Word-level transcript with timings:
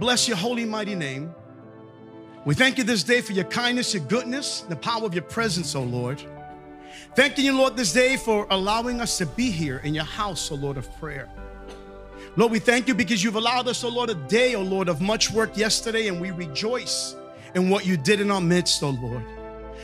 bless 0.00 0.26
your 0.26 0.38
holy, 0.38 0.64
mighty 0.64 0.94
name. 0.94 1.34
We 2.46 2.54
thank 2.54 2.78
you 2.78 2.84
this 2.84 3.04
day 3.04 3.20
for 3.20 3.32
your 3.32 3.44
kindness, 3.44 3.92
your 3.92 4.02
goodness, 4.04 4.62
the 4.62 4.74
power 4.74 5.04
of 5.04 5.12
your 5.12 5.24
presence, 5.24 5.74
O 5.74 5.82
Lord. 5.82 6.22
Thanking 7.14 7.44
you, 7.44 7.56
Lord, 7.56 7.76
this 7.76 7.92
day 7.92 8.16
for 8.16 8.46
allowing 8.50 9.02
us 9.02 9.18
to 9.18 9.26
be 9.26 9.50
here 9.50 9.82
in 9.84 9.94
your 9.94 10.04
house, 10.04 10.50
O 10.50 10.54
Lord, 10.54 10.78
of 10.78 10.90
prayer. 10.98 11.28
Lord, 12.36 12.50
we 12.50 12.60
thank 12.60 12.88
you 12.88 12.94
because 12.94 13.22
you've 13.22 13.36
allowed 13.36 13.68
us, 13.68 13.84
O 13.84 13.88
Lord, 13.88 14.08
a 14.08 14.14
day, 14.14 14.54
O 14.54 14.62
Lord, 14.62 14.88
of 14.88 15.02
much 15.02 15.30
work 15.30 15.56
yesterday, 15.56 16.08
and 16.08 16.18
we 16.18 16.30
rejoice 16.30 17.14
in 17.54 17.68
what 17.68 17.84
you 17.84 17.98
did 17.98 18.20
in 18.20 18.30
our 18.30 18.40
midst, 18.40 18.82
O 18.82 18.90
Lord. 18.90 19.22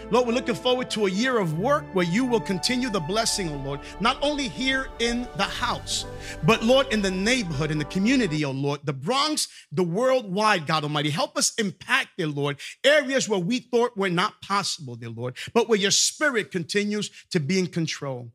Lord, 0.09 0.29
we're 0.29 0.35
looking 0.35 0.55
forward 0.55 0.89
to 0.91 1.07
a 1.07 1.11
year 1.11 1.37
of 1.39 1.59
work 1.59 1.85
where 1.93 2.05
you 2.05 2.25
will 2.25 2.41
continue 2.41 2.89
the 2.89 3.01
blessing, 3.01 3.49
oh 3.51 3.57
Lord, 3.57 3.81
not 3.99 4.17
only 4.23 4.47
here 4.47 4.87
in 5.01 5.27
the 5.37 5.43
house, 5.43 6.05
but 6.45 6.63
Lord, 6.63 6.93
in 6.93 7.03
the 7.03 7.11
neighborhood, 7.11 7.73
in 7.73 7.79
the 7.79 7.85
community, 7.87 8.45
oh 8.45 8.53
Lord, 8.53 8.81
the 8.85 8.93
Bronx, 8.93 9.49
the 9.73 9.83
worldwide, 9.83 10.65
God 10.65 10.85
Almighty. 10.85 11.11
Help 11.11 11.37
us 11.37 11.55
impact, 11.59 12.11
dear 12.19 12.29
Lord, 12.29 12.61
areas 12.85 13.29
where 13.29 13.41
we 13.41 13.59
thought 13.59 13.97
were 13.97 14.09
not 14.09 14.41
possible, 14.43 14.95
dear 14.95 15.11
Lord, 15.11 15.37
but 15.53 15.69
where 15.69 15.79
your 15.79 15.91
spirit 15.91 16.53
continues 16.53 17.11
to 17.31 17.41
be 17.41 17.59
in 17.59 17.67
control. 17.67 18.31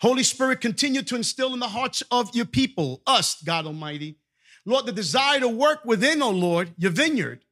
Holy 0.00 0.22
Spirit, 0.22 0.60
continue 0.60 1.02
to 1.02 1.16
instill 1.16 1.52
in 1.52 1.58
the 1.58 1.68
hearts 1.68 2.00
of 2.12 2.32
your 2.34 2.46
people, 2.46 3.02
us, 3.08 3.42
God 3.42 3.66
Almighty. 3.66 4.18
Lord, 4.64 4.86
the 4.86 4.92
desire 4.92 5.40
to 5.40 5.48
work 5.48 5.84
within, 5.84 6.22
oh 6.22 6.30
Lord, 6.30 6.74
your 6.78 6.92
vineyard. 6.92 7.44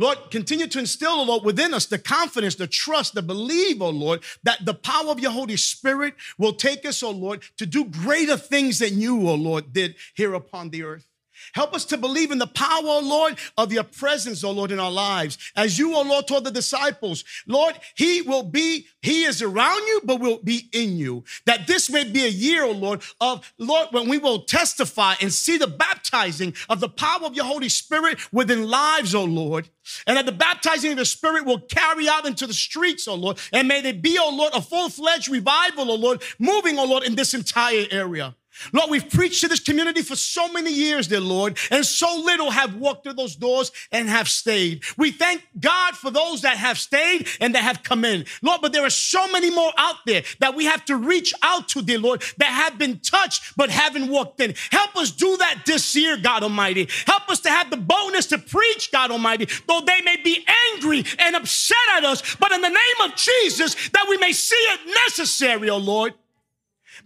Lord, 0.00 0.18
continue 0.30 0.66
to 0.66 0.78
instill, 0.78 1.10
oh 1.10 1.24
Lord, 1.24 1.44
within 1.44 1.74
us 1.74 1.84
the 1.84 1.98
confidence, 1.98 2.54
the 2.54 2.66
trust, 2.66 3.14
the 3.14 3.20
believe, 3.20 3.82
oh 3.82 3.90
Lord, 3.90 4.22
that 4.44 4.64
the 4.64 4.72
power 4.72 5.10
of 5.10 5.20
your 5.20 5.30
Holy 5.30 5.58
Spirit 5.58 6.14
will 6.38 6.54
take 6.54 6.86
us, 6.86 7.02
oh 7.02 7.10
Lord, 7.10 7.42
to 7.58 7.66
do 7.66 7.84
greater 7.84 8.38
things 8.38 8.78
than 8.78 8.98
you, 8.98 9.28
oh 9.28 9.34
Lord, 9.34 9.74
did 9.74 9.96
here 10.14 10.32
upon 10.32 10.70
the 10.70 10.84
earth. 10.84 11.09
Help 11.54 11.74
us 11.74 11.84
to 11.86 11.96
believe 11.96 12.30
in 12.30 12.38
the 12.38 12.46
power, 12.46 12.82
oh 12.84 13.00
Lord, 13.02 13.38
of 13.56 13.72
your 13.72 13.84
presence, 13.84 14.44
oh 14.44 14.50
Lord, 14.50 14.70
in 14.70 14.80
our 14.80 14.90
lives. 14.90 15.38
As 15.56 15.78
you, 15.78 15.94
oh 15.94 16.02
Lord, 16.02 16.26
told 16.26 16.44
the 16.44 16.50
disciples, 16.50 17.24
Lord, 17.46 17.74
he 17.94 18.22
will 18.22 18.42
be, 18.42 18.86
he 19.02 19.24
is 19.24 19.42
around 19.42 19.86
you, 19.86 20.00
but 20.04 20.20
will 20.20 20.38
be 20.42 20.68
in 20.72 20.96
you. 20.96 21.24
That 21.46 21.66
this 21.66 21.90
may 21.90 22.04
be 22.04 22.24
a 22.24 22.28
year, 22.28 22.64
oh 22.64 22.72
Lord, 22.72 23.02
of, 23.20 23.52
Lord, 23.58 23.88
when 23.90 24.08
we 24.08 24.18
will 24.18 24.40
testify 24.42 25.14
and 25.20 25.32
see 25.32 25.58
the 25.58 25.66
baptizing 25.66 26.54
of 26.68 26.80
the 26.80 26.88
power 26.88 27.24
of 27.24 27.34
your 27.34 27.46
Holy 27.46 27.68
Spirit 27.68 28.18
within 28.32 28.68
lives, 28.68 29.14
oh 29.14 29.24
Lord. 29.24 29.68
And 30.06 30.16
that 30.16 30.26
the 30.26 30.32
baptizing 30.32 30.92
of 30.92 30.98
the 30.98 31.04
Spirit 31.04 31.44
will 31.44 31.60
carry 31.60 32.08
out 32.08 32.26
into 32.26 32.46
the 32.46 32.54
streets, 32.54 33.08
oh 33.08 33.14
Lord. 33.14 33.38
And 33.52 33.68
may 33.68 33.80
there 33.80 33.94
be, 33.94 34.18
oh 34.20 34.34
Lord, 34.34 34.54
a 34.54 34.62
full 34.62 34.88
fledged 34.88 35.28
revival, 35.28 35.90
oh 35.90 35.96
Lord, 35.96 36.22
moving, 36.38 36.78
oh 36.78 36.86
Lord, 36.86 37.04
in 37.04 37.14
this 37.14 37.34
entire 37.34 37.86
area. 37.90 38.36
Lord, 38.72 38.90
we've 38.90 39.08
preached 39.08 39.40
to 39.40 39.48
this 39.48 39.60
community 39.60 40.02
for 40.02 40.16
so 40.16 40.50
many 40.52 40.72
years, 40.72 41.08
dear 41.08 41.20
Lord, 41.20 41.58
and 41.70 41.84
so 41.84 42.22
little 42.24 42.50
have 42.50 42.74
walked 42.74 43.04
through 43.04 43.14
those 43.14 43.36
doors 43.36 43.72
and 43.90 44.08
have 44.08 44.28
stayed. 44.28 44.82
We 44.96 45.10
thank 45.10 45.42
God 45.58 45.96
for 45.96 46.10
those 46.10 46.42
that 46.42 46.56
have 46.56 46.78
stayed 46.78 47.28
and 47.40 47.54
that 47.54 47.62
have 47.62 47.82
come 47.82 48.04
in. 48.04 48.26
Lord, 48.42 48.60
but 48.60 48.72
there 48.72 48.84
are 48.84 48.90
so 48.90 49.30
many 49.30 49.50
more 49.50 49.72
out 49.76 49.96
there 50.06 50.22
that 50.40 50.54
we 50.54 50.64
have 50.66 50.84
to 50.86 50.96
reach 50.96 51.32
out 51.42 51.68
to, 51.68 51.82
dear 51.82 51.98
Lord, 51.98 52.22
that 52.38 52.48
have 52.48 52.78
been 52.78 52.98
touched 53.00 53.56
but 53.56 53.70
haven't 53.70 54.08
walked 54.08 54.40
in. 54.40 54.54
Help 54.70 54.96
us 54.96 55.10
do 55.10 55.36
that 55.38 55.62
this 55.66 55.96
year, 55.96 56.16
God 56.16 56.42
Almighty. 56.42 56.88
Help 57.06 57.28
us 57.28 57.40
to 57.40 57.50
have 57.50 57.70
the 57.70 57.76
boldness 57.76 58.26
to 58.26 58.38
preach, 58.38 58.92
God 58.92 59.10
Almighty, 59.10 59.48
though 59.66 59.80
they 59.80 60.00
may 60.02 60.16
be 60.16 60.46
angry 60.72 61.04
and 61.18 61.36
upset 61.36 61.76
at 61.96 62.04
us, 62.04 62.36
but 62.36 62.52
in 62.52 62.60
the 62.60 62.68
name 62.68 63.10
of 63.10 63.16
Jesus, 63.16 63.74
that 63.90 64.06
we 64.08 64.16
may 64.18 64.32
see 64.32 64.54
it 64.54 64.80
necessary, 65.06 65.70
oh 65.70 65.78
Lord, 65.78 66.14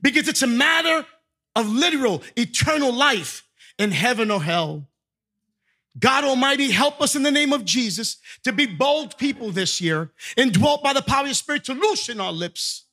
because 0.02 0.28
it's 0.28 0.42
a 0.42 0.46
matter 0.46 1.06
of 1.56 1.69
literal 1.69 2.22
eternal 2.36 2.92
life 2.92 3.47
in 3.78 3.91
heaven 3.91 4.30
or 4.30 4.42
hell. 4.42 4.88
God 5.98 6.24
Almighty, 6.24 6.70
help 6.70 7.00
us 7.00 7.14
in 7.14 7.22
the 7.22 7.30
name 7.30 7.52
of 7.52 7.64
Jesus 7.64 8.17
to 8.42 8.52
be 8.52 8.67
bold 8.67 9.17
people 9.17 9.51
this 9.51 9.80
year, 9.80 10.11
indwelt 10.36 10.83
by 10.83 10.92
the 10.92 11.02
power 11.02 11.20
of 11.20 11.27
your 11.27 11.34
Spirit 11.34 11.64
to 11.64 11.74
loosen 11.74 12.20
our 12.20 12.33
lips, 12.33 12.86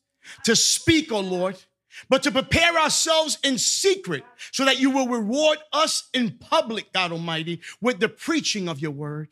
to 0.45 0.55
speak, 0.55 1.11
O 1.11 1.17
oh 1.17 1.21
Lord, 1.21 1.57
but 2.09 2.21
to 2.23 2.31
prepare 2.31 2.77
ourselves 2.77 3.39
in 3.43 3.57
secret 3.57 4.23
so 4.51 4.65
that 4.65 4.79
you 4.79 4.91
will 4.91 5.07
reward 5.07 5.57
us 5.73 6.09
in 6.13 6.37
public, 6.39 6.93
God 6.93 7.11
Almighty, 7.11 7.61
with 7.81 7.99
the 7.99 8.09
preaching 8.09 8.69
of 8.69 8.79
your 8.79 8.91
word. 8.91 9.29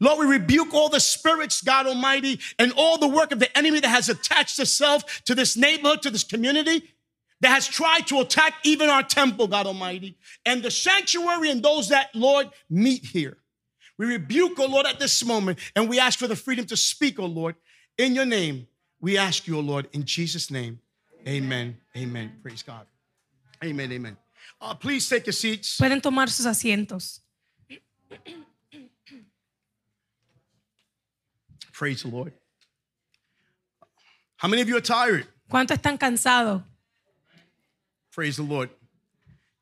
Lord, 0.00 0.18
we 0.18 0.26
rebuke 0.26 0.74
all 0.74 0.90
the 0.90 1.00
spirits, 1.00 1.62
God 1.62 1.86
Almighty, 1.86 2.40
and 2.58 2.72
all 2.76 2.98
the 2.98 3.08
work 3.08 3.32
of 3.32 3.38
the 3.38 3.56
enemy 3.56 3.80
that 3.80 3.88
has 3.88 4.10
attached 4.10 4.58
itself 4.58 5.22
to 5.24 5.34
this 5.34 5.56
neighborhood, 5.56 6.02
to 6.02 6.10
this 6.10 6.24
community 6.24 6.92
that 7.40 7.50
has 7.50 7.66
tried 7.66 8.06
to 8.08 8.20
attack 8.20 8.54
even 8.64 8.88
our 8.88 9.02
temple, 9.02 9.46
God 9.46 9.66
Almighty, 9.66 10.18
and 10.44 10.62
the 10.62 10.70
sanctuary 10.70 11.50
and 11.50 11.62
those 11.62 11.88
that, 11.90 12.08
Lord, 12.14 12.48
meet 12.68 13.04
here. 13.04 13.38
We 13.96 14.06
rebuke, 14.06 14.58
O 14.58 14.64
oh 14.64 14.66
Lord, 14.66 14.86
at 14.86 14.98
this 14.98 15.24
moment, 15.24 15.58
and 15.74 15.88
we 15.88 15.98
ask 15.98 16.18
for 16.18 16.28
the 16.28 16.36
freedom 16.36 16.66
to 16.66 16.76
speak, 16.76 17.18
O 17.18 17.24
oh 17.24 17.26
Lord, 17.26 17.56
in 17.96 18.14
your 18.14 18.26
name. 18.26 18.66
We 19.00 19.18
ask 19.18 19.46
you, 19.46 19.56
O 19.56 19.58
oh 19.58 19.62
Lord, 19.62 19.88
in 19.92 20.04
Jesus' 20.04 20.50
name. 20.50 20.80
Amen. 21.26 21.76
Amen. 21.96 22.32
Praise 22.42 22.62
God. 22.62 22.86
Amen. 23.62 23.90
Amen. 23.92 24.16
Uh, 24.60 24.74
please 24.74 25.08
take 25.08 25.26
your 25.26 25.32
seats. 25.32 25.78
Pueden 25.78 26.00
tomar 26.00 26.28
sus 26.28 26.46
asientos. 26.46 27.20
Praise 31.72 32.02
the 32.02 32.08
Lord. 32.08 32.32
How 34.36 34.48
many 34.48 34.62
of 34.62 34.68
you 34.68 34.76
are 34.76 34.80
tired? 34.80 35.26
¿Cuántos 35.50 35.76
están 35.76 35.98
cansados? 35.98 36.62
Praise 38.18 38.36
the 38.36 38.42
Lord. 38.42 38.70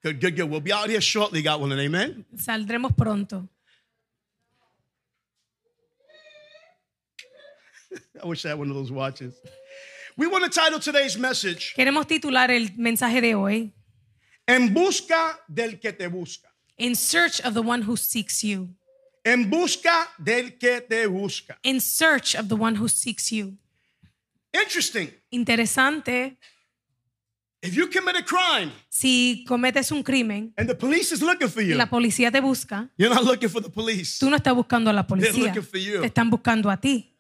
Good, 0.03 0.19
good, 0.19 0.35
good. 0.35 0.49
We'll 0.49 0.63
be 0.63 0.73
out 0.73 0.89
here 0.89 1.03
shortly, 1.03 1.43
God 1.43 1.61
willing. 1.61 1.79
Amen. 1.79 2.25
Saldremos 2.35 2.97
pronto. 2.97 3.47
I 8.23 8.27
wish 8.27 8.47
I 8.47 8.49
had 8.49 8.59
one 8.59 8.71
of 8.71 8.75
those 8.75 8.91
watches. 8.91 9.35
We 10.17 10.27
want 10.27 10.45
to 10.45 10.49
title 10.49 10.81
today's 10.81 11.19
message 11.19 11.75
Queremos 11.77 12.07
titular 12.07 12.51
el 12.51 12.69
mensaje 12.79 13.21
de 13.21 13.35
hoy 13.35 13.75
En 14.49 14.73
busca 14.73 15.39
del 15.53 15.79
que 15.79 15.93
te 15.93 16.09
busca. 16.09 16.49
In 16.79 16.95
search 16.95 17.43
of 17.43 17.53
the 17.53 17.61
one 17.61 17.83
who 17.83 17.95
seeks 17.95 18.43
you. 18.43 18.71
En 19.23 19.51
busca 19.51 20.07
del 20.19 20.53
que 20.59 20.81
te 20.81 21.07
busca. 21.07 21.57
In 21.63 21.79
search 21.79 22.35
of 22.35 22.49
the 22.49 22.57
one 22.57 22.77
who 22.77 22.89
seeks 22.89 23.31
you. 23.31 23.59
Interesting. 24.55 25.13
Interesante. 25.31 26.39
If 27.67 27.75
you 27.75 27.89
commit 27.91 28.17
a 28.17 28.25
crime 28.25 28.73
Si 28.89 29.45
cometes 29.47 29.91
un 29.91 30.03
crimen 30.03 30.53
and 30.57 30.69
the 30.69 30.75
police 30.75 31.13
is 31.13 31.21
looking 31.23 31.49
for 31.49 31.63
y 31.63 31.71
you, 31.71 31.77
la 31.77 31.87
policía 31.87 32.31
te 32.31 32.41
busca, 32.41 32.89
you're 32.97 33.13
not 33.15 33.25
looking 33.25 33.49
for 33.49 33.63
the 33.63 33.69
police. 33.71 34.19
tú 34.19 34.31
no 34.31 34.37
estás 34.37 34.55
buscando 34.55 34.91
a 34.91 34.93
la 34.93 35.07
policía, 35.07 35.47
looking 35.47 35.63
for 35.63 35.79
you. 35.81 36.01
te 36.01 36.07
están 36.07 36.31
buscando 36.31 36.71
a 36.71 36.77
ti. 36.77 37.13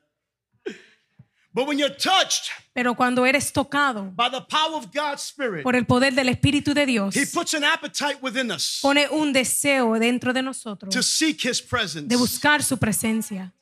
But 1.52 1.66
when 1.66 1.78
you're 1.78 1.96
touched 1.96 2.50
Pero 2.74 2.94
cuando 2.94 3.24
eres 3.24 3.50
tocado 3.50 4.12
by 4.14 4.28
the 4.30 4.42
power 4.42 4.74
of 4.74 4.92
God's 4.92 5.22
Spirit, 5.22 5.62
por 5.62 5.74
el 5.74 5.86
poder 5.86 6.14
del 6.14 6.28
Espíritu 6.28 6.74
de 6.74 6.84
Dios, 6.84 7.16
He 7.16 7.24
puts 7.24 7.54
an 7.54 7.64
appetite 7.64 8.18
within 8.20 8.50
us 8.50 8.80
pone 8.82 9.08
un 9.10 9.32
deseo 9.32 9.98
dentro 9.98 10.34
de 10.34 10.40
to 10.40 10.44
nosotros 10.44 11.06
seek 11.06 11.46
His 11.46 11.62
presence. 11.62 12.08
de 12.08 12.16
buscar 12.16 12.62
su 12.62 12.76
presencia. 12.76 13.54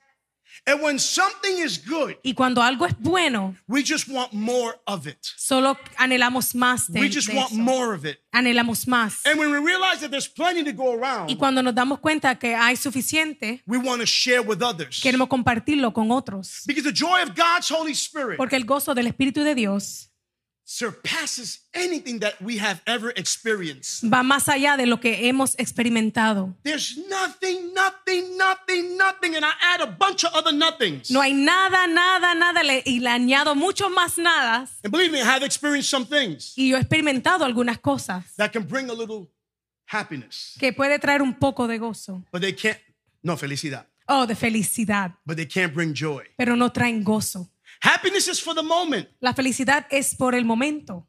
And 0.66 0.80
when 0.82 0.98
something 0.98 1.58
is 1.58 1.78
good, 1.78 2.16
Y 2.25 2.32
cuando 2.32 2.62
algo 2.62 2.86
es 2.86 2.94
bueno, 2.98 3.54
we 3.69 3.82
just 3.82 4.08
want 4.08 4.32
more 4.32 4.78
of 4.86 5.06
it. 5.06 5.19
solo 5.36 5.76
anhelamos 5.98 6.54
más 6.54 6.91
de, 6.91 7.00
We 7.00 7.10
just 7.10 7.28
de 7.28 7.36
want 7.36 7.50
eso. 7.52 7.60
more 7.60 7.94
of 7.94 8.06
it. 8.06 8.19
Anhelamos 8.32 8.86
más. 8.88 9.26
And 9.26 9.38
when 9.38 9.50
we 9.50 9.58
realize 9.58 10.00
that 10.00 10.10
there's 10.10 10.26
plenty 10.26 10.64
to 10.64 10.72
go 10.72 10.94
Y 10.94 10.98
around, 10.98 11.36
cuando 11.38 11.62
nos 11.62 11.74
damos 11.74 11.98
cuenta 12.00 12.38
que 12.38 12.54
hay 12.54 12.76
suficiente, 12.76 13.62
we 13.66 13.76
want 13.76 14.00
to 14.00 14.06
share 14.06 14.41
with 14.41 14.62
others. 14.62 15.00
queremos 15.03 15.28
compartirlo 15.28 15.92
con 15.92 16.10
otros. 16.10 16.62
Because 16.66 16.84
the 16.84 16.92
joy 16.94 17.20
of 17.22 17.34
God's 17.36 17.70
Holy 17.70 17.92
Spirit 17.92 18.38
Porque 18.38 18.56
el 18.56 18.64
gozo 18.64 18.94
del 18.94 19.06
Espíritu 19.06 19.44
de 19.44 19.54
Dios 19.54 20.10
surpasses 20.64 21.60
anything 21.75 22.18
that 22.21 22.34
we 22.41 22.59
have 22.59 22.80
ever 22.86 23.12
experienced. 23.16 24.03
va 24.10 24.22
más 24.22 24.48
allá 24.48 24.77
de 24.77 24.86
lo 24.86 24.98
que 24.98 25.28
hemos 25.28 25.54
experimentado. 25.59 26.54
There's 26.62 26.97
nothing, 27.09 27.72
nothing, 27.74 28.36
nothing, 28.36 28.97
nothing, 28.97 29.36
and 29.36 29.44
I 29.44 29.53
add 29.62 29.80
a 29.83 29.86
bunch 29.86 30.24
of 30.24 30.33
other 30.34 30.53
nothings. 30.53 31.10
No 31.10 31.21
hay 31.21 31.33
nada, 31.33 31.86
nada, 31.86 32.34
nada, 32.34 32.62
y 32.84 33.00
le 33.00 33.10
añado 33.10 33.54
mucho 33.54 33.89
más 33.91 34.18
nada. 34.18 34.66
And 34.83 34.91
believe 34.92 35.12
me, 35.12 35.21
I 35.21 35.24
have 35.24 35.42
experienced 35.44 35.91
some 35.91 36.06
things 36.06 36.54
Y 36.56 36.68
yo 36.71 36.77
he 36.77 36.80
experimentado 36.80 37.44
algunas 37.44 37.78
cosas 37.78 38.24
that 38.36 38.53
can 38.53 38.65
bring 38.66 38.91
a 38.91 38.94
little 38.94 39.28
happiness, 39.86 40.56
que 40.59 40.72
puede 40.72 40.98
traer 40.98 41.22
un 41.22 41.34
poco 41.34 41.66
de 41.68 41.78
gozo 41.78 42.24
but 42.33 42.41
they 42.41 42.53
can't, 42.54 42.78
no, 43.22 43.36
felicidad, 43.36 43.86
Oh, 44.06 44.27
de 44.27 44.34
felicidad, 44.34 45.15
but 45.24 45.36
they 45.36 45.47
can't 45.47 45.72
bring 45.74 45.94
joy. 45.94 46.24
pero 46.36 46.56
no 46.56 46.71
traen 46.72 47.03
gozo. 47.04 47.48
Happiness 47.84 48.28
is 48.28 48.41
for 48.41 48.54
the 48.54 48.63
moment. 48.63 49.09
La 49.21 49.34
felicidad 49.34 49.86
es 49.91 50.15
por 50.15 50.34
el 50.34 50.45
momento. 50.45 51.07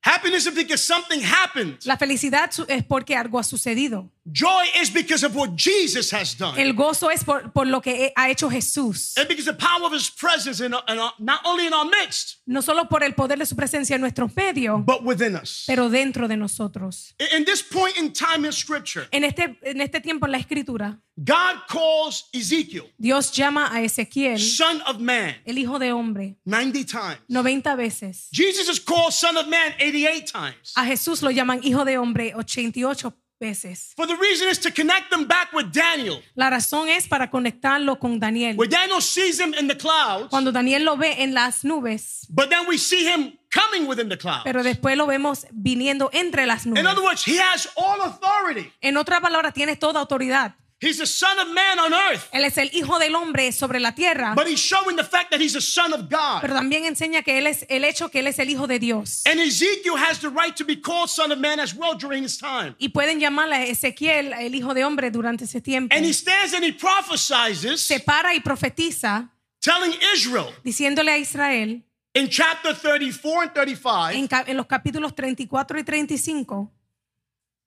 Happiness 0.00 0.46
is 0.46 0.54
because 0.54 0.82
something 0.82 1.20
happened. 1.20 1.78
La 1.84 1.96
felicidad 1.96 2.50
es 2.68 2.84
porque 2.84 3.16
algo 3.16 3.38
ha 3.38 3.42
sucedido. 3.44 4.10
Joy 4.30 4.64
is 4.80 4.90
because 4.92 5.24
of 5.26 5.34
what 5.36 5.50
Jesus 5.56 6.12
has 6.12 6.36
done. 6.36 6.56
El 6.60 6.72
gozo 6.74 7.10
es 7.10 7.24
por, 7.24 7.52
por 7.52 7.66
lo 7.66 7.80
que 7.80 8.12
ha 8.16 8.30
hecho 8.30 8.48
Jesús. 8.48 9.16
And 9.18 9.26
because 9.28 9.44
the 9.44 9.54
power 9.56 9.84
of 9.86 9.92
his 9.92 10.08
presence 10.10 10.60
in, 10.64 10.72
our- 10.72 10.84
in 10.88 10.98
our- 10.98 11.12
not 11.18 11.40
only 11.44 11.66
in 11.66 11.72
our 11.74 11.84
midst, 11.84 12.38
No 12.46 12.62
solo 12.62 12.88
por 12.88 13.02
el 13.02 13.14
poder 13.14 13.38
de 13.38 13.46
su 13.46 13.56
presencia 13.56 13.96
en 13.96 14.00
nuestros 14.00 14.34
medios, 14.36 14.84
but 14.84 15.02
within 15.02 15.34
us. 15.36 15.64
pero 15.66 15.88
dentro 15.90 16.28
de 16.28 16.36
nosotros. 16.36 17.14
In- 17.18 17.38
In 17.38 17.44
this 17.44 17.62
point 17.62 17.96
in 17.98 18.12
time 18.12 18.46
in 18.46 18.52
scripture, 18.52 19.08
En 19.10 19.24
este, 19.24 19.58
en 19.62 19.80
este 19.80 20.00
tiempo 20.00 20.26
en 20.26 20.32
la 20.32 20.38
escritura, 20.38 21.00
God 21.20 21.66
calls 21.68 22.28
Ezekiel 22.32 22.84
Dios 22.96 23.32
llama 23.32 23.68
a 23.72 23.82
Ezequiel 23.82 24.38
son 24.38 24.80
of 24.86 25.00
man 25.00 25.34
el 25.44 25.58
hijo 25.58 25.78
de 25.80 25.90
hombre 25.92 26.36
90 26.44 26.84
times. 26.84 27.18
90 27.28 27.74
veces. 27.74 28.28
Jesus 28.32 28.68
is 28.68 28.78
called 28.80 29.12
son 29.12 29.36
of 29.36 29.48
man 29.48 29.74
88 29.80 30.26
times. 30.30 30.72
A 30.76 30.84
Jesús 30.84 31.20
lo 31.22 31.30
llaman 31.30 31.60
hijo 31.64 31.84
de 31.84 31.98
hombre 31.98 32.32
88 32.36 33.12
veces. 33.40 33.92
For 33.96 34.06
the 34.06 34.14
reason 34.16 34.48
is 34.48 34.58
to 34.60 34.70
connect 34.72 35.10
them 35.10 35.26
back 35.26 35.52
with 35.52 35.72
Daniel. 35.72 36.20
La 36.36 36.50
razón 36.50 36.88
es 36.88 37.08
para 37.08 37.30
conectarlo 37.30 37.98
con 37.98 38.18
Daniel. 38.20 38.56
Where 38.56 38.68
Daniel 38.70 39.00
sees 39.00 39.40
him 39.40 39.54
in 39.58 39.66
the 39.68 39.76
clouds, 39.76 40.28
Cuando 40.30 40.52
Daniel 40.52 40.84
lo 40.84 40.96
ve 40.96 41.22
en 41.22 41.34
las 41.34 41.64
nubes, 41.64 42.26
but 42.30 42.48
then 42.48 42.66
we 42.68 42.78
see 42.78 43.04
him 43.08 43.36
coming 43.52 43.88
within 43.88 44.08
the 44.08 44.16
clouds. 44.18 44.42
pero 44.44 44.62
después 44.62 44.96
lo 44.96 45.06
vemos 45.06 45.46
viniendo 45.52 46.10
entre 46.12 46.46
las 46.46 46.64
In 46.64 46.74
nubes. 46.74 46.86
other 46.86 47.02
words, 47.02 47.24
he 47.26 47.38
has 47.40 47.68
all 47.76 48.00
authority. 48.02 48.70
En 48.80 48.96
otra 48.96 49.20
palabra, 49.20 49.50
tiene 49.52 49.74
toda 49.76 49.98
autoridad. 50.00 50.54
He's 50.80 50.98
the 50.98 51.06
son 51.06 51.36
of 51.40 51.48
man 51.52 51.80
on 51.80 51.92
earth, 51.92 52.28
Él 52.32 52.44
es 52.44 52.56
el 52.56 52.70
hijo 52.72 53.00
del 53.00 53.12
hombre 53.16 53.50
sobre 53.50 53.80
la 53.80 53.92
tierra, 53.96 54.34
but 54.36 54.46
he's 54.46 54.60
showing 54.60 54.94
the 54.96 55.02
fact 55.02 55.30
that 55.32 55.40
he's 55.40 55.54
the 55.54 55.60
son 55.60 55.92
of 55.92 56.08
God. 56.08 56.40
pero 56.40 56.54
también 56.54 56.84
enseña 56.84 57.24
que 57.24 57.36
él 57.36 57.48
es 57.48 57.66
el 57.68 57.82
hecho 57.84 58.10
que 58.10 58.20
él 58.20 58.28
es 58.28 58.38
el 58.38 58.48
hijo 58.48 58.68
de 58.68 58.78
Dios. 58.78 59.22
And 59.26 59.40
Ezekiel 59.40 59.96
has 59.96 60.20
the 60.20 60.28
right 60.28 60.54
to 60.54 60.64
be 60.64 60.76
called 60.80 61.08
son 61.10 61.32
of 61.32 61.38
man 61.40 61.58
as 61.58 61.74
well 61.74 61.96
during 61.98 62.22
his 62.22 62.38
time. 62.38 62.76
Y 62.78 62.90
pueden 62.90 63.18
llamarle 63.18 63.56
a 63.56 63.64
Ezequiel 63.64 64.32
el 64.34 64.54
hijo 64.54 64.72
de 64.72 64.84
hombre 64.84 65.10
durante 65.10 65.46
ese 65.46 65.60
tiempo. 65.60 65.92
And 65.96 66.06
he 66.06 66.12
stands 66.12 66.54
and 66.54 66.62
he 66.64 66.72
prophesies, 66.72 67.80
Se 67.80 67.98
para 67.98 68.32
y 68.34 68.40
profetiza 68.40 69.30
telling 69.60 69.92
Israel 70.14 70.54
diciéndole 70.62 71.10
a 71.10 71.18
Israel 71.18 71.82
in 72.14 72.28
chapter 72.28 72.72
34 72.76 73.42
and 73.42 73.52
35, 73.52 74.10
en, 74.12 74.28
ca- 74.28 74.44
en 74.46 74.56
los 74.56 74.66
capítulos 74.66 75.14
34 75.16 75.80
y 75.80 75.82
35, 75.82 76.70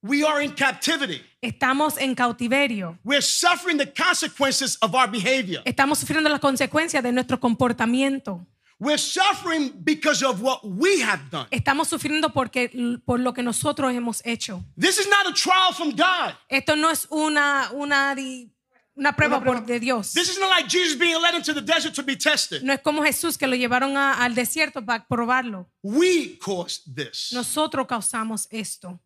we 0.03 0.23
are 0.23 0.41
in 0.43 0.51
captivity. 0.53 1.21
estamos 1.41 1.97
en 1.97 2.15
cautiverio. 2.15 2.97
We're 3.03 3.21
suffering 3.21 3.77
the 3.77 3.87
consequences 3.91 4.77
of 4.81 4.93
our 4.95 5.07
behavior. 5.09 5.61
Estamos 5.65 5.99
sufriendo 5.99 6.29
las 6.29 6.39
consecuencias 6.39 7.03
de 7.03 7.11
nuestro 7.11 7.39
comportamiento. 7.39 8.45
We're 8.79 8.97
suffering 8.97 9.71
because 9.83 10.23
of 10.25 10.41
what 10.41 10.61
we 10.63 11.01
have 11.03 11.29
done. 11.29 11.47
Estamos 11.51 11.87
sufriendo 11.87 12.33
porque, 12.33 12.69
por 13.05 13.19
lo 13.19 13.31
que 13.31 13.43
nosotros 13.43 13.93
hemos 13.93 14.21
hecho. 14.25 14.63
This 14.75 14.97
is 14.97 15.07
not 15.07 15.27
a 15.27 15.33
trial 15.33 15.71
from 15.73 15.91
God. 15.91 16.33
Esto 16.49 16.75
no 16.75 16.89
es 16.89 17.05
una, 17.11 17.69
una, 17.73 18.15
di- 18.15 18.49
una 18.95 19.15
prueba 19.15 19.37
Una 19.37 19.45
prueba. 19.45 19.59
por, 19.59 19.65
de 19.67 19.79
Dios. 19.79 20.13
This 20.13 20.29
is 20.29 20.39
not 20.39 20.49
like 20.49 20.67
Jesus 20.67 20.97
being 20.97 21.21
led 21.21 21.35
into 21.35 21.53
the 21.53 21.61
desert 21.61 21.93
to 21.93 22.01
be 22.01 22.15
tested. 22.15 22.63
No 22.63 22.73
es 22.73 22.81
como 22.81 23.03
Jesús 23.03 23.37
que 23.37 23.45
lo 23.45 23.55
llevaron 23.55 23.95
a- 23.97 24.13
al 24.23 24.33
desierto 24.33 24.83
para 24.83 25.05
probarlo. 25.07 25.69
We 25.83 26.39
caused 26.39 26.95
this. 26.95 27.29
Nosotros 27.33 27.85
causamos 27.85 28.47
esto. 28.49 28.99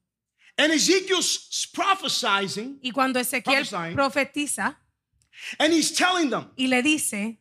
And 0.58 0.72
Ezekiel's 0.72 1.68
prophesying, 1.74 2.80
Y 2.82 2.92
cuando 2.92 3.20
Ezequiel 3.20 3.66
Prophesying. 3.68 3.96
profetiza 3.96 4.78
and 5.60 5.74
he's 5.74 5.92
telling 5.94 6.30
them 6.30 6.50
y 6.58 6.68
le 6.68 6.82
dice, 6.82 7.38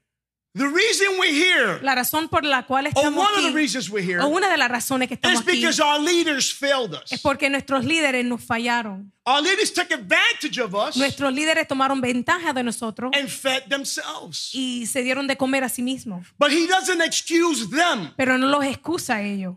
the 0.56 0.66
reason 0.66 1.18
we're 1.18 1.32
here, 1.32 1.78
la 1.82 1.94
razón 1.94 2.28
por 2.28 2.42
la 2.44 2.62
cual 2.66 2.86
estamos 2.86 3.16
one 3.16 3.34
of 3.36 3.42
the 3.42 3.48
aquí, 3.50 3.54
reasons 3.54 3.88
we're 3.88 4.02
here, 4.04 4.20
o 4.20 4.26
una 4.28 4.48
de 4.50 4.56
las 4.56 4.68
razones 4.68 5.06
que 5.08 5.14
is 5.14 5.18
estamos 5.20 5.42
aquí, 5.42 5.60
because 5.60 5.80
our 5.80 6.00
leaders 6.00 6.52
failed 6.52 6.94
es 7.04 7.12
us. 7.12 7.20
porque 7.22 7.48
nuestros 7.50 7.84
líderes 7.84 8.24
nos 8.24 8.42
fallaron. 8.42 9.12
Our 9.26 9.40
leaders 9.42 9.72
took 9.72 9.90
advantage 9.92 10.58
of 10.60 10.74
us 10.74 10.96
Nuestros 10.96 11.32
líderes 11.32 11.66
tomaron 11.68 12.00
ventaja 12.00 12.52
de 12.52 12.62
nosotros 12.64 13.12
and 13.14 13.28
fed 13.28 13.62
themselves. 13.68 14.50
y 14.52 14.86
se 14.86 15.02
dieron 15.04 15.26
de 15.28 15.36
comer 15.36 15.62
a 15.64 15.68
sí 15.68 15.82
mismos. 15.82 16.26
But 16.38 16.50
he 16.50 16.66
doesn't 16.66 17.00
excuse 17.00 17.68
them 17.70 18.12
Pero 18.16 18.38
no 18.38 18.48
los 18.48 18.64
excusa 18.64 19.16
a 19.16 19.22
ellos 19.22 19.56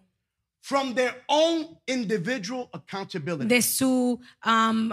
from 0.67 0.93
their 0.93 1.23
own 1.29 1.79
individual 1.87 2.69
accountability. 2.73 3.47
de 3.47 3.61
su 3.61 4.19
um, 4.45 4.91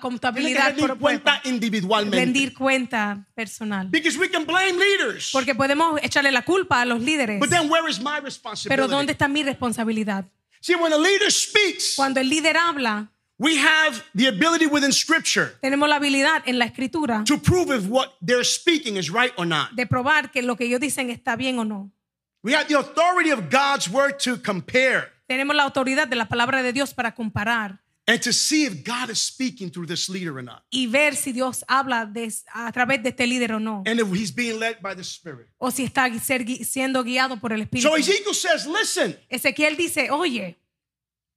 contabilidad 0.00 0.70
rendir 0.70 0.88
por, 0.88 0.98
cuenta 0.98 1.40
individualmente. 1.44 2.16
rendir 2.16 2.52
cuenta 2.52 3.24
personal. 3.36 3.86
Because 3.88 4.18
we 4.18 4.28
can 4.28 4.44
blame 4.44 4.76
leaders. 4.76 5.30
Porque 5.32 5.54
podemos 5.54 6.00
echarle 6.02 6.32
la 6.32 6.42
culpa 6.42 6.80
a 6.80 6.84
los 6.84 7.00
líderes. 7.00 7.38
But 7.38 7.48
then 7.48 7.70
where 7.70 7.88
is 7.88 8.00
my 8.00 8.16
Pero 8.16 8.24
responsibility? 8.24 8.90
¿dónde 8.90 9.12
está 9.12 9.28
mi 9.28 9.44
responsabilidad? 9.44 10.24
See, 10.60 10.74
when 10.74 10.92
a 10.92 10.98
leader 10.98 11.30
speaks, 11.30 11.94
Cuando 11.94 12.18
el 12.18 12.28
líder 12.28 12.56
habla, 12.56 13.08
we 13.38 13.56
have 13.56 14.02
the 14.16 14.26
ability 14.26 14.66
within 14.66 14.92
scripture 14.92 15.56
tenemos 15.62 15.88
la 15.88 16.00
habilidad 16.00 16.42
en 16.44 16.58
la 16.58 16.64
escritura 16.64 17.22
to 17.24 17.38
prove 17.38 17.70
if 17.70 17.86
what 17.88 18.14
they're 18.20 18.42
speaking 18.42 18.96
is 18.96 19.10
right 19.12 19.32
or 19.36 19.46
not. 19.46 19.70
de 19.76 19.86
probar 19.86 20.32
que 20.32 20.42
lo 20.42 20.56
que 20.56 20.64
ellos 20.64 20.80
dicen 20.80 21.08
está 21.08 21.36
bien 21.36 21.60
o 21.60 21.64
no. 21.64 21.92
We 22.48 22.54
have 22.54 22.66
the 22.66 22.78
authority 22.78 23.28
of 23.30 23.50
God's 23.50 23.90
word 23.90 24.18
to 24.20 24.38
compare 24.38 25.12
Tenemos 25.26 25.54
la 25.54 25.64
autoridad 25.64 26.08
de 26.08 26.16
la 26.16 26.28
palabra 26.28 26.62
de 26.62 26.72
Dios 26.72 26.94
para 26.94 27.14
comparar 27.14 27.78
and 28.06 28.22
to 28.22 28.32
see 28.32 28.64
if 28.64 28.82
God 28.86 29.10
is 29.10 29.20
speaking 29.20 29.70
through 29.70 29.86
this 29.86 30.08
leader 30.08 30.34
or 30.34 30.42
not. 30.42 30.62
y 30.70 30.86
ver 30.86 31.14
si 31.14 31.32
Dios 31.32 31.62
habla 31.68 32.06
de- 32.06 32.32
a 32.54 32.72
través 32.72 33.02
de 33.02 33.10
este 33.10 33.26
líder 33.26 33.52
o 33.52 33.60
no. 33.60 33.82
And 33.84 34.00
if 34.00 34.08
he's 34.14 34.34
being 34.34 34.58
led 34.58 34.80
by 34.80 34.94
the 34.94 35.04
Spirit. 35.04 35.48
O 35.58 35.70
si 35.70 35.84
está 35.84 36.08
ser 36.20 36.46
siendo 36.64 37.04
guiado 37.04 37.38
por 37.38 37.52
el 37.52 37.60
Espíritu. 37.60 37.86
So 37.86 37.96
Ezekiel 37.96 38.32
says, 38.34 38.66
listen, 38.66 39.14
Ezequiel 39.28 39.76
dice, 39.76 40.10
oye, 40.10 40.56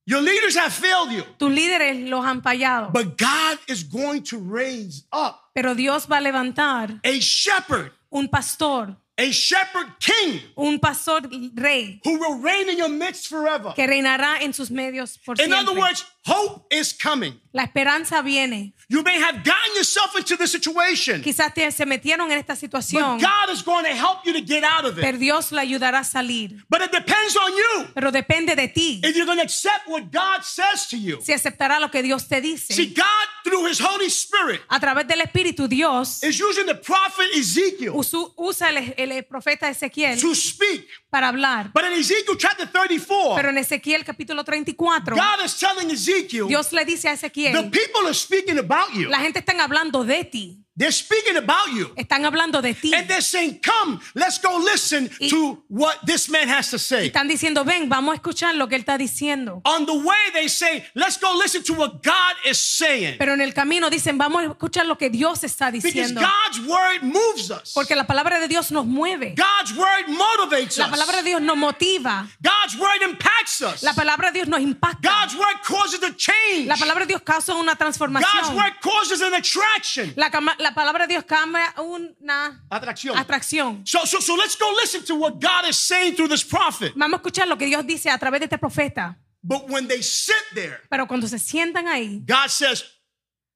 your 0.06 0.22
leaders 0.22 0.56
have 0.56 0.72
failed 0.72 1.12
you, 1.12 1.24
tus 1.38 1.52
líderes 1.52 2.10
los 2.10 2.24
han 2.24 2.42
fallado, 2.42 2.90
but 2.94 3.18
God 3.18 3.60
is 3.68 3.84
going 3.84 4.22
to 4.24 4.38
raise 4.40 5.04
up 5.12 5.52
pero 5.54 5.76
Dios 5.76 6.08
va 6.10 6.20
a 6.20 6.22
levantar 6.22 7.02
a 7.04 7.12
shepherd, 7.20 7.92
un 8.10 8.30
pastor, 8.30 8.96
a 9.22 9.32
shepherd 9.32 9.88
king 10.00 10.42
un 10.58 10.80
pastor 10.80 11.22
rey 11.56 12.00
who 12.04 12.18
will 12.18 12.40
reign 12.42 12.70
in 12.70 12.78
your 12.78 12.90
midst 12.90 13.28
forever. 13.28 13.72
que 13.76 13.86
reinará 13.86 14.42
en 14.42 14.52
sus 14.54 14.70
medios 14.72 15.18
por 15.24 15.40
In 15.40 15.54
other 15.54 15.78
words, 15.78 16.06
hope 16.26 16.66
is 16.70 16.94
coming. 16.94 17.40
La 17.54 17.64
esperanza 17.64 18.22
viene. 18.22 18.74
You 18.88 19.04
may 19.04 19.18
have 19.20 19.44
gotten 19.44 19.76
yourself 19.76 20.16
into 20.18 20.38
the 20.38 20.48
situation, 20.48 21.22
Quizás 21.22 21.54
te- 21.54 21.70
se 21.72 21.86
metieron 21.86 22.32
en 22.32 22.38
esta 22.38 22.56
situación, 22.56 23.18
but 23.18 23.22
God 23.28 23.54
is 23.54 23.62
going 23.64 23.84
to 23.86 23.92
help 23.96 24.26
you 24.26 24.32
to 24.34 24.42
get 24.42 24.64
out 24.64 24.86
of 24.86 24.96
pero 24.96 25.16
it. 25.18 25.20
Dios 25.20 25.52
le 25.52 25.60
ayudará 25.62 26.00
a 26.00 26.04
salir. 26.04 26.64
But 26.70 26.82
it 26.82 26.92
depends 26.92 27.36
on 27.36 27.52
you 27.52 27.88
Pero 27.94 28.12
depende 28.12 28.56
de 28.56 28.68
ti 28.70 29.02
if 29.04 29.16
you're 29.16 29.26
going 29.26 29.38
to 29.38 29.44
accept 29.44 29.88
what 29.88 30.12
God 30.12 30.44
says 30.44 30.88
to 30.90 30.98
you. 30.98 31.20
si 31.22 31.34
aceptará 31.34 31.80
lo 31.80 31.90
que 31.90 32.02
Dios 32.04 32.28
te 32.28 32.40
dice. 32.42 32.74
See, 32.74 32.94
God, 32.94 33.06
through 33.44 33.66
His 33.68 33.80
Holy 33.82 34.08
Spirit, 34.10 34.62
A 34.70 34.80
través 34.80 35.08
del 35.08 35.22
Espíritu, 35.22 35.68
Dios 35.68 36.24
is 36.24 36.40
using 36.40 36.66
the 36.66 36.76
prophet 36.76 37.28
Ezekiel 37.34 37.94
usa 38.38 38.70
el, 38.70 38.94
el 38.98 39.24
profeta 39.26 39.70
Ezequiel 39.70 40.20
to 40.22 40.34
speak. 40.36 40.86
para 41.10 41.28
hablar. 41.30 41.72
But 41.74 41.84
in 41.86 41.94
Ezekiel 41.94 42.38
chapter 42.38 42.68
34, 42.68 43.36
Pero 43.36 43.50
en 43.50 43.58
Ezequiel 43.58 44.04
capítulo 44.06 44.44
34, 44.46 45.16
God 45.16 45.46
is 45.46 45.58
telling 45.58 45.90
Ezekiel, 45.92 46.11
Dios 46.48 46.72
le 46.72 46.86
dice 46.86 47.08
a 47.10 47.12
the 47.12 47.28
Ezequiel, 47.28 47.70
people 47.70 48.06
are 48.06 48.14
speaking 48.14 48.58
about 48.58 48.94
you. 48.94 49.10
la 49.10 49.20
gente 49.20 49.40
está 49.40 49.54
hablando 49.64 50.04
de 50.04 50.24
ti, 50.26 50.60
They're 50.82 50.92
speaking 50.92 51.38
about 51.38 51.68
you. 51.72 51.94
están 51.96 52.26
hablando 52.26 52.60
de 52.60 52.74
ti. 52.74 52.92
And 52.92 53.08
they're 53.08 53.22
saying, 53.22 53.60
come, 53.62 54.00
let's 54.16 54.40
go 54.42 54.58
listen 54.58 55.12
Y- 55.20 55.30
to 55.30 55.62
what 55.70 56.00
this 56.08 56.28
man 56.28 56.50
has 56.50 56.72
to 56.72 56.80
say. 56.80 57.06
Están 57.12 57.28
diciendo, 57.28 57.64
ven, 57.64 57.88
vamos 57.88 58.14
a 58.14 58.16
escuchar 58.16 58.56
lo 58.56 58.68
que 58.68 58.76
él 58.78 58.82
está 58.82 58.98
diciendo. 58.98 59.62
On 59.64 59.86
the 59.86 59.94
way, 59.94 60.18
they 60.34 60.48
say, 60.48 60.84
let's 60.96 61.18
go 61.20 61.38
listen 61.38 61.62
to 61.62 61.74
what 61.76 62.02
God 62.02 62.36
is 62.50 62.58
saying. 62.58 63.18
Pero 63.20 63.34
en 63.34 63.42
el 63.42 63.54
camino 63.54 63.92
dicen, 63.92 64.18
vamos 64.18 64.42
a 64.42 64.46
escuchar 64.48 64.88
lo 64.88 64.98
que 64.98 65.12
Dios 65.12 65.44
está 65.44 65.70
Because 65.72 65.92
diciendo. 65.94 66.20
God's 66.20 66.60
word 66.68 67.04
moves 67.04 67.52
us. 67.52 67.74
Porque 67.76 67.96
la 67.96 68.08
palabra 68.08 68.40
de 68.40 68.48
Dios 68.48 68.72
nos 68.72 68.88
mueve. 68.88 69.36
God's 69.38 69.74
word 69.78 70.08
motivates 70.08 70.80
La 70.80 70.90
palabra 70.90 71.18
de 71.18 71.22
us. 71.22 71.26
Dios 71.26 71.42
nos 71.44 71.58
motiva. 71.58 72.28
God's 72.42 72.76
word 72.80 73.04
impacts 73.04 73.62
us. 73.62 73.84
La 73.84 73.94
palabra 73.94 74.32
de 74.32 74.40
Dios 74.40 74.48
nos 74.48 74.60
impacta. 74.62 75.08
God's 75.08 75.36
word 75.36 75.62
causes 75.64 76.02
a 76.02 76.12
change. 76.16 76.66
La 76.66 76.76
palabra 76.76 77.02
de 77.06 77.10
Dios 77.14 77.22
causa 77.22 77.54
una 77.54 77.74
God's 77.76 77.78
transformación. 77.78 78.56
word 78.56 78.74
causes 78.82 79.22
an 79.22 79.36
attraction. 79.36 80.12
La, 80.16 80.32
cama- 80.32 80.56
la 80.72 80.76
palabra 80.76 81.06
de 81.06 81.14
Dios 81.14 81.26
cambia 81.26 81.74
una 81.78 82.64
Atracción. 82.70 83.18
atracción. 83.18 83.86
So, 83.86 84.06
so, 84.06 84.22
so 84.22 84.36
let's 84.36 84.56
go 84.58 84.72
listen 84.82 85.04
to 85.06 85.16
what 85.16 85.40
God 85.40 85.68
is 85.70 85.78
saying 85.78 86.16
through 86.16 86.30
this 86.30 86.44
prophet. 86.44 86.94
Vamos 86.96 87.16
a 87.20 87.22
escuchar 87.22 87.48
lo 87.48 87.58
que 87.58 87.66
Dios 87.66 87.86
dice 87.86 88.10
a 88.10 88.18
través 88.18 88.40
de 88.40 88.46
este 88.46 88.58
profeta. 88.58 89.18
But 89.44 89.70
when 89.70 89.88
they 89.88 90.02
sit 90.02 90.36
there, 90.54 90.82
Pero 90.90 91.08
cuando 91.08 91.28
se 91.28 91.40
sientan 91.40 91.88
ahí, 91.88 92.24
God 92.26 92.50
says, 92.50 92.84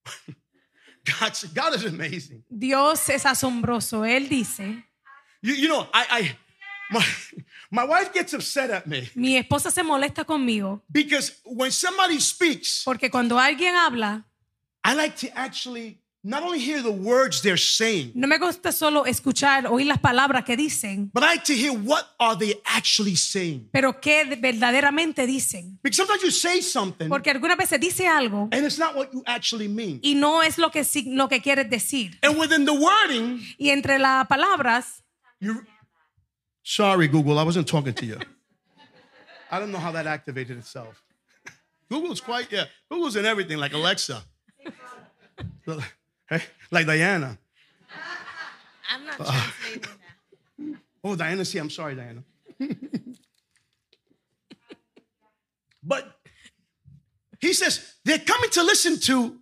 God, 1.05 1.33
God 1.53 1.75
is 1.75 1.85
amazing. 1.85 2.43
Dios 2.49 3.07
es 3.09 3.25
asombroso. 3.25 4.03
Él 4.05 4.27
dice, 4.27 4.83
You, 5.41 5.53
you 5.53 5.67
know, 5.67 5.87
I, 5.93 6.05
I 6.09 6.37
my, 6.89 7.05
my 7.71 7.83
wife 7.85 8.11
gets 8.13 8.33
upset 8.33 8.71
at 8.71 8.87
me 8.87 9.09
mi 9.15 9.37
esposa 9.37 9.71
se 9.71 9.83
molesta 9.83 10.23
conmigo 10.25 10.81
because 10.91 11.33
when 11.45 11.71
somebody 11.71 12.19
speaks, 12.19 12.83
porque 12.83 13.09
cuando 13.11 13.37
alguien 13.37 13.75
habla, 13.75 14.25
I 14.83 14.93
like 14.95 15.15
to 15.17 15.27
actually 15.37 15.99
not 16.27 16.41
only 16.41 16.57
hear 16.59 16.81
the 16.81 16.89
words 16.91 17.41
they're 17.43 17.55
saying, 17.55 18.11
no 18.15 18.27
me 18.27 18.39
gusta 18.39 18.71
solo 18.71 19.05
escuchar, 19.05 19.67
oír 19.67 19.85
las 19.85 19.99
palabras 19.99 20.43
que 20.43 20.57
dicen, 20.57 21.11
but 21.13 21.21
I 21.23 21.35
like 21.35 21.43
to 21.45 21.53
hear 21.53 21.71
what 21.71 22.03
are 22.19 22.35
they 22.35 22.59
actually 22.65 23.15
saying. 23.15 23.69
pero 23.71 24.01
qué 24.01 24.25
verdaderamente 24.41 25.27
dicen. 25.27 25.77
Because 25.83 25.97
sometimes 25.97 26.23
you 26.23 26.31
say 26.31 26.61
something 26.61 27.09
Porque 27.09 27.29
algunas 27.29 27.57
veces 27.57 27.79
dice 27.79 28.07
algo 28.07 28.49
and 28.51 28.65
it's 28.65 28.79
not 28.79 28.95
what 28.95 29.11
you 29.13 29.21
actually 29.27 29.67
mean. 29.67 29.99
y 30.01 30.15
no 30.15 30.41
es 30.41 30.57
lo 30.57 30.71
que, 30.71 30.83
lo 31.05 31.29
que 31.29 31.41
quieres 31.41 31.69
decir. 31.69 32.17
And 32.23 32.39
within 32.39 32.65
the 32.65 32.73
wording, 32.73 33.39
Y 33.59 33.69
entre 33.69 33.99
las 33.99 34.25
palabras, 34.27 35.03
you 35.39 35.63
Sorry, 36.67 37.07
Google, 37.07 37.37
I 37.37 37.43
wasn't 37.43 37.67
talking 37.67 37.93
to 37.93 38.05
you. 38.07 38.17
I 39.51 39.59
don't 39.59 39.71
know 39.71 39.77
how 39.77 39.91
that 39.91 40.07
activated 40.07 40.57
itself. 40.57 41.03
Google's 41.91 42.19
quite, 42.19 42.51
yeah, 42.51 42.65
Google's 42.89 43.15
in 43.15 43.23
everything 43.25 43.59
like 43.59 43.73
Alexa. 43.73 44.23
Eh, 46.29 46.39
Like 46.71 46.85
Diana. 46.87 47.37
I'm 48.91 49.05
not 49.05 49.17
translating 49.17 49.81
that. 49.81 50.79
Oh, 51.03 51.15
Diana, 51.15 51.45
see, 51.45 51.59
I'm 51.59 51.69
sorry, 51.69 51.95
Diana. 51.95 52.23
but 55.83 56.19
he 57.39 57.53
says 57.53 57.95
they're 58.03 58.19
coming 58.19 58.49
to 58.51 58.63
listen 58.63 58.99
to 59.01 59.37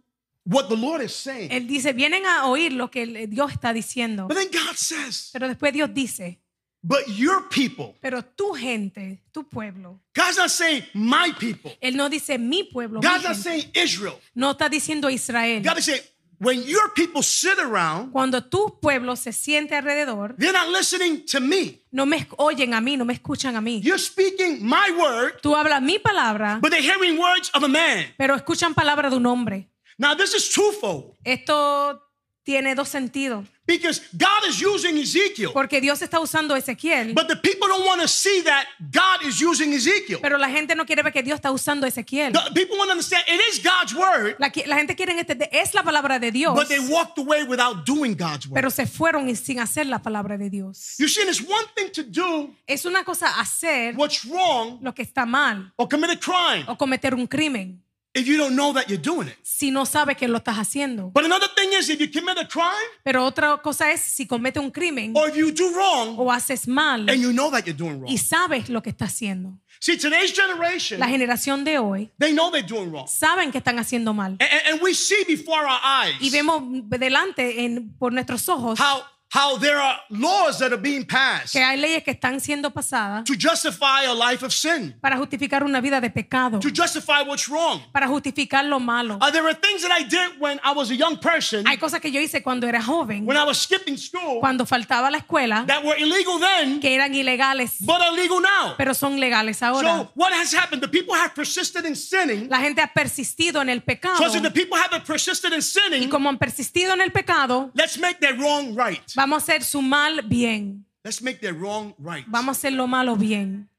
what 0.46 0.68
the 0.70 0.75
Lord 0.75 1.02
is 1.02 1.13
saying. 1.16 1.50
Él 1.52 1.68
dice, 1.68 1.94
vienen 1.94 2.25
a 2.25 2.48
oír 2.48 2.74
lo 2.74 2.90
que 2.90 3.28
Dios 3.28 3.52
está 3.54 3.74
diciendo. 3.74 4.28
But 4.28 4.36
then 4.36 4.50
God 4.52 4.75
says, 4.75 5.30
Pero 5.32 5.48
después 5.48 5.72
Dios 5.72 5.90
dice, 5.94 6.40
but 6.84 7.08
your 7.08 7.48
people. 7.50 7.96
pero 8.02 8.22
tu 8.36 8.54
gente, 8.56 9.22
tu 9.34 9.44
pueblo. 9.44 10.02
God's 10.13 10.38
not 10.38 10.50
saying 10.52 10.84
my 10.94 11.32
people. 11.40 11.72
Él 11.82 11.96
no 11.96 12.10
dice 12.10 12.38
mi 12.38 12.63
pueblo. 12.63 13.00
mi 13.00 13.08
God's 13.08 13.24
not 13.24 13.36
gente. 13.36 13.44
saying 13.44 13.72
Israel. 13.74 14.20
No 14.36 14.52
está 14.52 14.68
diciendo 14.70 15.10
Israel. 15.10 15.62
God 15.63 15.78
is 15.78 15.86
saying 15.86 16.02
when 16.40 16.63
your 16.63 16.90
people 16.96 17.22
sit 17.24 17.58
around, 17.60 18.12
Cuando 18.12 18.42
tu 18.42 18.78
pueblo 18.82 19.16
se 19.16 19.32
siente 19.32 19.75
alrededor, 19.75 20.36
they're 20.38 20.52
not 20.54 20.70
listening 20.70 21.25
to 21.25 21.40
me. 21.40 21.82
no 21.92 22.06
me 22.06 22.25
oyen 22.38 22.74
a 22.74 22.82
mí, 22.82 22.98
no 22.98 23.06
me 23.06 23.13
escuchan 23.13 23.56
a 23.56 23.62
mí. 23.62 23.82
You're 23.84 24.00
speaking 24.00 24.60
my 24.66 24.92
word, 24.98 25.42
Tú 25.42 25.56
hablas 25.56 25.82
mi 25.82 26.00
palabra, 26.00 26.60
but 26.62 26.72
they're 26.72 26.82
hearing 26.82 27.18
words 27.20 27.50
of 27.54 27.63
a 27.63 27.68
man. 27.68 28.06
pero 28.18 28.36
escuchan 28.36 28.74
palabra 28.74 29.10
de 29.10 29.16
un 29.18 29.25
hombre. 29.25 29.70
Now, 29.98 30.16
this 30.16 30.34
is 30.34 30.50
twofold 30.50 31.16
Esto 31.24 32.02
tiene 32.43 32.75
dos 32.75 32.89
sentidos. 32.89 33.45
because 33.65 34.01
God 34.17 34.43
is 34.47 34.62
using 34.62 34.97
Ezekiel, 34.97 35.51
Porque 35.53 35.79
Dios 35.79 36.01
está 36.01 36.19
usando 36.19 36.53
a 36.53 36.57
Ezequiel, 36.57 37.13
but 37.13 37.27
the 37.29 37.35
people 37.38 37.67
don't 37.69 37.85
want 37.85 38.01
to 38.01 38.07
see 38.09 38.41
that 38.43 38.65
God 38.91 39.25
is 39.25 39.41
using 39.41 39.71
Ezekiel. 39.73 40.19
pero 40.21 40.38
la 40.38 40.50
gente 40.50 40.75
no 40.75 40.85
quiere 40.85 41.01
ver 41.01 41.13
que 41.13 41.23
Dios 41.23 41.35
está 41.35 41.51
usando 41.51 41.85
a 41.85 41.89
Ezequiel. 41.89 42.33
The 42.33 42.51
people 42.53 42.77
want 42.77 42.89
to 42.89 42.93
understand 42.93 43.23
it 43.27 43.39
is 43.50 43.63
God's 43.63 43.93
word, 43.95 44.35
La, 44.39 44.50
gente 44.50 44.95
quiere 44.95 45.17
entender, 45.17 45.47
es 45.51 45.73
la 45.73 45.83
palabra 45.83 46.19
de 46.19 46.31
Dios, 46.31 46.55
but 46.55 46.67
they 46.67 46.79
walked 46.79 47.17
away 47.17 47.43
without 47.43 47.85
doing 47.85 48.15
God's 48.15 48.47
word. 48.47 48.55
pero 48.55 48.69
se 48.69 48.85
fueron 48.85 49.33
sin 49.35 49.59
hacer 49.59 49.85
la 49.85 50.00
palabra 50.00 50.38
de 50.38 50.50
Dios. 50.50 50.95
You 51.00 51.07
see, 51.07 51.21
it's 51.21 51.41
one 51.41 51.65
thing 51.75 51.89
to 51.93 52.03
do 52.03 52.53
Es 52.67 52.85
una 52.85 53.03
cosa 53.05 53.39
hacer 53.39 53.95
what's 53.95 54.25
wrong 54.25 54.79
lo 54.81 54.93
que 54.93 55.03
está 55.03 55.25
mal 55.25 55.71
or 55.77 55.88
commit 55.88 56.09
a 56.09 56.19
crime 56.19 56.65
o 56.67 56.77
cometer 56.77 57.13
un 57.13 57.27
crimen 57.27 57.83
if 58.15 58.27
you 58.27 58.38
don't 58.38 58.55
know 58.55 58.74
that 58.74 58.88
you're 58.88 59.01
doing 59.01 59.27
it. 59.27 59.36
si 59.41 59.72
no 59.72 59.86
sabes 59.86 60.15
que 60.17 60.27
lo 60.27 60.38
estás 60.38 60.58
haciendo. 60.58 61.10
But 61.13 61.25
another 61.25 61.48
thing 61.55 61.70
is 61.74 61.89
if 61.89 62.00
you 62.00 62.10
commit 62.12 62.38
a 62.38 62.48
crime 62.48 62.67
Pero 63.03 63.25
otra 63.25 63.58
cosa 63.62 63.91
es 63.91 64.01
si 64.01 64.25
cometes 64.27 64.62
un 64.62 64.72
crimen 64.72 65.13
or 65.15 65.29
if 65.29 65.36
you 65.36 65.51
do 65.51 65.72
wrong 65.74 66.15
o 66.17 66.32
haces 66.32 66.67
mal 66.67 67.10
and 67.10 67.22
you 67.22 67.32
know 67.32 67.50
that 67.51 67.65
you're 67.65 67.77
doing 67.77 68.00
wrong. 68.01 68.12
y 68.12 68.17
sabes 68.17 68.70
lo 68.70 68.82
que 68.82 68.89
estás 68.91 69.13
haciendo. 69.13 69.58
See, 69.79 69.98
today's 69.98 70.32
generation, 70.34 70.98
La 71.00 71.08
generación 71.10 71.65
de 71.65 71.77
hoy 71.77 72.10
they 72.20 72.32
know 72.34 72.50
they're 72.51 72.65
doing 72.65 72.91
wrong. 72.91 73.08
saben 73.08 73.51
que 73.51 73.58
están 73.58 73.79
haciendo 73.79 74.13
mal. 74.13 74.34
And, 74.39 74.43
and- 74.43 74.62
and 74.74 74.82
we 74.82 74.93
see 74.93 75.24
before 75.27 75.65
our 75.65 75.79
eyes 75.84 76.15
Y 76.22 76.29
vemos 76.29 76.62
delante 76.88 77.65
en, 77.65 77.93
por 77.98 78.13
nuestros 78.13 78.48
ojos 78.48 78.79
how, 78.79 79.01
how 79.34 79.58
there 79.58 79.78
are 79.78 79.98
laws 80.10 80.60
that 80.60 80.72
are 80.72 80.82
being 80.82 81.04
passed 81.04 81.54
que 81.54 81.63
hay 81.63 81.78
leyes 81.78 82.04
que 82.04 82.12
están 82.12 82.40
siendo 82.40 82.72
pasadas 82.72 83.24
to 83.25 83.34
justify 83.36 84.04
a 84.06 84.13
life 84.13 84.46
of 84.46 84.54
sin, 84.54 84.94
para 85.02 85.18
justificar 85.18 85.63
una 85.63 85.82
vida 85.82 86.00
de 86.00 86.10
pecado, 86.10 86.60
to 86.60 86.70
justify 86.70 87.22
what's 87.25 87.48
wrong. 87.50 87.82
para 87.92 88.08
justificar 88.08 88.66
lo 88.66 88.80
malo. 88.80 89.18
Uh, 89.22 89.32
there 89.32 89.44
were 89.44 89.56
things 89.56 89.82
that 89.82 89.92
I 89.92 90.04
did 90.04 90.40
when 90.40 90.60
I 90.63 90.74
was 90.74 90.92
a 90.92 90.96
young 90.96 91.18
person, 91.18 91.66
Hay 91.66 91.78
cosas 91.78 92.00
que 92.00 92.12
yo 92.12 92.20
hice 92.20 92.44
cuando 92.44 92.68
era 92.68 92.82
joven, 92.82 93.25
when 93.25 93.38
I 93.38 93.44
was 93.44 93.58
skipping 93.58 93.98
school, 93.98 94.40
cuando 94.40 94.66
faltaba 94.66 95.10
la 95.10 95.18
escuela, 95.18 95.66
that 95.68 95.84
were 95.84 95.96
illegal 95.98 96.40
then, 96.40 96.80
que 96.80 96.94
eran 96.94 97.13
ilegales, 97.16 97.78
but 97.80 98.02
are 98.02 98.12
legal 98.12 98.40
now. 98.40 98.75
pero 98.78 98.94
son 98.94 99.20
legales 99.20 99.62
ahora. 99.63 99.82
So 99.88 100.12
what 100.16 100.32
has 100.34 100.54
happened? 100.54 100.82
The 100.82 100.90
people 100.90 101.16
have 101.16 101.34
persisted 101.34 101.86
in 101.86 101.96
sinning. 101.96 102.50
La 102.50 102.60
gente 102.60 102.82
ha 102.82 102.92
persistido 102.94 103.62
en 103.62 103.70
el 103.70 103.82
pecado. 103.82 104.18
So 104.30 104.40
the 104.40 104.52
people 104.52 104.78
have 104.78 105.04
persisted 105.06 105.54
in 105.54 105.60
Y 105.60 105.62
sinning, 105.62 106.10
como 106.10 106.30
han 106.30 106.38
persistido 106.38 106.94
en 106.94 107.02
el 107.02 107.12
pecado, 107.12 107.72
let's 107.74 107.98
make 107.98 108.20
their 108.20 108.36
wrong 108.38 108.75
right. 108.75 109.02
Vamos 109.24 109.42
a 109.42 109.44
hacer 109.53 109.63
su 109.63 109.82
mal 109.82 110.22
bien. 110.24 110.86
Let's 111.03 111.22
make 111.22 111.39
their 111.39 111.53
wrong 111.53 111.94
right. 111.98 112.25
Vamos 112.27 112.58
a 112.58 112.60
hacer 112.60 112.74
lo 112.74 112.88
malo 112.88 113.15
bien. 113.15 113.70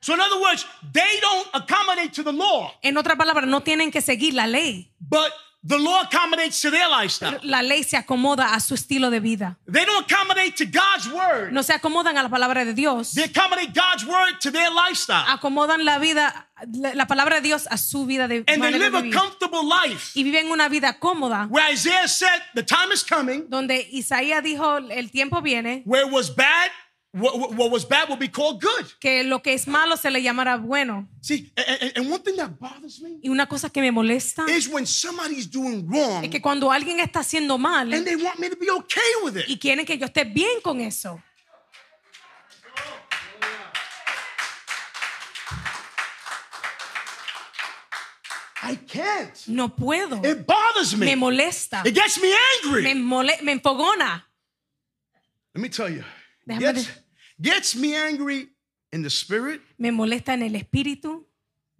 So 0.00 0.14
in 0.14 0.20
other 0.20 0.40
words, 0.40 0.64
they 0.92 1.20
don't 1.20 1.48
accommodate 1.52 2.12
to 2.14 2.22
the 2.22 2.32
law, 2.32 2.72
En 2.82 2.96
otra 2.96 3.16
palabra, 3.16 3.46
no 3.46 3.62
tienen 3.62 3.90
que 3.90 4.00
seguir 4.00 4.34
la 4.34 4.46
ley. 4.46 4.92
but 5.00 5.32
the 5.66 5.78
law 5.78 6.02
accommodates 6.02 6.60
to 6.62 6.70
their 6.70 6.88
lifestyle. 6.88 7.38
La 7.42 7.62
ley 7.62 7.82
se 7.82 7.96
acomoda 7.96 8.54
a 8.54 8.60
su 8.60 8.74
estilo 8.74 9.10
de 9.10 9.20
vida. 9.20 9.58
They 9.66 9.84
don't 9.84 10.04
accommodate 10.10 10.56
to 10.56 10.64
God's 10.64 11.08
word. 11.08 11.52
No 11.52 11.62
se 11.62 11.72
acomodan 11.72 12.16
a 12.16 12.22
la 12.22 12.28
palabra 12.28 12.64
de 12.64 12.74
Dios. 12.74 13.12
They 13.14 13.24
accommodate 13.24 13.74
God's 13.74 14.06
word 14.06 14.40
to 14.40 14.50
their 14.50 14.70
lifestyle. 14.70 15.24
Acomodan 15.28 15.84
la 15.84 15.98
vida, 15.98 16.48
la 16.72 16.94
la 16.94 17.06
palabra 17.06 17.36
de 17.36 17.42
Dios 17.42 17.66
a 17.70 17.76
su 17.76 18.06
vida 18.06 18.28
de 18.28 18.44
And 18.46 18.62
they 18.62 18.72
live 18.72 18.92
de 18.92 19.08
a 19.08 19.12
comfortable 19.12 19.64
life. 19.64 20.12
Y 20.14 20.22
viven 20.22 20.50
una 20.50 20.68
vida 20.68 20.98
cómoda. 20.98 21.46
Where 21.48 21.72
Isaiah 21.72 22.08
said, 22.08 22.42
the 22.54 22.62
time 22.62 22.92
is 22.92 23.02
coming 23.02 23.46
Donde 23.48 23.88
Isaías 23.90 24.42
dijo, 24.42 24.78
el 24.90 25.10
tiempo 25.10 25.40
viene, 25.42 25.82
where 25.84 26.06
it 26.06 26.12
was 26.12 26.30
bad, 26.34 26.70
what, 27.12 27.70
was 27.70 27.84
bad 27.86 28.08
will 28.08 28.18
be 28.18 28.28
called 28.28 28.60
good. 28.60 28.86
que 29.00 29.24
lo 29.24 29.40
que 29.42 29.54
es 29.54 29.66
malo 29.66 29.96
se 29.96 30.10
le 30.10 30.20
llamará 30.22 30.56
bueno. 30.56 31.08
See, 31.20 31.50
and, 31.96 32.10
one 32.10 32.20
thing 32.22 32.36
that 32.36 32.58
bothers 32.58 33.00
me 33.00 33.18
Y 33.22 33.28
una 33.30 33.46
cosa 33.46 33.70
que 33.70 33.80
me 33.80 33.90
molesta 33.90 34.44
is 34.48 34.68
when 34.68 34.86
somebody's 34.86 35.46
doing 35.50 35.86
wrong 35.88 36.24
es 36.24 36.30
que 36.30 36.40
cuando 36.40 36.70
alguien 36.70 37.00
está 37.00 37.20
haciendo 37.20 37.58
mal 37.58 37.92
and 37.92 38.04
they 38.06 38.16
want 38.16 38.38
me 38.38 38.48
to 38.50 38.56
be 38.56 38.70
okay 38.70 39.12
with 39.24 39.36
it. 39.36 39.48
y 39.48 39.58
quieren 39.58 39.84
que 39.86 39.96
yo 39.98 40.06
esté 40.06 40.24
bien 40.24 40.60
con 40.62 40.80
eso. 40.80 41.20
I 48.62 48.76
can't. 48.76 49.46
No 49.46 49.68
puedo. 49.68 50.20
It 50.24 50.44
bothers 50.46 50.96
Me 50.96 51.06
me. 51.06 51.16
molesta. 51.16 51.82
It 51.86 51.94
gets 51.94 52.20
me 52.20 52.28
Me, 52.28 52.36
angry. 52.64 52.94
mole- 52.94 53.42
me 53.42 53.52
enfogona. 53.52 54.24
Let 55.54 55.62
me 55.62 55.68
tell 55.68 55.88
you. 55.88 56.04
Gets, 56.56 56.88
gets 57.40 57.74
me 57.76 57.94
angry 57.96 58.48
in 58.92 59.02
the 59.02 59.10
spirit, 59.10 59.60
Me 59.76 59.90
molesta 59.92 60.34
en 60.34 60.42
el 60.42 60.54
espíritu. 60.56 61.24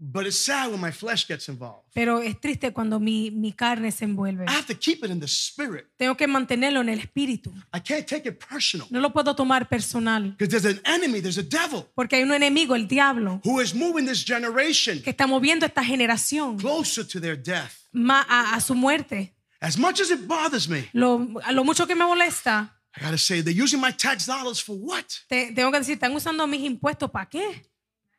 but 0.00 0.24
it's 0.26 0.36
sad 0.38 0.70
when 0.70 0.80
my 0.80 0.92
flesh 0.92 1.26
gets 1.26 1.48
involved. 1.48 1.82
Pero 1.92 2.20
es 2.22 2.40
triste 2.40 2.72
cuando 2.72 3.00
mi, 3.00 3.32
mi 3.32 3.50
carne 3.52 3.90
se 3.90 4.04
envuelve. 4.04 4.44
I 4.46 4.52
have 4.52 4.66
to 4.72 4.74
keep 4.78 5.02
it 5.04 5.10
in 5.10 5.18
the 5.18 5.26
spirit. 5.26 5.86
Tengo 5.96 6.16
que 6.16 6.28
mantenerlo 6.28 6.80
en 6.82 6.88
el 6.90 7.00
espíritu. 7.00 7.50
I 7.74 7.80
can't 7.80 8.06
take 8.06 8.28
it 8.28 8.38
personal 8.38 8.86
No 8.90 9.00
lo 9.00 9.12
puedo 9.12 9.34
tomar 9.34 9.68
personal. 9.68 10.36
because 10.38 10.50
there's 10.52 10.66
an 10.78 10.80
enemy, 10.84 11.20
there's 11.20 11.38
a 11.38 11.42
devil 11.42 11.84
Porque 11.96 12.14
hay 12.16 12.22
un 12.22 12.32
enemigo, 12.32 12.76
el 12.76 12.86
diablo, 12.86 13.40
who 13.44 13.60
is 13.60 13.74
moving 13.74 14.06
this 14.06 14.22
generation 14.24 15.02
que 15.02 15.10
está 15.10 15.26
moviendo 15.26 15.66
esta 15.66 15.82
generación 15.82 16.58
closer 16.58 17.04
to 17.04 17.18
their 17.20 17.36
death. 17.36 17.72
ma- 17.92 18.24
a, 18.28 18.54
a 18.54 18.60
su 18.60 18.74
muerte. 18.76 19.34
As 19.60 19.76
much 19.76 20.00
as 20.00 20.12
it 20.12 20.28
bothers 20.28 20.68
me, 20.68 20.88
Lo, 20.92 21.26
a 21.42 21.50
lo 21.50 21.64
mucho 21.64 21.84
que 21.88 21.96
me 21.96 22.04
molesta, 22.04 22.77
I 22.96 23.00
gotta 23.02 23.18
say, 23.18 23.40
they're 23.42 23.52
using 23.54 23.80
my 23.80 23.92
tax 23.92 24.26
dollars 24.26 24.60
for 24.60 24.76
what? 24.76 25.04
te- 25.28 25.52
tengo 25.54 25.70
que 25.70 25.78
decir, 25.78 25.94
están 25.94 26.14
usando 26.14 26.46
mis 26.46 26.62
impuestos 26.64 27.10
para 27.10 27.26
qué. 27.28 27.62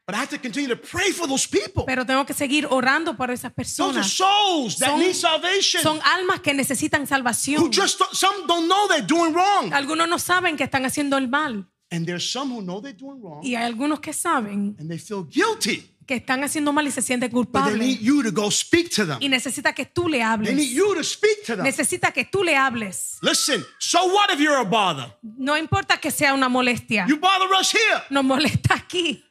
But 0.06 0.16
I 0.16 0.22
have 0.22 0.30
to 0.30 0.40
continue 0.40 0.68
to 0.70 0.76
pray 0.76 1.12
for 1.12 1.28
those 1.28 1.46
people. 1.48 1.84
Pero 1.86 2.04
tengo 2.04 2.26
que 2.26 2.34
seguir 2.34 2.66
orando 2.72 3.16
por 3.16 3.30
esas 3.30 3.54
Those 3.56 3.82
are 4.00 4.02
personas. 4.02 4.12
souls 4.14 4.78
that 4.80 4.90
Son- 4.90 5.00
need 5.00 5.14
salvation. 5.14 5.82
Son 5.84 6.00
almas 6.04 6.40
que 6.42 6.54
necesitan 6.54 7.02
who 7.02 7.08
salvación. 7.08 7.70
just 7.72 8.00
don't- 8.00 8.14
some 8.16 8.48
don't 8.48 8.68
know 8.68 8.88
they're 8.88 9.06
doing 9.06 9.34
wrong. 9.34 9.72
Algunos 9.72 10.08
no 10.10 10.18
saben 10.18 10.58
que 10.58 10.64
están 10.64 10.84
haciendo 10.86 11.18
el 11.18 11.28
mal. 11.28 11.68
And 11.92 12.06
there's 12.08 12.32
some 12.32 12.52
who 12.54 12.62
know 12.62 12.82
they're 12.82 12.94
doing 12.98 13.20
wrong 13.22 13.42
Y 13.44 13.56
hay 13.56 13.66
algunos 13.66 14.00
que 14.00 14.14
saben 14.14 14.76
and 14.80 14.90
they 14.90 14.98
feel 15.00 15.24
guilty. 15.26 15.84
Que 16.10 16.16
están 16.16 16.44
haciendo 16.44 16.74
mal 16.74 16.88
y 16.88 16.92
se 16.92 17.04
sienten 17.04 17.30
culpables. 17.30 18.00
Y 19.20 19.30
necesita 19.30 19.74
que 19.74 19.86
tú 19.86 20.10
le 20.10 20.24
hables. 20.24 20.56
Necesita 20.56 22.12
que 22.12 22.26
tú 22.26 22.44
le 22.44 22.56
hables. 22.56 23.20
Listen, 23.22 23.64
so 23.78 24.06
what 24.06 24.34
if 24.34 24.40
you're 24.40 24.58
a 24.58 24.64
bother? 24.64 25.16
No 25.22 25.56
importa 25.56 25.98
que 25.98 26.10
sea 26.10 26.34
una 26.34 26.50
molestia. 26.50 27.06
You 27.08 27.20
bother 27.20 27.48
us 27.62 27.72
here. 27.72 28.02
Nos 28.10 28.24
molesta 28.24 28.74
aquí. 28.74 29.24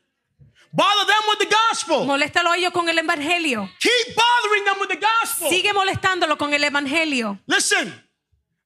Bother 0.71 1.05
them 1.05 1.25
with 1.29 1.39
the 1.49 1.53
gospel. 1.53 2.07
Moléstalo 2.07 2.53
a 2.53 2.57
ellos 2.57 2.71
con 2.73 2.89
el 2.89 2.97
evangelio. 2.97 3.69
Keep 3.81 4.15
bothering 4.15 4.65
them 4.65 4.79
with 4.81 4.89
the 4.89 5.01
gospel. 5.01 5.51
Sigue 5.51 5.73
molestándolo 5.73 6.39
con 6.39 6.55
el 6.55 6.63
evangelio. 6.63 7.41
Listen, 7.47 7.93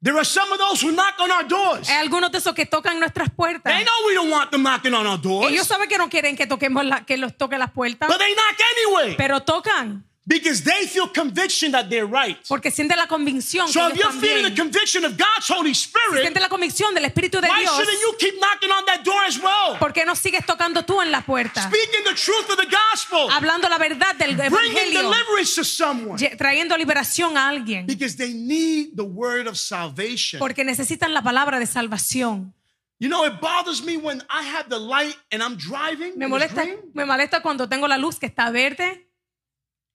there 0.02 0.16
are 0.16 0.24
some 0.24 0.50
of 0.52 0.58
those 0.58 0.80
who 0.84 0.92
knock 0.92 1.14
on 1.20 1.30
our 1.30 1.44
doors. 1.46 1.88
Hay 1.88 1.98
algunos 1.98 2.30
de 2.32 2.38
esos 2.38 2.54
que 2.54 2.66
tocan 2.66 2.98
nuestras 2.98 3.30
puertas. 3.30 3.72
They 3.72 3.84
know 3.84 3.92
we 4.06 4.14
don't 4.14 4.30
want 4.30 4.50
them 4.50 4.62
knocking 4.62 4.94
on 4.94 5.06
our 5.06 5.18
doors, 5.20 5.50
Ellos 5.50 5.66
saben 5.66 5.88
que 5.88 5.96
no 5.98 6.08
quieren 6.08 6.36
que 6.36 6.46
toquemos 6.46 6.84
la- 6.84 7.04
que 7.04 7.16
los 7.16 7.36
toque 7.36 7.56
las 7.58 7.70
puertas, 7.70 8.08
but 8.08 8.18
they 8.18 8.34
knock 8.34 8.58
anyway 8.76 9.14
pero 9.16 9.40
tocan 9.40 10.04
because 10.24 10.62
they 10.62 10.86
feel 10.86 11.08
conviction 11.08 11.72
that 11.72 11.88
they're 11.88 12.06
right. 12.06 12.38
porque 12.48 12.70
sienten 12.70 12.96
la 12.96 13.08
convicción 13.08 13.66
que 13.66 13.72
So 13.72 13.88
if 13.88 13.94
ellos 13.94 14.04
you're 14.04 14.20
feeling 14.20 14.44
the 14.44 14.54
conviction 14.54 15.04
of 15.04 15.16
God's 15.16 15.48
Holy 15.48 15.72
Spirit, 15.72 16.38
la 16.38 16.48
convicción 16.48 16.94
del 16.94 17.04
Espíritu 17.04 17.40
de 17.40 17.48
why 17.48 17.60
Dios. 17.60 17.76
shouldn't 17.76 18.00
you 18.00 18.16
keep 18.18 18.34
knocking 18.40 18.70
on 18.70 18.84
that 18.86 19.02
door 19.04 19.22
as 19.26 19.38
well? 19.38 19.78
¿Por 19.78 19.92
qué 19.92 20.04
no 20.04 20.14
sigues 20.14 20.46
tocando 20.46 20.84
tú 20.84 21.00
en 21.02 21.10
la 21.10 21.22
puerta? 21.22 21.62
Speaking 21.62 22.04
the 22.04 22.14
truth 22.14 22.50
of 22.50 22.56
the 22.56 22.68
gospel, 22.70 23.28
Hablando 23.30 23.68
la 23.68 23.78
verdad 23.78 24.14
del 24.16 24.36
bringing 24.36 24.76
evangelio, 24.76 25.02
deliverance 25.10 25.54
to 25.56 25.64
someone 25.64 26.18
trayendo 26.36 26.76
liberación 26.76 27.36
a 27.36 27.48
alguien, 27.48 27.86
because 27.86 28.16
they 28.16 28.32
need 28.32 28.94
the 28.94 29.02
word 29.02 29.48
of 29.48 29.56
salvation. 29.56 30.38
porque 30.38 30.64
necesitan 30.64 31.12
la 31.14 31.22
palabra 31.22 31.58
de 31.58 31.66
salvación. 31.66 32.54
You 33.00 33.08
know, 33.08 33.24
it 33.24 33.40
bothers 33.40 33.82
me 33.82 33.96
when 33.96 34.22
I 34.30 34.44
have 34.44 34.68
the 34.68 34.78
light 34.78 35.16
and 35.32 35.42
I'm 35.42 35.56
driving. 35.56 36.16
Molesta, 36.16 36.64
me 36.94 37.04
molesta 37.04 37.42
cuando 37.42 37.68
tengo 37.68 37.88
la 37.88 37.98
luz 37.98 38.20
que 38.20 38.26
está 38.26 38.52
verde 38.52 39.08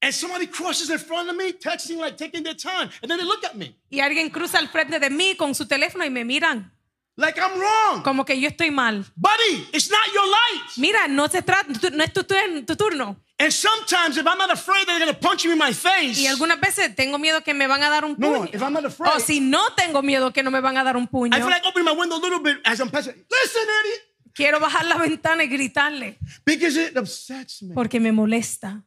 and 0.02 0.14
somebody 0.14 0.48
crosses 0.48 0.90
in 0.90 1.00
front 1.00 1.30
of 1.30 1.36
me, 1.36 1.54
texting, 1.54 1.98
like 1.98 2.18
taking 2.18 2.44
their 2.44 2.56
time, 2.56 2.90
and 3.02 3.10
then 3.10 3.18
they 3.18 3.26
look 3.26 3.44
at 3.44 3.56
me 3.56 3.76
y 3.90 4.00
alguien 4.00 4.30
cruza 4.30 4.58
al 4.60 4.68
frente 4.70 5.00
de 5.00 5.10
mí 5.10 5.36
con 5.36 5.54
su 5.56 5.66
teléfono 5.66 6.06
y 6.06 6.10
me 6.10 6.24
miran 6.24 6.72
like 7.16 7.40
I'm 7.40 7.58
wrong. 7.60 8.04
como 8.04 8.24
que 8.26 8.40
yo 8.40 8.48
estoy 8.48 8.70
mal. 8.70 9.04
Buddy, 9.16 9.68
it's 9.74 9.90
not 9.90 10.06
your 10.14 10.26
light. 10.28 10.78
Mira, 10.78 11.08
no 11.08 11.28
se 11.28 11.42
trata, 11.42 11.68
no 11.92 12.04
es 12.04 12.14
tu, 12.14 12.24
tu 12.24 12.76
turno. 12.76 13.18
And 13.40 13.52
sometimes, 13.52 14.18
if 14.18 14.26
I'm 14.26 14.38
not 14.38 14.52
afraid 14.52 14.86
they're 14.88 14.98
going 15.00 15.14
to 15.14 15.20
punch 15.20 15.46
me 15.46 15.52
in 15.52 15.58
my 15.60 15.72
face, 15.74 16.20
Y 16.20 16.26
algunas 16.28 16.60
veces 16.60 16.96
tengo 16.96 17.18
miedo 17.20 17.44
que 17.44 17.54
me 17.54 17.68
van 17.68 17.84
a 17.84 17.90
dar 17.90 18.04
un 18.06 18.16
No, 18.18 18.28
puño. 18.46 18.50
if 18.54 18.62
I'm 18.62 18.74
not 18.74 18.84
afraid- 18.86 19.12
o 19.16 19.20
si 19.20 19.40
no 19.40 19.74
tengo 19.76 20.02
miedo 20.04 20.32
que 20.34 20.42
no 20.44 20.50
me 20.52 20.60
van 20.60 20.78
a 20.78 20.84
dar 20.84 20.96
un 20.98 21.08
puño, 21.08 21.36
I 21.36 21.40
feel 21.42 21.50
like 21.50 21.66
opening 21.68 21.86
my 21.86 21.92
window 22.00 22.18
a 22.18 22.22
little 22.22 22.40
bit 22.40 22.60
as 22.66 22.80
I'm 22.80 22.90
passing. 22.90 23.14
Listen, 23.16 23.62
idiot. 23.84 24.02
quiero 24.34 24.60
bajar 24.60 24.86
la 24.86 24.98
ventana 24.98 25.44
y 25.44 25.48
gritarle 25.48 26.18
Because 26.46 26.78
it 26.80 26.98
upsets 26.98 27.62
me. 27.64 27.74
porque 27.76 28.00
me 28.00 28.12
molesta. 28.12 28.84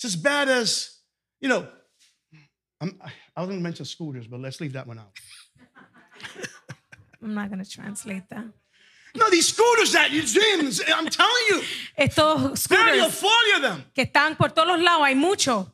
It's 0.00 0.14
as 0.14 0.16
bad 0.16 0.48
as, 0.48 0.96
you 1.42 1.48
know, 1.50 1.68
I'm, 2.80 2.98
I 3.36 3.40
was 3.42 3.48
going 3.48 3.58
to 3.58 3.62
mention 3.62 3.84
scooters, 3.84 4.26
but 4.26 4.40
let's 4.40 4.58
leave 4.58 4.72
that 4.72 4.86
one 4.86 4.98
out. 4.98 5.10
I'm 7.22 7.34
not 7.34 7.50
going 7.50 7.62
to 7.62 7.70
translate 7.70 8.22
that. 8.30 8.46
No, 9.14 9.28
these 9.28 9.48
scooters 9.48 9.92
that 9.92 10.10
you 10.10 10.22
see, 10.22 10.40
I'm 10.88 11.06
telling 11.06 11.42
you, 11.50 11.62
Estos 11.98 12.66
30 12.66 13.00
or 13.00 13.10
scooters 13.10 13.20
40 13.20 13.56
of 13.56 13.62
them. 13.62 13.84
que 13.94 14.04
están 14.06 14.38
por 14.38 14.48
todos 14.54 14.68
los 14.68 14.80
lados, 14.80 15.02
hay 15.04 15.14
muchos. 15.14 15.66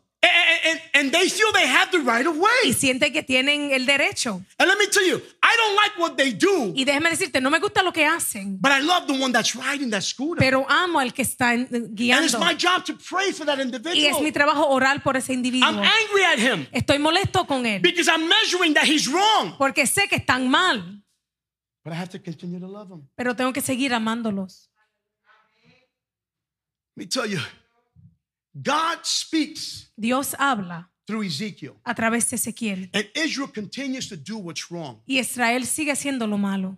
And, 0.95 1.13
they 1.13 1.29
feel 1.29 1.53
they 1.53 1.67
have 1.67 1.91
the 1.91 1.99
right 2.01 2.27
of 2.27 2.37
Y 2.37 2.41
way. 2.65 2.73
sienten 2.73 3.13
que 3.13 3.23
tienen 3.23 3.71
el 3.73 3.87
derecho. 3.87 4.45
And 4.59 4.69
let 4.69 4.79
me 4.79 4.87
tell 4.89 5.07
you, 5.07 5.17
I 5.43 5.57
don't 5.57 5.77
like 5.77 5.99
what 5.99 6.17
they 6.17 6.33
do, 6.33 6.73
Y 6.75 6.85
déjeme 6.85 7.11
decirte, 7.11 7.41
no 7.41 7.51
me 7.51 7.59
gusta 7.59 7.83
lo 7.83 7.93
que 7.93 8.05
hacen, 8.05 8.59
but 8.61 8.73
I 8.73 8.81
love 8.81 9.07
the 9.07 9.13
one 9.15 9.33
that's 9.33 9.55
riding 9.55 9.91
that 9.91 10.03
scooter. 10.03 10.39
pero 10.39 10.67
amo 10.69 10.99
al 11.01 11.13
que 11.13 11.23
está 11.23 11.55
en- 11.55 11.69
and 11.73 11.87
it's 11.87 11.95
guiando. 11.95 12.39
my 12.41 12.55
job 12.55 12.85
to 12.85 12.95
pray 12.99 13.33
for 13.33 13.45
that 13.47 13.59
Y 13.59 13.63
es 13.63 13.67
individual. 13.67 14.23
mi 14.23 14.33
trabajo 14.33 14.67
orar 14.69 15.03
por 15.03 15.17
ese 15.17 15.33
I'm 15.33 15.39
individuo. 15.39 15.69
angry 15.69 16.23
at 16.25 16.39
him 16.39 16.67
Estoy 16.73 16.99
molesto 16.99 17.47
con 17.47 17.65
él 17.67 17.81
because 17.83 18.09
I'm 18.09 18.27
measuring 18.29 18.75
that 18.75 18.85
he's 18.85 19.07
wrong. 19.09 19.57
porque 19.59 19.87
sé 19.87 20.09
que 20.09 20.17
están 20.17 20.49
mal, 20.49 21.03
But 21.85 21.93
I 21.93 21.97
have 21.97 22.09
to 22.11 22.19
continue 22.19 22.59
to 22.59 22.67
love 22.67 22.91
him. 22.91 23.09
pero 23.15 23.37
tengo 23.37 23.53
que 23.53 23.61
seguir 23.61 23.95
amándolos. 23.95 24.71
Let 26.97 27.05
me 27.05 27.07
tell 27.07 27.27
you, 27.27 27.39
God 28.63 29.05
speaks 29.05 29.91
Dios 29.97 30.35
habla 30.39 30.89
through 31.07 31.25
Ezekiel, 31.27 31.77
a 31.85 31.95
través 31.95 32.29
de 32.31 32.37
Ezequiel 32.37 32.89
and 32.95 33.07
Israel 33.15 33.49
continues 33.53 34.09
to 34.09 34.17
do 34.17 34.39
what's 34.39 34.71
wrong. 34.71 35.01
y 35.07 35.19
Israel 35.19 35.65
sigue 35.67 35.93
haciendo 35.93 36.27
lo 36.27 36.39
malo. 36.39 36.77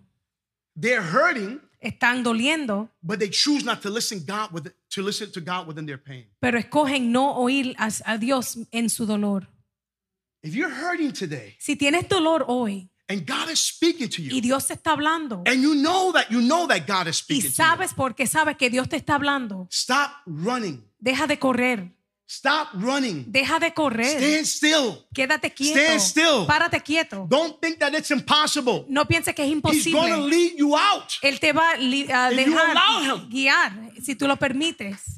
They're 0.79 1.01
hurting, 1.01 1.61
Están 1.81 2.23
doliendo, 2.23 2.89
but 3.01 3.19
they 3.19 3.29
choose 3.29 3.63
not 3.63 3.81
to 3.83 3.89
listen 3.89 4.25
God 4.25 4.51
with, 4.51 4.73
to 4.89 5.01
listen 5.01 5.31
to 5.31 5.39
God 5.39 5.65
within 5.67 5.85
their 5.85 5.97
pain. 5.97 6.25
pero 6.41 6.59
escogen 6.59 7.11
no 7.11 7.35
oír 7.37 7.73
a, 7.77 7.89
a 8.05 8.17
Dios 8.17 8.57
en 8.71 8.89
su 8.89 9.05
dolor. 9.05 9.47
If 10.43 10.53
you're 10.55 10.69
hurting 10.73 11.11
today 11.13 11.55
Si 11.59 11.75
tienes 11.75 12.07
dolor 12.07 12.43
hoy 12.47 12.89
and 13.09 13.25
God 13.25 13.49
is 13.49 13.59
speaking 13.61 14.09
to 14.09 14.21
y 14.21 14.29
you, 14.35 14.41
Dios 14.41 14.67
te 14.67 14.73
está 14.73 14.91
hablando 14.91 15.43
and 15.45 15.61
you 15.61 15.73
know 15.75 16.11
that 16.13 16.29
you 16.29 16.41
know 16.41 16.67
that 16.67 16.85
God 16.85 17.07
is 17.07 17.15
y 17.21 17.23
speaking 17.23 17.41
to 17.43 17.47
you, 17.49 17.53
sabes 17.55 17.93
porque 17.93 18.27
sabes 18.27 18.57
que 18.57 18.69
Dios 18.69 18.87
te 18.89 18.97
está 18.97 19.15
hablando, 19.15 19.67
stop 19.71 20.11
running. 20.25 20.83
Deja 20.99 21.27
de 21.27 21.37
correr, 21.39 21.91
Stop 22.31 22.69
running. 22.73 23.23
deja 23.31 23.57
de 23.57 23.73
correr, 23.73 24.05
Stand 24.19 24.45
still. 24.45 25.07
quédate 25.13 25.51
quieto, 25.51 25.79
Stand 25.79 25.99
still. 26.01 26.45
párate 26.45 26.79
quieto. 26.81 27.25
Don't 27.27 27.59
think 27.59 27.79
that 27.79 27.91
it's 27.93 28.11
impossible. 28.11 28.85
No 28.87 29.05
pienses 29.05 29.33
que 29.33 29.41
es 29.43 29.47
He's 29.47 29.55
imposible. 29.55 30.27
lead 30.29 30.53
you 30.57 30.75
out. 30.77 31.05
Él 31.23 31.39
te 31.39 31.51
va 31.53 31.71
a 31.71 32.29
dejar 32.29 33.27
guiar 33.29 33.71
si 34.03 34.15
tú 34.15 34.27
lo 34.27 34.37
permites. 34.37 35.17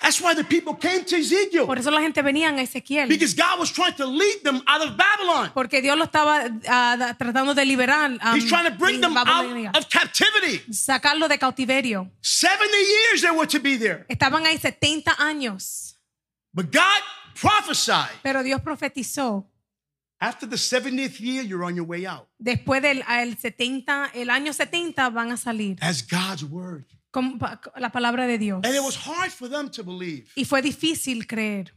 That's 0.00 0.20
why 0.20 0.32
the 0.34 0.44
people 0.44 0.74
came 0.76 1.04
to 1.04 1.16
Ezekiel 1.16 1.66
Por 1.66 1.76
eso 1.78 1.90
la 1.90 2.00
gente 2.00 2.22
venía 2.22 2.50
a 2.50 2.60
Ezequiel. 2.62 3.08
because 3.08 3.34
God 3.34 3.58
was 3.58 3.70
trying 3.72 3.94
to 3.96 4.06
lead 4.06 4.42
them 4.44 4.62
out 4.66 4.80
of 4.80 4.96
Babylon. 4.96 5.50
Porque 5.52 5.82
Dios 5.82 5.98
lo 5.98 6.04
estaba 6.04 6.48
da- 6.48 7.14
tratando 7.18 7.52
de 7.54 7.64
liberar. 7.64 8.12
um, 8.12 8.34
He's 8.36 8.46
trying 8.48 8.64
to 8.70 8.78
bring 8.78 9.00
them 9.00 9.14
Babilonia. 9.14 9.68
out 9.70 9.76
of 9.78 9.88
captivity. 9.88 10.62
sacarlo 10.72 11.28
de 11.28 11.36
cautiverio. 11.38 12.10
70 12.22 12.64
years 12.78 13.22
they 13.22 13.30
were 13.30 13.46
to 13.46 13.58
be 13.58 13.76
there. 13.76 14.06
Estaban 14.08 14.46
ahí 14.46 14.56
70 14.58 15.12
años. 15.18 15.96
But 16.54 16.70
God 16.72 17.02
prophesied 17.34 18.10
Pero 18.22 18.42
Dios 18.42 18.60
profetizó. 18.62 19.46
after 20.20 20.46
the 20.48 20.56
70th 20.56 21.20
year, 21.20 21.42
you're 21.44 21.64
on 21.64 21.76
your 21.76 21.84
way 21.86 22.06
out. 22.06 22.28
Después 22.38 22.80
del 22.82 23.02
el 23.08 23.36
70, 23.36 24.10
el 24.14 24.30
año 24.30 24.52
70 24.52 25.10
van 25.10 25.32
a 25.32 25.36
salir. 25.36 25.76
That's 25.78 26.02
God's 26.02 26.44
word. 26.44 26.84
Pa- 27.12 27.60
la 27.78 27.90
palabra 27.90 28.26
de 28.26 28.38
Dios. 28.38 28.60
And 28.64 28.74
it 28.74 28.82
was 28.82 28.96
hard 28.96 29.30
for 29.32 29.48
them 29.48 29.70
to 29.70 29.82
believe. 29.82 30.30
Y 30.36 30.44
fue 30.44 30.60
difícil 30.62 31.26
creer. 31.26 31.72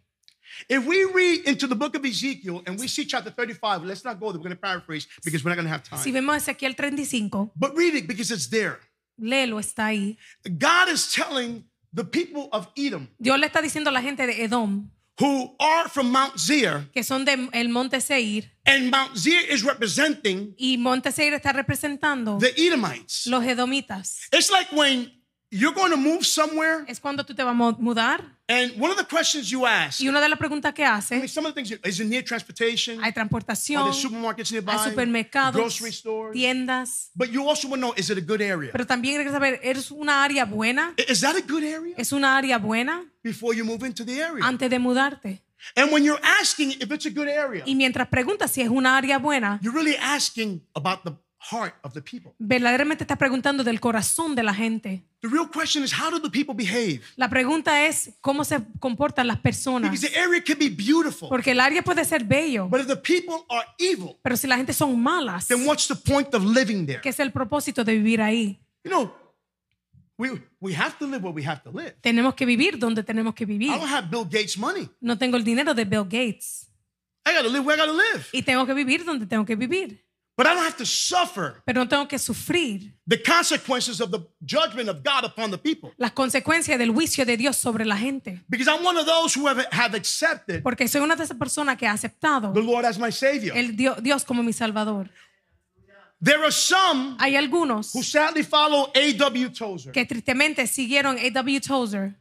If 0.67 0.85
we 0.85 1.05
read 1.05 1.47
into 1.47 1.65
the 1.67 1.75
book 1.75 1.95
of 1.95 2.03
Ezekiel 2.05 2.61
and 2.65 2.77
we 2.77 2.87
see 2.89 3.05
chapter 3.05 3.31
35, 3.31 3.85
let's 3.85 4.03
not 4.03 4.19
go 4.19 4.31
there. 4.31 4.39
We're 4.39 4.49
going 4.49 4.55
to 4.55 4.61
paraphrase 4.61 5.07
because 5.23 5.43
we're 5.43 5.51
not 5.51 5.55
going 5.55 5.65
to 5.67 5.71
have 5.71 5.83
time. 5.83 5.99
Si 5.99 6.11
vemos 6.11 6.35
Ezequiel 6.35 6.75
35, 6.75 7.51
But 7.55 7.73
read 7.75 7.95
it 7.95 8.07
because 8.07 8.31
it's 8.31 8.47
there. 8.49 8.79
léelo, 9.17 9.59
está 9.59 9.85
ahí. 9.87 10.17
God 10.59 10.89
is 10.89 11.11
telling 11.13 11.63
the 11.93 12.03
people 12.03 12.49
of 12.51 12.67
Edom 12.75 13.07
Dios 13.19 13.37
le 13.39 13.45
está 13.47 13.61
diciendo 13.61 13.89
a 13.89 13.91
la 13.93 14.01
gente 14.01 14.25
de 14.27 14.43
Edom, 14.43 14.89
who 15.19 15.55
are 15.59 15.87
from 15.89 16.11
Mount 16.11 16.37
Seir, 16.37 16.89
que 16.93 17.03
son 17.03 17.23
del 17.23 17.69
monte 17.69 18.01
Seir, 18.01 18.51
and 18.65 18.89
Mount 18.89 19.15
Seir 19.15 19.41
is 19.49 19.63
representing 19.63 20.53
y 20.57 20.77
monte 20.77 21.11
Seir 21.11 21.33
está 21.33 21.53
representando 21.53 22.39
the 22.39 22.53
Edomites. 22.57 23.25
los 23.27 23.43
edomitas. 23.45 24.27
It's 24.33 24.49
like 24.51 24.69
when 24.73 25.11
you're 25.51 25.73
going 25.73 25.91
to 25.91 25.97
move 25.97 26.23
somewhere, 26.25 26.83
Es 26.87 26.99
cuando 26.99 27.23
tú 27.25 27.35
te 27.35 27.43
vas 27.43 27.51
a 27.51 27.53
mu- 27.53 27.75
mudar 27.77 28.23
and 28.47 28.71
one 28.81 28.89
of 28.91 28.97
the 28.97 29.05
questions 29.05 29.49
you 29.49 29.65
ask, 29.65 29.99
y 30.01 30.07
una 30.07 30.19
de 30.21 30.27
las 30.29 30.39
preguntas 30.39 30.73
que 30.73 30.81
I 30.83 30.85
mean, 30.87 30.97
hace, 30.97 31.27
some 31.27 31.45
of 31.47 31.53
the 31.53 31.61
things, 31.61 31.77
is 31.85 31.99
it 31.99 32.07
near 32.07 32.23
transportation? 32.23 32.99
hay 33.01 33.09
Are 33.09 33.13
transportación, 33.13 33.83
there 33.83 33.93
supermarkets 33.93 34.51
nearby? 34.51 34.71
hay 34.77 34.89
supermercados, 34.89 35.55
Grocery 35.55 35.91
stores? 35.91 36.33
tiendas, 36.33 37.11
But 37.15 37.29
you 37.31 37.47
also 37.47 37.67
want 37.67 37.81
to 37.81 37.87
know, 37.89 37.93
is 37.97 38.09
it 38.09 38.17
a 38.17 38.21
good 38.21 38.41
area? 38.41 38.71
pero 38.71 38.85
también 38.85 39.21
que 39.23 39.29
saber, 39.31 39.59
¿es 39.63 39.91
una 39.91 40.23
área 40.23 40.45
buena? 40.45 40.93
Is 41.07 41.21
that 41.21 41.35
a 41.35 41.41
good 41.41 41.63
area? 41.63 41.95
¿Es 41.97 42.11
una 42.13 42.37
área 42.37 42.57
buena 42.57 43.03
Before 43.23 43.55
you 43.55 43.65
move 43.65 43.85
into 43.85 44.03
the 44.05 44.21
area. 44.23 44.45
antes 44.45 44.69
de 44.69 44.79
mudarte? 44.79 45.41
And 45.75 45.91
when 45.91 46.03
you're 46.03 46.19
asking 46.41 46.71
if 46.81 46.91
it's 46.91 47.05
a 47.05 47.11
good 47.11 47.27
area, 47.27 47.63
Y 47.67 47.75
mientras 47.75 48.07
preguntas 48.07 48.49
si 48.51 48.61
es 48.61 48.69
una 48.69 48.97
área 48.97 49.19
buena, 49.19 49.59
you're 49.61 49.77
really 49.77 49.95
asking 49.95 50.61
about 50.73 51.03
the 51.03 51.11
heart 51.51 51.73
of 51.83 51.93
the 51.93 52.01
people. 52.01 52.33
verdaderamente 52.37 53.03
estás 53.03 53.17
preguntando 53.17 53.63
del 53.63 53.79
corazón 53.79 54.35
de 54.35 54.43
la 54.43 54.53
gente. 54.53 55.03
The 55.21 55.27
real 55.27 55.49
question 55.49 55.83
is, 55.83 55.93
how 55.93 56.09
do 56.09 56.19
the 56.19 56.29
people 56.29 56.53
behave? 56.53 57.01
La 57.15 57.29
pregunta 57.29 57.85
es 57.85 58.11
cómo 58.21 58.43
se 58.43 58.59
comportan 58.79 59.27
las 59.27 59.39
personas. 59.39 59.91
Because 59.91 60.07
the 60.07 60.19
area 60.19 60.41
could 60.41 60.59
be 60.59 60.69
beautiful, 60.69 61.29
Porque 61.29 61.51
el 61.51 61.59
área 61.59 61.81
puede 61.83 62.03
ser 62.05 62.23
bello, 62.23 62.67
but 62.67 62.81
if 62.81 62.87
the 62.87 62.95
people 62.95 63.45
are 63.49 63.65
evil, 63.77 64.17
pero 64.21 64.37
si 64.37 64.47
la 64.47 64.57
gente 64.57 64.73
son 64.73 65.01
malas, 65.01 65.47
then 65.47 65.65
what's 65.65 65.87
the 65.87 65.95
point 65.95 66.33
of 66.33 66.43
living 66.43 66.85
there? 66.85 67.01
¿qué 67.01 67.09
es 67.09 67.19
el 67.19 67.31
propósito 67.31 67.83
de 67.83 67.93
vivir 67.93 68.21
ahí? 68.21 68.59
You 68.83 68.91
know, 68.91 69.13
we, 70.17 70.41
we 70.59 70.75
have 70.75 70.97
to 70.99 71.05
live 71.05 71.23
where 71.23 71.33
we 71.33 71.45
have 71.45 71.61
to 71.63 71.71
live. 71.71 71.95
Tenemos 72.01 72.35
que 72.35 72.45
vivir 72.45 72.77
donde 72.77 73.03
tenemos 73.03 73.33
que 73.33 73.45
vivir. 73.45 73.69
I 73.69 73.77
don't 73.77 73.91
have 73.91 74.09
Bill 74.09 74.25
Gates' 74.25 74.57
money. 74.57 74.89
No 74.99 75.17
tengo 75.17 75.37
el 75.37 75.43
dinero 75.43 75.73
de 75.73 75.85
Bill 75.85 76.03
Gates 76.03 76.67
I 77.25 77.33
got 77.33 77.43
to 77.43 77.49
live 77.49 77.63
where 77.63 77.75
I 77.75 77.77
got 77.77 77.85
to 77.85 77.93
live. 77.93 78.25
y 78.31 78.41
tengo 78.41 78.65
que 78.65 78.73
vivir 78.73 79.05
donde 79.05 79.27
tengo 79.27 79.45
que 79.45 79.55
vivir. 79.55 80.03
But 80.37 80.47
I 80.47 80.53
don't 80.55 80.63
have 80.63 80.77
to 80.77 80.85
suffer 80.85 81.61
Pero 81.65 81.81
no 81.83 81.87
tengo 81.89 82.07
que 82.07 82.17
sufrir 82.17 82.93
the 83.05 83.21
consequences 83.21 83.99
of 83.99 84.11
the 84.11 84.19
judgment 84.41 84.89
of 84.89 85.03
God 85.03 85.25
upon 85.25 85.51
the 85.51 85.57
people. 85.57 85.91
las 85.97 86.11
consecuencias 86.13 86.79
del 86.79 86.91
juicio 86.91 87.25
de 87.25 87.37
Dios 87.37 87.57
sobre 87.57 87.85
la 87.85 87.97
gente. 87.97 88.41
Because 88.49 88.67
I'm 88.67 88.83
one 88.83 88.97
of 88.97 89.05
those 89.05 89.33
who 89.37 89.47
have, 89.47 89.65
have 89.71 89.93
accepted 89.95 90.63
Porque 90.63 90.87
soy 90.87 91.01
una 91.01 91.15
de 91.15 91.23
esas 91.25 91.37
personas 91.37 91.77
que 91.77 91.85
ha 91.85 91.91
aceptado 91.91 92.53
the 92.53 92.61
Lord 92.61 92.85
as 92.85 92.97
my 92.97 93.11
Savior. 93.11 93.55
el 93.55 93.75
Dios, 93.75 94.01
Dios 94.01 94.23
como 94.23 94.41
mi 94.41 94.53
Salvador. 94.53 95.09
There 96.23 96.41
are 96.43 96.51
some 96.51 97.17
Hay 97.19 97.35
algunos 97.35 97.93
who 97.93 98.03
sadly 98.03 98.43
follow 98.43 98.91
A.W. 98.95 99.49
Tozer. 99.49 99.91
que 99.91 100.05
tristemente 100.05 100.65
siguieron 100.67 101.17
A.W. 101.17 101.59
Tozer. 101.61 102.15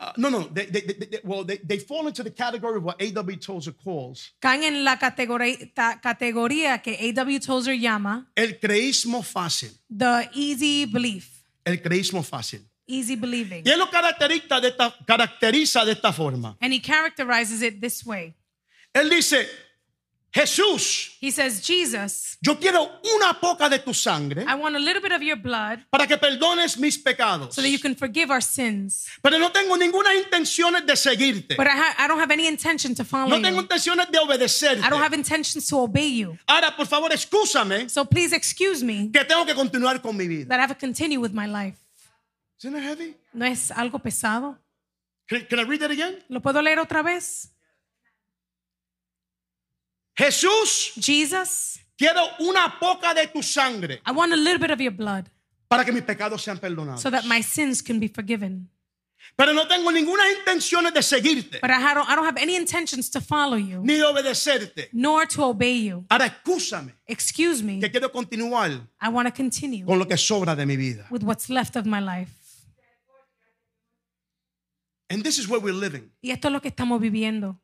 Uh, 0.00 0.12
no, 0.16 0.28
no, 0.28 0.48
they, 0.52 0.66
they, 0.66 0.80
they, 0.80 1.20
well, 1.22 1.44
they, 1.44 1.58
they 1.58 1.78
fall 1.78 2.08
into 2.08 2.24
the 2.24 2.30
category 2.30 2.78
of 2.78 2.82
what 2.84 3.00
A.W. 3.00 3.36
Tozer 3.38 3.72
calls 3.72 4.32
Caen 4.40 4.64
en 4.64 4.84
la 4.84 4.98
categoría, 4.98 5.56
categoría 6.02 6.82
que 6.82 6.96
A.W. 7.10 7.38
Tozer 7.40 7.78
llama 7.78 8.26
el 8.34 8.58
creísmo 8.58 9.22
fácil. 9.22 9.70
the 9.88 10.28
easy 10.34 10.84
belief, 10.86 11.44
El 11.64 11.80
creísmo 11.80 12.22
fácil. 12.24 12.60
easy 12.88 13.14
believing. 13.16 13.62
Y 13.64 13.70
él 13.70 13.78
lo 13.78 13.88
caracteriza 13.88 14.60
de 14.60 14.68
esta, 14.68 14.94
caracteriza 15.06 15.84
de 15.84 15.92
esta 15.92 16.12
forma. 16.12 16.56
And 16.60 16.72
he 16.74 16.80
characterizes 16.80 17.62
it 17.62 17.80
this 17.80 18.04
way. 18.04 18.34
Él 18.92 19.08
dice, 19.08 19.48
Jesús, 20.34 21.12
He 21.20 21.30
says, 21.30 21.62
Jesus, 21.64 22.36
yo 22.40 22.58
quiero 22.58 22.90
una 23.16 23.38
poca 23.40 23.68
de 23.68 23.78
tu 23.78 23.94
sangre 23.94 24.42
I 24.48 24.54
want 24.56 24.74
a 24.74 24.80
little 24.80 25.00
bit 25.00 25.12
of 25.12 25.22
your 25.22 25.36
blood 25.36 25.78
para 25.90 26.08
que 26.08 26.18
perdones 26.18 26.76
mis 26.76 26.98
pecados. 26.98 27.54
so 27.54 27.62
that 27.62 27.68
you 27.70 27.78
can 27.78 27.94
forgive 27.94 28.32
our 28.32 28.42
sins. 28.42 29.06
Pero 29.22 29.38
no 29.38 29.52
tengo 29.52 29.76
ninguna 29.76 30.12
intenciones 30.14 30.84
de 30.84 30.96
seguirte. 30.96 31.54
But 31.56 31.68
I, 31.68 31.70
ha- 31.76 31.94
I 32.04 32.08
don't 32.08 32.18
have 32.20 32.32
any 32.32 32.48
intention 32.48 32.96
to 32.96 33.04
follow 33.04 33.28
No 33.28 33.40
tengo 33.40 33.58
you. 33.60 33.62
intenciones 33.62 34.10
de 34.10 34.18
obedecerte. 34.18 34.84
I 34.84 34.90
don't 34.90 35.00
have 35.02 35.14
intentions 35.14 35.68
to 35.68 35.78
obey 35.78 36.08
you. 36.18 36.36
Ahora, 36.48 36.74
por 36.76 36.86
favor, 36.86 37.12
excúsame 37.12 37.88
So 37.88 38.04
please 38.04 38.34
excuse 38.34 38.82
me 38.82 39.10
que 39.12 39.24
tengo 39.24 39.46
que 39.46 39.54
continuar 39.54 40.02
con 40.02 40.16
mi 40.16 40.26
vida. 40.26 40.48
that 40.48 40.58
I 40.58 40.62
have 40.62 40.74
to 40.74 40.78
continue 40.80 41.20
with 41.20 41.32
my 41.32 41.46
life. 41.46 41.78
Isn't 42.58 42.72
that 42.74 42.82
heavy? 42.82 43.14
¿No 43.32 43.44
es 43.46 43.70
algo 43.70 44.00
pesado? 44.00 44.58
Can, 45.28 45.46
can 45.48 45.60
I 45.60 45.62
read 45.62 45.78
that 45.80 45.92
again? 45.92 46.18
¿Lo 46.28 46.40
puedo 46.40 46.60
leer 46.60 46.80
otra 46.80 47.02
vez? 47.04 47.50
Jesús, 50.16 50.92
Jesus, 50.96 51.80
quiero 51.96 52.20
una 52.40 52.78
poca 52.78 53.12
de 53.14 53.26
tu 53.26 53.42
sangre 53.42 54.00
I 54.06 54.12
want 54.12 54.32
a 54.32 54.36
little 54.36 54.58
bit 54.58 54.70
of 54.70 54.80
your 54.80 54.92
blood 54.92 55.26
para 55.68 55.84
que 55.84 55.92
mis 55.92 56.02
pecados 56.04 56.42
sean 56.42 56.58
perdonados. 56.58 57.00
so 57.02 57.10
that 57.10 57.24
my 57.24 57.42
sins 57.42 57.82
can 57.82 57.98
be 57.98 58.08
forgiven. 58.08 58.68
Pero 59.36 59.52
no 59.54 59.66
tengo 59.66 59.90
ninguna 59.90 60.22
intención 60.38 60.84
de 60.92 61.02
seguirte 61.02 61.58
But 61.60 61.70
I 61.70 61.94
don't, 61.94 62.08
I 62.08 62.14
don't 62.14 62.26
have 62.26 62.36
any 62.40 62.54
intentions 62.56 63.10
to 63.10 63.20
follow 63.20 63.56
you, 63.56 63.80
ni 63.82 63.94
de 63.96 64.04
obedecerte. 64.04 64.88
nor 64.92 65.26
to 65.26 65.42
obey 65.44 65.82
you. 65.88 66.04
Ahora 66.10 66.26
excúsame 66.26 66.94
Excuse 67.06 67.62
me, 67.62 67.80
que 67.80 67.90
quiero 67.90 68.12
continuar 68.12 68.70
I 69.02 69.08
want 69.08 69.26
to 69.26 69.34
continue 69.34 69.84
con 69.84 69.98
lo 69.98 70.06
que 70.06 70.16
sobra 70.16 70.54
de 70.54 70.64
mi 70.66 70.76
vida. 70.76 71.06
with 71.10 71.22
what's 71.24 71.48
left 71.48 71.74
of 71.74 71.86
my 71.86 72.00
life. 72.00 72.30
And 75.10 75.22
this 75.24 75.38
is 75.38 75.48
where 75.48 75.60
we're 75.60 75.72
living. 75.74 76.10
Y 76.22 76.30
esto 76.30 76.48
es 76.48 76.52
lo 76.52 76.60
que 76.60 76.68
estamos 76.68 77.00
viviendo. 77.00 77.58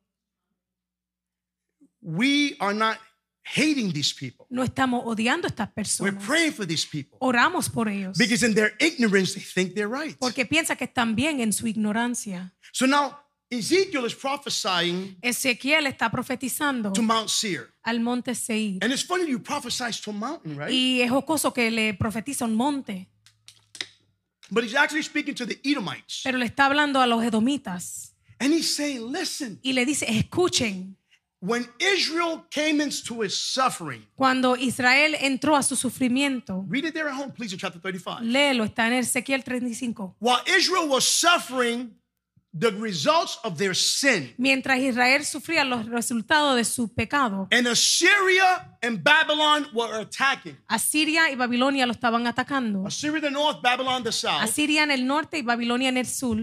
We 2.03 2.57
are 2.61 2.75
not 2.75 2.99
hating 3.43 3.93
these 3.93 4.13
people. 4.15 4.47
No 4.51 4.63
estamos 4.63 5.03
odiando 5.05 5.47
a 5.47 5.51
estas 5.51 5.69
We're 5.69 6.13
personas. 6.15 6.25
praying 6.27 6.53
for 6.53 6.67
these 6.67 6.87
people 6.87 7.19
Oramos 7.21 7.69
por 7.69 7.89
ellos. 7.89 8.17
because 8.17 8.43
in 8.45 8.55
their 8.55 8.73
ignorance 8.79 9.35
they 9.35 9.43
think 9.43 9.75
they're 9.75 9.89
right. 9.89 10.17
Porque 10.19 10.47
piensa 10.47 10.77
que 10.77 10.85
están 10.87 11.15
bien 11.15 11.41
en 11.41 11.53
su 11.53 11.67
ignorancia. 11.67 12.53
So 12.73 12.87
now 12.87 13.19
Ezekiel 13.51 14.05
is 14.07 14.15
prophesying 14.15 15.17
Ezequiel 15.23 15.87
está 15.87 16.11
profetizando 16.11 16.93
to 16.93 17.03
Mount 17.03 17.29
Seir. 17.29 17.73
al 17.83 17.99
monte 18.01 18.35
Seir. 18.35 18.79
And 18.83 18.93
it's 18.93 19.03
funny 19.03 19.27
you 19.29 19.41
to 19.41 20.11
a 20.11 20.13
mountain, 20.13 20.57
right? 20.57 20.71
Y 20.71 21.01
es 21.03 21.11
jocoso 21.11 21.53
que 21.53 21.71
le 21.71 21.95
profetiza 21.95 22.45
un 22.45 22.55
monte, 22.55 23.09
But 24.53 24.65
he's 24.65 24.75
actually 24.75 25.03
speaking 25.03 25.35
to 25.37 25.47
the 25.47 25.59
Edomites. 25.65 26.23
pero 26.25 26.37
le 26.39 26.45
está 26.47 26.67
hablando 26.67 27.01
a 27.01 27.07
los 27.07 27.23
edomitas 27.25 28.15
And 28.39 28.53
he's 28.55 28.75
saying, 28.75 29.13
listen, 29.13 29.59
y 29.63 29.73
le 29.75 29.85
dice, 29.85 30.07
escuchen, 30.09 30.97
when 31.41 31.67
Israel 31.79 32.45
came 32.51 32.83
into 32.83 33.23
his 33.23 33.35
suffering, 33.35 34.07
cuando 34.15 34.57
Israel 34.57 35.15
entró 35.21 35.57
a 35.57 35.63
su 35.63 35.75
sufrimiento, 35.75 36.65
read 36.69 36.85
it 36.85 36.95
there 36.95 37.09
at 37.09 37.15
home, 37.15 37.33
please, 37.33 37.53
in 37.53 37.59
chapter 37.59 37.81
35. 37.81 38.23
léelo, 38.23 38.65
está 38.65 38.87
en 38.87 38.95
Ezequiel 38.95 39.43
35. 39.43 40.17
While 40.21 40.43
Israel 40.47 40.87
was 40.89 41.05
suffering 41.05 41.97
the 42.53 42.71
results 42.73 43.39
of 43.45 43.57
their 43.57 43.75
sin, 43.75 44.35
Mientras 44.37 44.79
Israel 44.81 45.25
sufría 45.25 45.65
los 45.65 45.87
resultados 45.87 46.57
de 46.57 46.65
su 46.65 46.93
pecado, 46.93 47.49
and 47.51 47.67
Assyria 47.69 48.77
and 48.83 49.03
Babylon 49.03 49.67
were 49.73 50.01
attacking. 50.01 50.59
Asiria 50.67 51.31
y 51.31 51.37
Babilonia 51.37 51.87
lo 51.87 51.93
estaban 51.93 52.27
atacando. 52.27 52.87
Assyria 52.87 53.19
in 53.19 53.23
the 53.23 53.31
north, 53.31 53.63
Babylon 53.63 54.03
the 54.03 54.13
south. 54.13 54.43
Asiria 54.43 54.83
en 54.83 54.91
el 54.91 55.07
norte 55.07 55.39
y 55.39 55.43
Babilonia 55.43 55.89
en 55.89 55.97
el 55.97 56.07
sur. 56.07 56.39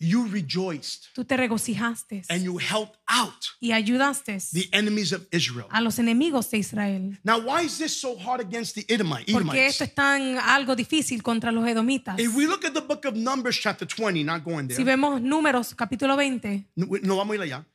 You 0.00 0.28
rejoiced 0.28 1.06
Tú 1.14 1.24
te 1.24 1.36
regocijaste 1.36 2.22
and 2.28 2.44
you 2.44 2.58
helped 2.58 2.96
out 3.08 3.34
y 3.60 3.72
ayudaste 3.72 4.38
the 4.52 4.68
enemies 4.72 5.12
of 5.12 5.26
Israel. 5.32 5.66
a 5.70 5.80
los 5.80 5.98
enemigos 5.98 6.48
de 6.50 6.58
Israel. 6.58 7.18
Now, 7.24 7.38
why 7.40 7.64
is 7.64 7.78
this 7.78 8.00
so 8.00 8.16
hard 8.16 8.40
against 8.40 8.76
the 8.76 8.82
Edomite- 8.88 9.24
Porque 9.32 9.48
Edomites? 9.56 9.70
esto 9.72 9.84
es 9.84 9.94
tan 9.94 10.38
algo 10.38 10.76
difícil 10.76 11.22
contra 11.22 11.50
los 11.50 11.66
edomitas. 11.66 12.16
If 12.20 12.34
we 12.36 12.46
look 12.46 12.64
at 12.64 12.74
the 12.74 12.80
book 12.80 13.04
of 13.06 13.14
Numbers, 13.16 13.58
chapter 13.60 13.86
20, 13.88 14.22
not 14.22 14.44
going 14.44 14.68
Si 14.68 14.76
there. 14.76 14.84
vemos 14.84 15.20
números, 15.20 15.74
capítulo 15.74 16.16
20, 16.16 16.68
No, 16.76 16.86
no 17.02 17.16
vamos 17.16 17.32
a 17.32 17.36
ir 17.36 17.42
allá. 17.42 17.66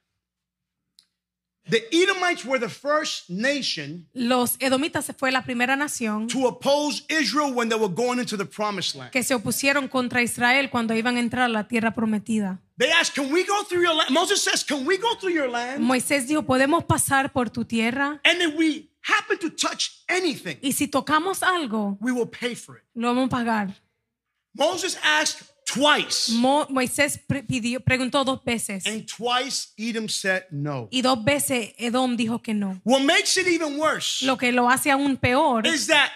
The 1.69 1.82
Edomites 1.93 2.43
were 2.43 2.60
the 2.60 2.67
first 2.67 3.30
nation 3.30 4.06
los 4.13 4.58
edomitas 4.60 5.10
fue 5.17 5.32
la 5.32 5.43
primera 5.43 5.78
nación 5.78 6.28
to 6.28 6.45
oppose 6.47 7.06
Israel 7.08 7.54
when 7.54 7.69
they 7.69 7.80
were 7.80 7.88
going 7.93 8.19
into 8.19 8.36
the 8.36 8.45
promised 8.45 8.95
land. 8.95 9.12
que 9.12 9.23
se 9.23 9.34
opusieron 9.34 9.88
contra 9.88 10.21
Israel 10.21 10.69
cuando 10.69 10.93
iban 10.93 11.15
a 11.15 11.21
entrar 11.21 11.45
a 11.45 11.47
la 11.47 11.67
tierra 11.67 11.93
prometida. 11.95 12.60
They 12.78 12.91
asked, 12.91 13.13
Can 13.15 13.32
we 13.32 13.45
go 13.45 13.63
through 13.63 13.82
your 13.84 13.95
land? 13.95 14.10
Moses 14.12 14.43
says, 14.43 14.63
Can 14.65 14.86
we 14.86 14.97
go 14.97 15.15
through 15.15 15.34
your 15.34 15.47
land? 15.49 15.80
Moisés 15.82 16.28
dijo, 16.28 16.43
¿podemos 16.43 16.84
pasar 16.84 17.32
por 17.32 17.49
tu 17.49 17.63
tierra? 17.63 18.19
And 18.26 18.41
if 18.41 18.56
we 18.58 18.89
happen 19.02 19.38
to 19.39 19.49
touch 19.49 20.04
anything, 20.10 20.58
Y 20.62 20.73
si 20.73 20.88
tocamos 20.88 21.43
algo, 21.43 21.97
we 22.02 22.12
will 22.12 22.28
pay 22.28 22.56
for 22.56 22.76
it. 22.76 22.84
lo 22.93 23.08
vamos 23.13 23.28
a 23.28 23.30
pagar. 23.30 23.73
Moses 24.54 24.97
asked 25.02 25.43
twice, 25.74 26.32
Mo- 26.34 26.68
Moisés 26.70 27.20
pidió, 27.48 27.80
preguntó 27.82 28.24
dos 28.24 28.44
veces 28.44 28.86
and 28.86 29.06
twice 29.06 29.70
Edom 29.78 30.08
said 30.08 30.44
no. 30.52 30.88
y 30.92 31.02
dos 31.02 31.24
veces 31.24 31.74
Edom 31.78 32.16
dijo 32.16 32.42
que 32.42 32.54
no. 32.54 32.80
What 32.84 33.02
makes 33.02 33.38
it 33.38 33.48
even 33.48 33.78
worse 33.80 34.26
Lo 34.26 34.38
que 34.38 34.52
lo 34.52 34.70
hace 34.70 34.92
aún 34.92 35.18
peor 35.18 35.66
is 35.68 35.88
that 35.88 36.10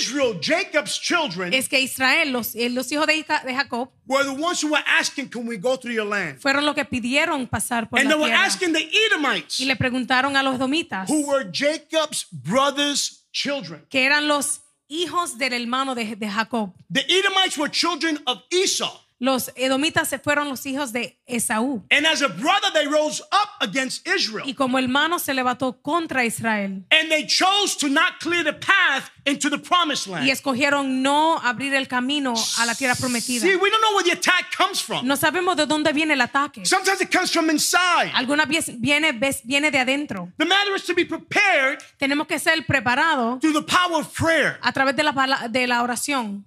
Israel, 0.00 0.36
Jacob's 0.42 0.98
children, 1.00 1.54
es 1.54 1.68
que 1.68 1.78
Israel, 1.80 2.32
los, 2.32 2.56
eh, 2.56 2.68
los 2.68 2.90
hijos 2.90 3.06
de, 3.06 3.14
de 3.44 3.54
Jacob, 3.54 3.88
were 4.08 4.24
the 4.24 4.30
ones 4.30 4.60
who 4.60 4.72
were 4.72 4.82
asking, 4.98 5.28
Can 5.28 5.46
we 5.46 5.56
go 5.56 5.76
through 5.76 5.94
your 5.94 6.04
land? 6.04 6.40
fueron 6.40 6.66
los 6.66 6.74
que 6.74 6.84
pidieron 6.84 7.46
pasar 7.46 7.88
por 7.88 8.00
And 8.00 8.08
la 8.08 8.14
they 8.16 8.20
were 8.20 8.28
tierra. 8.32 8.44
asking 8.44 8.72
the 8.72 8.90
Edomites, 9.06 9.60
Y 9.60 9.66
le 9.66 9.76
preguntaron 9.76 10.36
a 10.36 10.42
los 10.42 10.56
edomitas, 10.56 11.08
who 11.08 11.24
were 11.28 11.48
Jacob's 11.52 12.26
brothers' 12.32 13.24
children. 13.32 13.86
que 13.88 14.04
eran 14.04 14.26
los 14.26 14.62
hijos 14.88 15.38
del 15.38 15.52
hermano 15.52 15.94
de, 15.94 16.16
de 16.16 16.28
Jacob. 16.28 16.72
The 16.92 17.04
Edomites 17.08 17.56
were 17.58 17.70
children 17.70 18.18
of 18.26 18.38
Esau. 18.50 18.90
Los 19.20 19.50
edomitas 19.56 20.08
se 20.08 20.20
fueron 20.20 20.48
los 20.48 20.64
hijos 20.64 20.92
de 20.92 21.18
Esaú. 21.26 21.84
And 21.90 22.06
as 22.06 22.22
a 22.22 22.28
brother, 22.28 22.72
they 22.72 22.86
rose 22.86 23.20
up 23.32 23.50
against 23.60 24.06
Israel. 24.06 24.48
Y 24.48 24.54
como 24.54 24.78
hermano 24.78 25.18
se 25.18 25.34
levantó 25.34 25.82
contra 25.82 26.24
Israel. 26.24 26.84
And 26.90 27.10
they 27.10 27.26
chose 27.26 27.76
to 27.80 27.88
not 27.88 28.20
clear 28.20 28.44
the 28.44 28.52
path 28.52 29.10
into 29.24 29.50
the 29.50 29.58
promised 29.58 30.06
Y 30.22 30.30
escogieron 30.30 31.02
no 31.02 31.38
abrir 31.42 31.74
el 31.74 31.88
camino 31.88 32.34
a 32.58 32.66
la 32.66 32.76
tierra 32.76 32.94
prometida. 32.94 33.40
See, 33.40 33.56
we 33.56 33.70
don't 33.70 33.82
know 33.82 33.96
where 33.96 34.04
the 34.04 34.12
attack 34.12 34.56
comes 34.56 34.80
from. 34.80 35.04
No 35.04 35.16
sabemos 35.16 35.56
de 35.56 35.66
dónde 35.66 35.92
viene 35.92 36.14
el 36.14 36.20
ataque. 36.20 36.64
Sometimes 36.64 37.00
it 37.00 37.10
comes 37.10 37.32
from 37.32 37.50
inside. 37.50 38.12
Algunas 38.14 38.46
veces 38.48 38.80
viene, 38.80 39.12
de 39.12 39.78
adentro. 39.78 40.32
The 40.38 40.44
matter 40.44 40.76
is 40.76 40.84
to 40.84 40.94
be 40.94 41.04
prepared 41.04 41.80
Tenemos 41.98 42.28
que 42.28 42.38
ser 42.38 42.64
preparados 42.64 43.40
through 43.40 43.52
the 43.52 43.66
power 43.66 44.00
of 44.00 44.12
prayer. 44.14 44.58
a 44.62 44.72
través 44.72 44.94
de 44.94 45.02
la, 45.02 45.48
de 45.50 45.66
la 45.66 45.82
oración. 45.82 46.44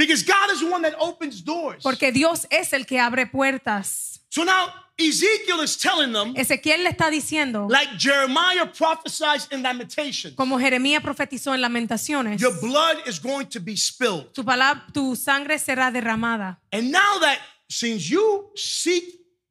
Because 0.00 0.22
God 0.22 0.50
is 0.50 0.60
the 0.60 0.66
one 0.70 0.80
that 0.80 0.94
opens 0.98 1.42
doors. 1.44 1.82
Porque 1.82 2.10
Dios 2.10 2.46
es 2.50 2.72
el 2.72 2.86
que 2.86 2.98
abre 2.98 3.26
puertas. 3.26 4.22
So 4.30 4.44
now 4.44 4.72
Ezekiel 4.96 5.60
is 5.60 5.76
telling 5.76 6.12
them, 6.14 6.32
Ezequiel 6.36 6.84
le 6.84 6.88
está 6.88 7.10
diciendo, 7.10 7.68
like 7.68 7.90
Jeremiah 7.98 8.64
prophesied 8.72 9.42
in 9.50 9.62
Lamentations, 9.62 10.34
como 10.36 10.58
Jeremías 10.58 11.02
profetizó 11.02 11.52
en 11.54 11.60
Lamentaciones, 11.60 12.40
your 12.40 12.58
blood 12.62 13.06
is 13.06 13.18
going 13.20 13.46
to 13.46 13.60
be 13.60 13.76
spilled. 13.76 14.32
tu, 14.32 14.42
palabra, 14.42 14.86
tu 14.94 15.14
sangre 15.16 15.58
será 15.58 15.90
derramada. 15.90 16.58
And 16.72 16.90
now 16.90 17.18
that 17.20 17.38
since 17.68 18.08
you 18.08 18.50
seek 18.56 19.04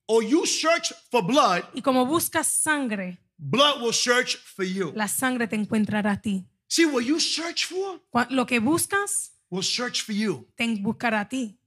or 0.08 0.24
you 0.24 0.48
search 0.48 0.94
for 1.12 1.22
blood, 1.22 1.64
Y 1.76 1.82
como 1.84 2.08
buscas 2.08 2.48
sangre, 2.48 3.20
blood 3.38 3.82
will 3.82 3.94
search 3.94 4.36
for 4.38 4.64
you. 4.66 4.94
la 4.96 5.08
sangre 5.08 5.46
te 5.48 5.56
encontrará 5.58 6.14
a 6.14 6.22
ti. 6.22 6.46
See, 6.68 6.86
what 6.86 7.04
you 7.04 7.20
search 7.20 7.66
for 7.66 8.00
Lo 8.30 8.46
que 8.46 8.60
buscas, 8.60 9.32
will 9.50 9.64
search 9.64 10.02
for 10.02 10.14
you. 10.14 10.48
te 10.56 10.76
buscará 10.78 11.22
a 11.22 11.26
ti. 11.26 11.58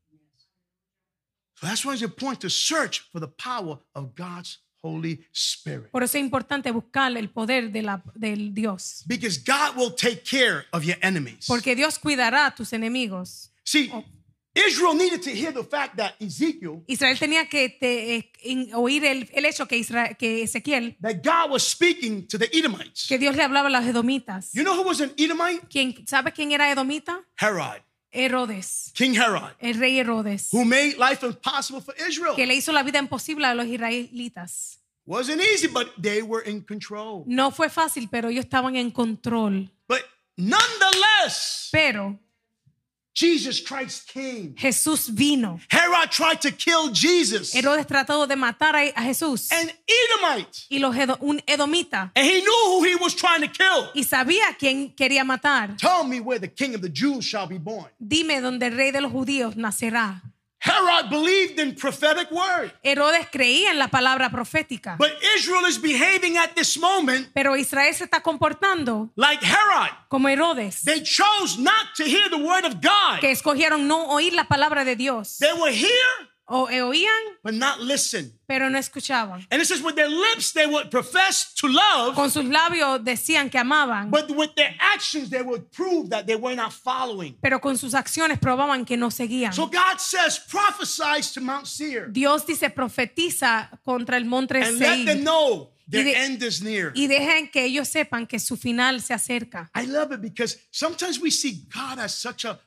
So 1.56 1.66
that's 1.66 1.84
why 1.84 1.92
it's 1.92 2.02
important 2.02 2.40
to 2.40 2.50
search 2.50 3.00
for 3.12 3.20
the 3.20 3.28
power 3.28 3.78
of 3.94 4.14
God's 4.14 4.58
Holy 4.82 5.24
Spirit. 5.32 5.90
Por 5.92 6.02
eso 6.02 6.18
es 6.18 6.24
importante 6.24 6.72
buscar 6.72 7.16
el 7.16 7.30
poder 7.30 7.70
de 7.70 7.82
la, 7.82 8.02
del 8.14 8.52
Dios. 8.52 9.04
Because 9.06 9.38
God 9.38 9.76
will 9.76 9.94
take 9.94 10.24
care 10.24 10.66
of 10.72 10.82
your 10.84 10.96
enemies. 11.02 11.46
Porque 11.46 11.76
Dios 11.76 11.98
cuidará 11.98 12.46
a 12.46 12.54
tus 12.54 12.72
enemigos. 12.72 13.52
See, 13.64 13.90
oh. 13.92 14.04
Israel 14.54 14.94
needed 14.94 15.22
to 15.22 15.30
hear 15.30 15.50
the 15.52 15.64
fact 15.64 15.96
that 15.96 16.14
Ezekiel, 16.20 16.82
Israel 16.86 17.18
tenía 17.18 17.48
que 17.48 17.70
te- 17.70 18.16
eh, 18.16 18.68
oír 18.74 19.02
el, 19.04 19.28
el 19.32 19.44
hecho 19.46 19.66
que, 19.66 19.76
Isra- 19.78 20.14
que 20.16 20.42
Ezequiel, 20.42 20.96
that 21.00 21.22
God 21.22 21.50
was 21.50 21.62
speaking 21.66 22.26
to 22.28 22.38
the 22.38 22.48
Edomites. 22.52 23.06
que 23.08 23.16
Dios 23.18 23.34
le 23.34 23.42
hablaba 23.44 23.68
a 23.68 23.70
los 23.70 23.84
edomitas. 23.86 24.50
You 24.52 24.62
know 24.62 24.74
who 24.76 24.82
was 24.86 25.00
an 25.00 25.12
Edomite? 25.16 25.66
¿Quién, 25.70 26.06
¿Sabe 26.06 26.32
quién 26.32 26.52
era 26.52 26.70
edomita? 26.70 27.24
Herod, 27.40 27.80
Herodes, 28.10 28.92
King 28.94 29.14
Herod, 29.14 29.54
el 29.58 29.74
rey 29.78 29.98
Herodes, 29.98 30.50
who 30.52 30.66
made 30.66 30.96
life 30.98 31.24
impossible 31.24 31.80
for 31.80 31.94
Israel. 32.06 32.34
que 32.36 32.46
le 32.46 32.54
hizo 32.54 32.72
la 32.72 32.82
vida 32.82 32.98
imposible 32.98 33.46
a 33.46 33.54
los 33.54 33.66
israelitas. 33.66 34.80
Wasn't 35.06 35.40
easy, 35.40 35.66
but 35.66 35.88
they 36.00 36.20
were 36.22 36.42
in 36.48 36.60
control. 36.60 37.24
No 37.26 37.50
fue 37.50 37.70
fácil, 37.70 38.08
pero 38.10 38.28
ellos 38.28 38.44
estaban 38.44 38.76
en 38.76 38.90
control. 38.90 39.70
But 39.88 40.02
nonetheless, 40.36 41.68
Pero 41.72 42.18
Jesus 43.14 43.61
Christ 43.61 44.09
came. 44.12 44.55
Jesús 44.57 45.09
vino. 45.14 45.61
Herod 45.70 46.11
tried 46.11 46.40
to 46.40 46.51
kill 46.51 46.90
Jesus. 46.92 47.55
Herodes 47.55 47.87
trató 47.87 48.27
de 48.27 48.37
matar 48.37 48.75
a, 48.75 49.03
Jesús. 49.03 49.53
An 49.53 49.70
Edomite. 49.87 50.66
Y 50.70 50.79
los 50.79 50.96
edo- 50.96 51.18
un 51.20 51.40
edomita. 51.46 52.11
And 52.16 52.27
he 52.27 52.40
knew 52.40 52.64
who 52.68 52.85
he 52.85 52.96
was 52.96 53.14
trying 53.14 53.42
to 53.42 53.48
kill. 53.48 53.90
Y 53.94 54.05
sabía 54.05 54.57
quién 54.59 54.94
quería 54.96 55.25
matar. 55.25 55.77
Tell 55.77 56.05
me 56.05 56.20
where 56.20 56.38
the 56.40 56.48
king 56.48 56.75
of 56.75 56.81
the 56.81 56.88
Jews 56.88 57.25
shall 57.25 57.46
be 57.46 57.59
born. 57.59 57.90
Dime 57.98 58.40
dónde 58.40 58.66
el 58.66 58.77
rey 58.77 58.90
de 58.92 59.01
los 59.03 59.12
judíos 59.12 59.57
nacerá. 59.57 60.22
Herod 60.64 61.11
believed 61.11 61.59
in 61.59 61.75
prophetic 61.75 62.31
word. 62.31 62.72
Herodes 62.85 63.27
creía 63.33 63.72
en 63.72 63.81
la 63.81 63.88
palabra 63.88 64.31
profética. 64.31 64.96
But 64.96 65.11
Israel 65.37 65.66
is 65.66 65.77
behaving 65.77 66.37
at 66.38 66.55
this 66.55 66.79
moment 66.79 67.29
Pero 67.35 67.57
Israel 67.57 67.92
se 67.92 68.05
está 68.05 68.22
comportando 68.22 69.11
like 69.16 69.44
Herod. 69.44 69.90
como 70.09 70.29
Herodes. 70.29 70.85
They 70.85 71.03
chose 71.03 71.59
not 71.59 71.94
to 71.96 72.05
hear 72.05 72.29
the 72.31 72.37
word 72.38 72.64
of 72.64 72.75
God. 72.81 73.18
Que 73.20 73.33
escogieron 73.33 73.88
no 73.88 74.07
oír 74.11 74.35
la 74.35 74.44
palabra 74.44 74.85
de 74.85 74.94
Dios. 74.94 75.38
They 75.38 75.53
were 75.53 75.72
here 75.72 76.29
O 76.54 76.68
eh, 76.68 76.82
oían, 76.82 77.08
but 77.42 77.54
not 77.54 77.80
listen. 77.80 78.30
pero 78.46 78.68
no 78.68 78.76
escuchaban. 78.78 79.46
And 79.50 79.62
it 79.62 79.66
says, 79.66 79.80
with 79.82 79.94
their 79.94 80.10
lips 80.10 80.52
they 80.52 80.66
would 80.66 80.90
profess 80.90 81.54
to 81.54 81.66
love, 81.66 82.14
Con 82.14 82.30
sus 82.30 82.44
labios 82.44 83.02
decían 83.02 83.48
que 83.50 83.58
amaban, 83.58 84.10
but 84.10 84.30
with 84.30 84.54
their 84.54 84.74
actions 84.78 85.30
they 85.30 85.40
would 85.40 85.70
prove 85.72 86.10
that 86.10 86.26
they 86.26 86.36
were 86.36 86.54
not 86.54 86.70
following. 86.72 87.34
pero 87.40 87.58
con 87.58 87.78
sus 87.78 87.94
acciones 87.94 88.38
probaban 88.38 88.84
que 88.84 88.98
no 88.98 89.10
seguían. 89.10 89.54
So 89.54 89.66
God 89.66 89.98
says, 89.98 90.38
prophesies 90.38 91.32
to 91.32 91.40
Mount 91.40 91.66
Seir 91.66 92.08
Dios 92.12 92.44
dice, 92.44 92.68
profetiza 92.70 93.70
contra 93.82 94.18
el 94.18 94.24
monte 94.26 94.58
and 94.62 94.78
let 94.78 95.04
them 95.04 95.06
Seir 95.06 95.16
know 95.24 95.70
their 95.88 96.04
de- 96.04 96.14
end 96.14 96.42
is 96.42 96.60
near. 96.62 96.92
y 96.94 97.06
dejen 97.06 97.50
que 97.50 97.64
ellos 97.64 97.88
sepan 97.88 98.26
que 98.26 98.38
su 98.38 98.56
final 98.56 99.00
se 99.00 99.14
acerca. 99.14 99.70
I 99.74 99.86
love 99.86 100.12
it 100.12 100.20
because 100.20 100.58
sometimes 100.70 101.18
we 101.18 101.30
see 101.30 101.66
God 101.72 101.98
as 101.98 102.12
such 102.14 102.44
a 102.44 102.58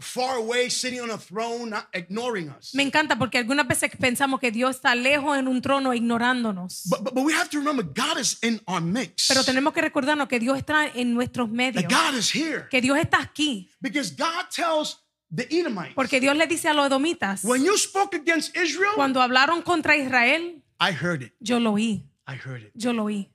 far 0.00 0.36
away, 0.36 0.68
sitting 0.70 1.00
on 1.00 1.10
a 1.10 1.18
throne, 1.18 1.70
not 1.70 1.86
ignoring 1.94 2.48
us. 2.50 2.74
Me 2.74 2.82
encanta 2.82 3.18
porque 3.18 3.38
algunas 3.38 3.66
veces 3.66 3.90
pensamos 3.98 4.40
que 4.40 4.50
Dios 4.50 4.76
está 4.76 4.94
lejos 4.94 5.36
en 5.38 5.48
un 5.48 5.60
trono 5.60 5.92
ignorándonos. 5.94 6.82
But, 6.88 7.02
but, 7.04 7.14
but 7.14 7.24
we 7.24 7.32
have 7.32 7.48
to 7.50 7.58
remember 7.58 7.82
God 7.84 8.18
is 8.18 8.38
in 8.42 8.60
our 8.66 8.80
mix. 8.80 9.26
Pero 9.28 9.42
tenemos 9.44 9.72
que 9.72 9.80
recordarnos 9.82 10.28
que 10.28 10.38
Dios 10.38 10.56
está 10.58 10.86
en 10.86 11.14
nuestros 11.14 11.48
medios, 11.48 11.82
That 11.84 11.90
God 11.90 12.18
is 12.18 12.30
here. 12.34 12.66
que 12.70 12.80
Dios 12.80 12.98
está 12.98 13.20
aquí. 13.20 13.70
Because 13.80 14.10
God 14.14 14.48
tells 14.54 14.98
the 15.34 15.46
Edomites, 15.50 15.94
Porque 15.94 16.20
Dios 16.20 16.36
le 16.36 16.46
dice 16.46 16.68
a 16.68 16.74
los 16.74 16.86
edomitas, 16.86 17.44
when 17.44 17.62
you 17.64 17.76
spoke 17.76 18.14
against 18.16 18.56
Israel, 18.56 18.92
cuando 18.94 19.20
hablaron 19.20 19.62
contra 19.62 19.96
Israel, 19.96 20.62
I 20.80 20.92
heard 20.92 21.22
it. 21.22 21.32
yo 21.40 21.58
lo 21.60 21.72
oí, 21.72 22.04
I 22.26 22.34
heard 22.36 22.62
it. 22.62 22.70
yo 22.74 22.92
lo 22.92 23.04
oí. 23.04 23.30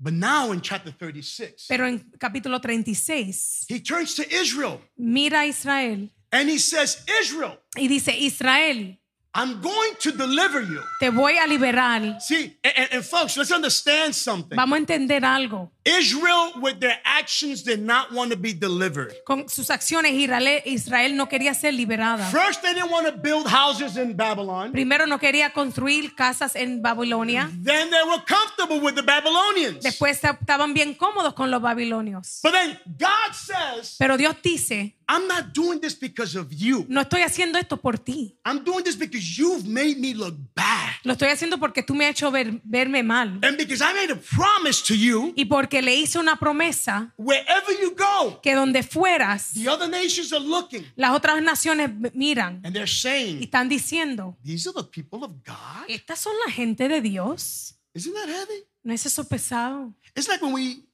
But 0.00 0.12
now 0.12 0.52
in 0.52 0.60
chapter 0.60 0.92
36, 0.92 1.66
Pero 1.68 1.86
en 1.86 1.98
capítulo 2.18 2.60
36, 2.60 3.66
he 3.68 3.80
turns 3.80 4.14
to 4.14 4.22
Israel 4.32 4.80
mira 4.96 5.40
a 5.40 5.46
Israel 5.46 6.08
and 6.30 6.48
he 6.48 6.58
says, 6.58 7.02
Israel, 7.20 7.58
y 7.76 7.88
dice, 7.88 8.08
Israel, 8.16 8.96
I'm 9.34 9.60
going 9.60 9.94
to 10.00 10.12
deliver 10.12 10.60
you. 10.62 10.80
te 11.00 11.08
voy 11.10 11.36
a 11.38 11.46
liberar. 11.46 12.20
See, 12.20 12.56
and, 12.62 12.74
and- 12.76 12.88
and 12.92 13.04
folks, 13.04 13.36
let's 13.36 13.50
understand 13.52 14.14
something. 14.14 14.56
Vamos 14.56 14.76
a 14.76 14.80
entender 14.80 15.20
algo. 15.24 15.70
Israel, 15.88 16.52
with 16.60 16.78
their 16.80 16.98
actions, 17.04 17.62
did 17.62 17.80
not 17.80 18.12
want 18.12 18.30
to 18.30 18.36
be 18.36 18.52
delivered. 18.52 19.12
Con 19.24 19.48
sus 19.48 19.70
acciones, 19.70 20.12
Israel, 20.12 20.60
Israel 20.64 21.16
no 21.16 21.26
quería 21.28 21.54
ser 21.54 21.72
liberada. 21.72 22.26
First, 22.30 22.62
they 22.62 22.74
didn't 22.74 22.90
want 22.90 23.06
to 23.06 23.12
build 23.12 23.46
houses 23.46 23.96
in 23.96 24.14
Babylon. 24.16 24.72
Primero 24.72 25.06
no 25.06 25.18
quería 25.18 25.52
construir 25.52 26.14
casas 26.14 26.54
en 26.56 26.82
Babilonia. 26.82 27.50
Then 27.62 27.90
they 27.90 28.02
were 28.06 28.22
comfortable 28.26 28.80
with 28.80 28.94
the 28.94 29.02
Babylonians. 29.02 29.82
Después 29.82 30.20
estaban 30.22 30.74
bien 30.74 30.94
cómodos 30.94 31.34
con 31.34 31.50
los 31.50 31.62
babilonios. 31.62 32.40
But 32.42 32.52
then 32.52 32.78
God 32.98 33.32
says, 33.32 33.96
Pero 33.98 34.16
Dios 34.16 34.36
dice, 34.42 34.94
I'm 35.08 35.26
not 35.26 35.54
doing 35.54 35.80
this 35.80 35.94
because 35.98 36.36
of 36.36 36.48
you. 36.52 36.84
no 36.88 37.00
estoy 37.00 37.22
haciendo 37.22 37.58
esto 37.58 37.78
por 37.78 37.98
ti. 37.98 38.36
I'm 38.44 38.62
doing 38.62 38.84
this 38.84 38.96
because 38.96 39.38
you've 39.38 39.66
made 39.66 39.96
me 39.98 40.12
look 40.12 40.34
bad. 40.54 40.92
Lo 41.04 41.14
estoy 41.14 41.28
haciendo 41.30 41.58
porque 41.58 41.82
tú 41.82 41.94
me 41.94 42.04
has 42.04 42.10
hecho 42.10 42.30
ver- 42.30 42.60
verme 42.62 43.02
mal. 43.02 43.38
And 43.42 43.56
because 43.56 43.80
I 43.80 43.94
made 43.94 44.10
a 44.12 44.16
promise 44.16 44.82
to 44.86 44.94
you, 44.94 45.32
Y 45.34 45.46
porque 45.46 45.77
le 45.82 45.94
hice 45.94 46.18
una 46.18 46.36
promesa 46.36 47.12
wherever 47.16 47.74
you 47.80 47.94
go, 47.96 48.40
que 48.40 48.54
donde 48.54 48.82
fueras, 48.82 49.52
the 49.54 49.68
other 49.68 49.88
nations 49.88 50.32
are 50.32 50.44
looking 50.44 50.84
las 50.96 51.12
otras 51.12 51.42
naciones 51.42 51.90
miran 52.14 52.60
and 52.64 52.74
they're 52.74 52.84
y 52.84 52.88
saying, 52.88 53.42
están 53.42 53.68
diciendo, 53.68 54.36
These 54.44 54.68
are 54.68 54.74
the 54.82 54.88
people 54.88 55.24
of 55.24 55.32
God? 55.44 55.88
estas 55.88 56.18
son 56.20 56.32
la 56.46 56.52
gente 56.52 56.88
de 56.88 57.00
Dios. 57.00 57.74
Isn't 57.94 58.14
that 58.14 58.28
heavy? 58.28 58.64
¿No 58.82 58.92
es 58.94 59.04
eso 59.06 59.24
pesado? 59.24 59.92
It's 60.14 60.28
like 60.28 60.42
when 60.42 60.52
we 60.52 60.84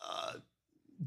uh, 0.00 0.38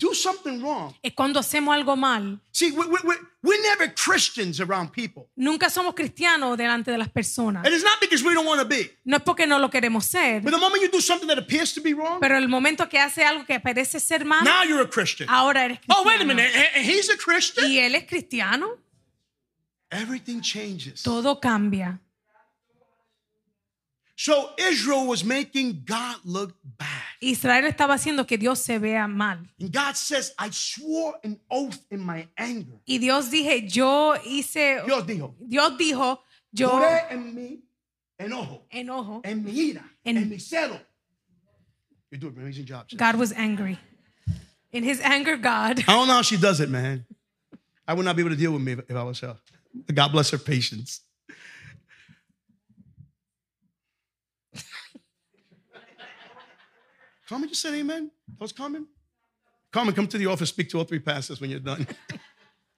do 0.01 0.15
something 0.15 0.59
wrong. 0.63 0.93
Es 1.03 1.13
cuando 1.13 1.39
hacemos 1.39 1.75
algo 1.75 1.95
mal. 1.95 2.39
See, 2.51 2.71
we, 2.71 2.85
we, 2.87 2.97
we, 3.03 3.15
we're 3.43 3.61
never 3.61 3.93
Christians 3.93 4.59
around 4.59 4.91
people. 4.91 5.27
Nunca 5.35 5.69
somos 5.69 5.93
cristianos 5.93 6.57
delante 6.57 6.89
de 6.89 6.97
las 6.97 7.07
personas. 7.09 7.63
And 7.65 7.73
it's 7.73 7.83
not 7.83 7.99
because 8.01 8.23
we 8.23 8.33
don't 8.33 8.47
want 8.47 8.59
to 8.59 8.65
be. 8.67 8.89
No 9.05 9.17
es 9.17 9.23
porque 9.23 9.45
no 9.45 9.59
lo 9.59 9.69
queremos 9.69 10.05
ser, 10.05 10.41
But 10.41 10.51
the 10.51 10.57
moment 10.59 10.81
you 10.81 10.89
do 10.89 11.01
something 11.01 11.27
that 11.27 11.37
appears 11.37 11.71
to 11.75 11.81
be 11.81 11.93
wrong, 11.93 12.19
pero 12.19 12.35
el 12.37 12.47
momento 12.47 12.89
que 12.89 12.97
hace 12.99 13.23
algo 13.23 13.45
que 13.45 13.59
parece 13.59 13.99
ser 13.99 14.25
mal, 14.25 14.43
now 14.43 14.63
you're 14.63 14.81
a 14.83 14.89
Christian. 14.89 15.29
ahora 15.29 15.65
eres 15.65 15.79
Oh, 15.87 16.03
wait 16.03 16.19
a 16.21 16.25
cristiano. 16.25 16.35
minute. 16.35 16.51
He's 16.81 17.09
a 17.09 17.17
Christian? 17.17 17.69
Y 17.71 17.77
él 17.77 17.93
es 17.95 18.05
cristiano, 18.07 18.77
Everything 19.91 20.41
changes. 20.41 21.03
todo 21.03 21.39
cambia. 21.39 21.99
So 24.23 24.51
Israel 24.59 25.07
was 25.07 25.23
making 25.23 25.81
God 25.83 26.17
look 26.23 26.53
bad. 26.77 26.87
Israel 27.21 27.65
estaba 27.65 27.95
haciendo 27.95 28.27
que 28.27 28.37
Dios 28.37 28.59
se 28.59 28.77
vea 28.77 29.07
mal. 29.07 29.39
And 29.59 29.71
God 29.73 29.95
says, 29.95 30.31
I 30.37 30.51
swore 30.51 31.15
an 31.23 31.39
oath 31.49 31.79
in 31.89 32.01
my 32.05 32.27
anger. 32.37 32.77
Y 32.85 32.99
Dios 32.99 33.31
dije, 33.31 33.67
yo 33.67 34.13
hice, 34.23 34.83
Dios 34.85 35.07
dijo, 35.07 35.33
Dios 35.39 35.75
dijo, 35.75 36.19
yo 36.53 36.69
juré 36.69 37.01
en 37.09 37.33
mi 37.33 37.63
enojo, 38.19 38.61
enojo. 38.69 39.21
en 39.23 39.43
mi 39.43 39.51
ira, 39.53 39.83
En- 40.05 40.17
en 40.17 40.29
mi 40.29 40.37
celo. 40.37 40.79
You 42.11 42.19
do 42.19 42.27
an 42.27 42.37
amazing 42.37 42.65
job. 42.65 42.91
sis. 42.91 42.99
God 42.99 43.15
was 43.15 43.33
angry. 43.33 43.79
In 44.71 44.83
his 44.83 45.01
anger, 45.01 45.35
God. 45.35 45.79
I 45.79 45.93
don't 45.93 46.07
know 46.07 46.13
how 46.13 46.21
she 46.21 46.37
does 46.37 46.59
it, 46.59 46.69
man. 46.69 47.05
I 47.87 47.95
would 47.95 48.05
not 48.05 48.15
be 48.15 48.21
able 48.21 48.29
to 48.29 48.37
deal 48.37 48.51
with 48.53 48.61
me 48.61 48.73
if 48.73 48.81
if 48.87 48.95
I 48.95 49.01
was 49.03 49.19
her. 49.21 49.35
God 49.91 50.11
bless 50.11 50.29
her 50.29 50.37
patience. 50.37 51.01
Carmen 57.31 57.47
just 57.47 57.61
said 57.61 57.73
amen. 57.75 58.11
That 58.27 58.41
was 58.41 58.51
Carmen. 58.51 58.85
Carmen, 59.71 59.95
come 59.95 60.05
to 60.05 60.17
the 60.17 60.25
office, 60.25 60.49
speak 60.49 60.67
to 60.71 60.79
all 60.79 60.83
three 60.83 60.99
pastors 60.99 61.39
when 61.39 61.49
you're 61.49 61.61
done. 61.61 61.87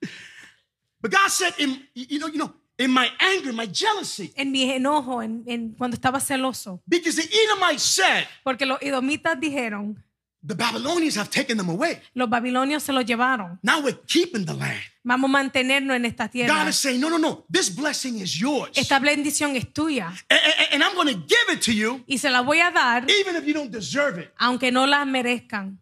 but 1.02 1.10
God 1.10 1.28
said, 1.28 1.54
in, 1.58 1.82
you 1.92 2.20
know, 2.20 2.28
you 2.28 2.38
know, 2.38 2.52
in 2.78 2.92
my 2.92 3.08
anger, 3.18 3.52
my 3.52 3.66
jealousy, 3.66 4.32
En 4.36 4.52
mi 4.52 4.70
enojo, 4.70 5.24
en, 5.24 5.42
en- 5.48 5.72
cuando 5.76 5.96
estaba 5.96 6.20
celoso. 6.20 6.80
because 6.88 7.16
the 7.16 7.28
Edomites 7.28 7.82
said, 7.82 8.28
Porque 8.44 8.64
los 8.64 8.78
edomitas 8.80 9.40
dijeron, 9.40 10.00
the 10.46 10.54
Babylonians 10.54 11.16
have 11.16 11.30
taken 11.30 11.56
them 11.56 11.68
away. 11.70 12.00
los 12.14 12.28
babilonios 12.28 12.82
se 12.82 12.92
los 12.92 13.04
llevaron. 13.04 13.58
Now 13.62 13.80
we're 13.82 13.98
keeping 14.06 14.44
the 14.44 14.52
land. 14.54 14.78
Vamos 15.02 15.28
a 15.28 15.32
mantenernos 15.32 15.96
en 15.96 16.04
esta 16.04 16.24
God 16.26 16.32
tierra. 16.32 16.68
is 16.68 16.76
saying, 16.76 17.00
no, 17.00 17.08
no, 17.10 17.18
no, 17.18 17.44
this 17.50 17.68
blessing 17.74 18.18
is 18.20 18.38
yours. 18.40 18.70
Esta 18.76 18.98
bendición 18.98 19.56
es 19.56 19.72
tuya. 19.72 20.08
And, 20.30 20.40
and- 20.40 20.74
and 20.74 20.82
I'm 20.84 20.94
going 20.94 21.08
to 21.08 21.14
give 21.26 21.48
it 21.52 21.60
to 21.62 21.72
you, 21.72 22.02
Y 22.06 22.16
se 22.18 22.30
la 22.30 22.40
voy 22.42 22.60
a 22.60 22.70
dar, 22.70 23.04
even 23.10 23.36
if 23.36 23.44
you 23.46 23.52
don't 23.54 23.70
deserve 23.70 24.18
it. 24.18 24.32
aunque 24.38 24.70
no 24.72 24.86
la 24.86 25.04
merezcan. 25.04 25.78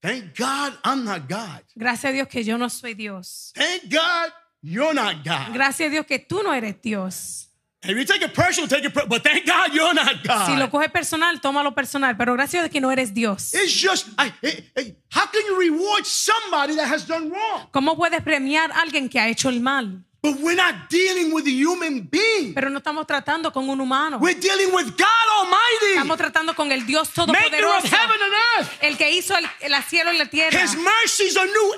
Thank 0.00 0.36
God 0.36 0.74
I'm 0.84 1.04
not 1.04 1.28
God. 1.28 1.62
Gracias 1.74 2.10
a 2.10 2.12
Dios 2.12 2.28
que 2.28 2.44
yo 2.44 2.56
no 2.56 2.68
soy 2.68 2.94
Dios. 2.94 3.52
Thank 3.54 3.90
God 3.92 4.30
you're 4.62 4.94
not 4.94 5.24
God. 5.24 5.52
Gracias 5.52 5.88
a 5.88 5.90
Dios 5.90 6.06
que 6.06 6.20
tú 6.20 6.42
no 6.44 6.52
eres 6.54 6.80
Dios. 6.80 7.47
And 7.80 7.92
if 7.92 7.96
you 7.98 8.04
take 8.04 8.22
it 8.22 8.34
personal, 8.34 8.66
take 8.68 8.84
it 8.84 8.92
personal. 8.92 9.08
But 9.08 9.22
thank 9.22 9.46
God 9.46 9.72
you're 9.72 9.94
not 9.94 10.08
Si 10.46 10.56
lo 10.56 10.66
God. 10.66 10.70
coges 10.70 10.90
personal, 10.90 11.40
tómalo 11.40 11.72
personal. 11.74 12.16
Pero 12.16 12.34
gracias 12.34 12.60
a 12.60 12.62
Dios 12.64 12.72
que 12.72 12.80
no 12.80 12.90
eres 12.90 13.14
Dios. 13.14 13.54
It's 13.54 13.72
just, 13.72 14.08
I, 14.18 14.32
hey, 14.42 14.68
hey, 14.74 14.96
how 15.10 15.26
can 15.26 15.42
you 15.46 15.56
reward 15.56 16.04
somebody 16.04 16.74
that 16.74 16.88
has 16.92 17.06
done 17.06 17.30
wrong? 17.30 17.68
¿Cómo 17.70 17.96
puedes 17.96 18.20
premiar 18.22 18.72
a 18.72 18.80
alguien 18.82 19.08
que 19.08 19.20
ha 19.20 19.28
hecho 19.28 19.48
el 19.48 19.60
mal? 19.60 20.02
But 20.20 20.40
we're 20.40 20.56
not 20.56 20.90
dealing 20.90 21.32
with 21.32 21.46
a 21.46 21.50
human 21.52 22.08
being. 22.10 22.52
Pero 22.52 22.68
no 22.70 22.78
estamos 22.78 23.06
tratando 23.06 23.52
con 23.52 23.70
un 23.70 23.80
humano. 23.80 24.18
We're 24.18 24.34
dealing 24.40 24.74
with 24.74 24.86
God 24.96 25.28
Almighty, 25.38 25.92
Estamos 25.94 26.16
tratando 26.18 26.56
con 26.56 26.72
el 26.72 26.84
Dios 26.84 27.08
maker 27.16 27.30
of 27.30 27.36
Todopoderoso. 27.36 27.86
heaven 27.96 28.20
and 28.22 28.34
earth. 28.58 28.70
El 28.82 28.96
que 28.98 29.12
hizo 29.12 29.36
el, 29.38 29.46
el 29.60 29.80
cielo 29.84 30.12
y 30.12 30.18
la 30.18 30.26
tierra. 30.26 30.60
His 30.60 30.74
mercies 30.76 31.36
are 31.36 31.46
new 31.46 31.74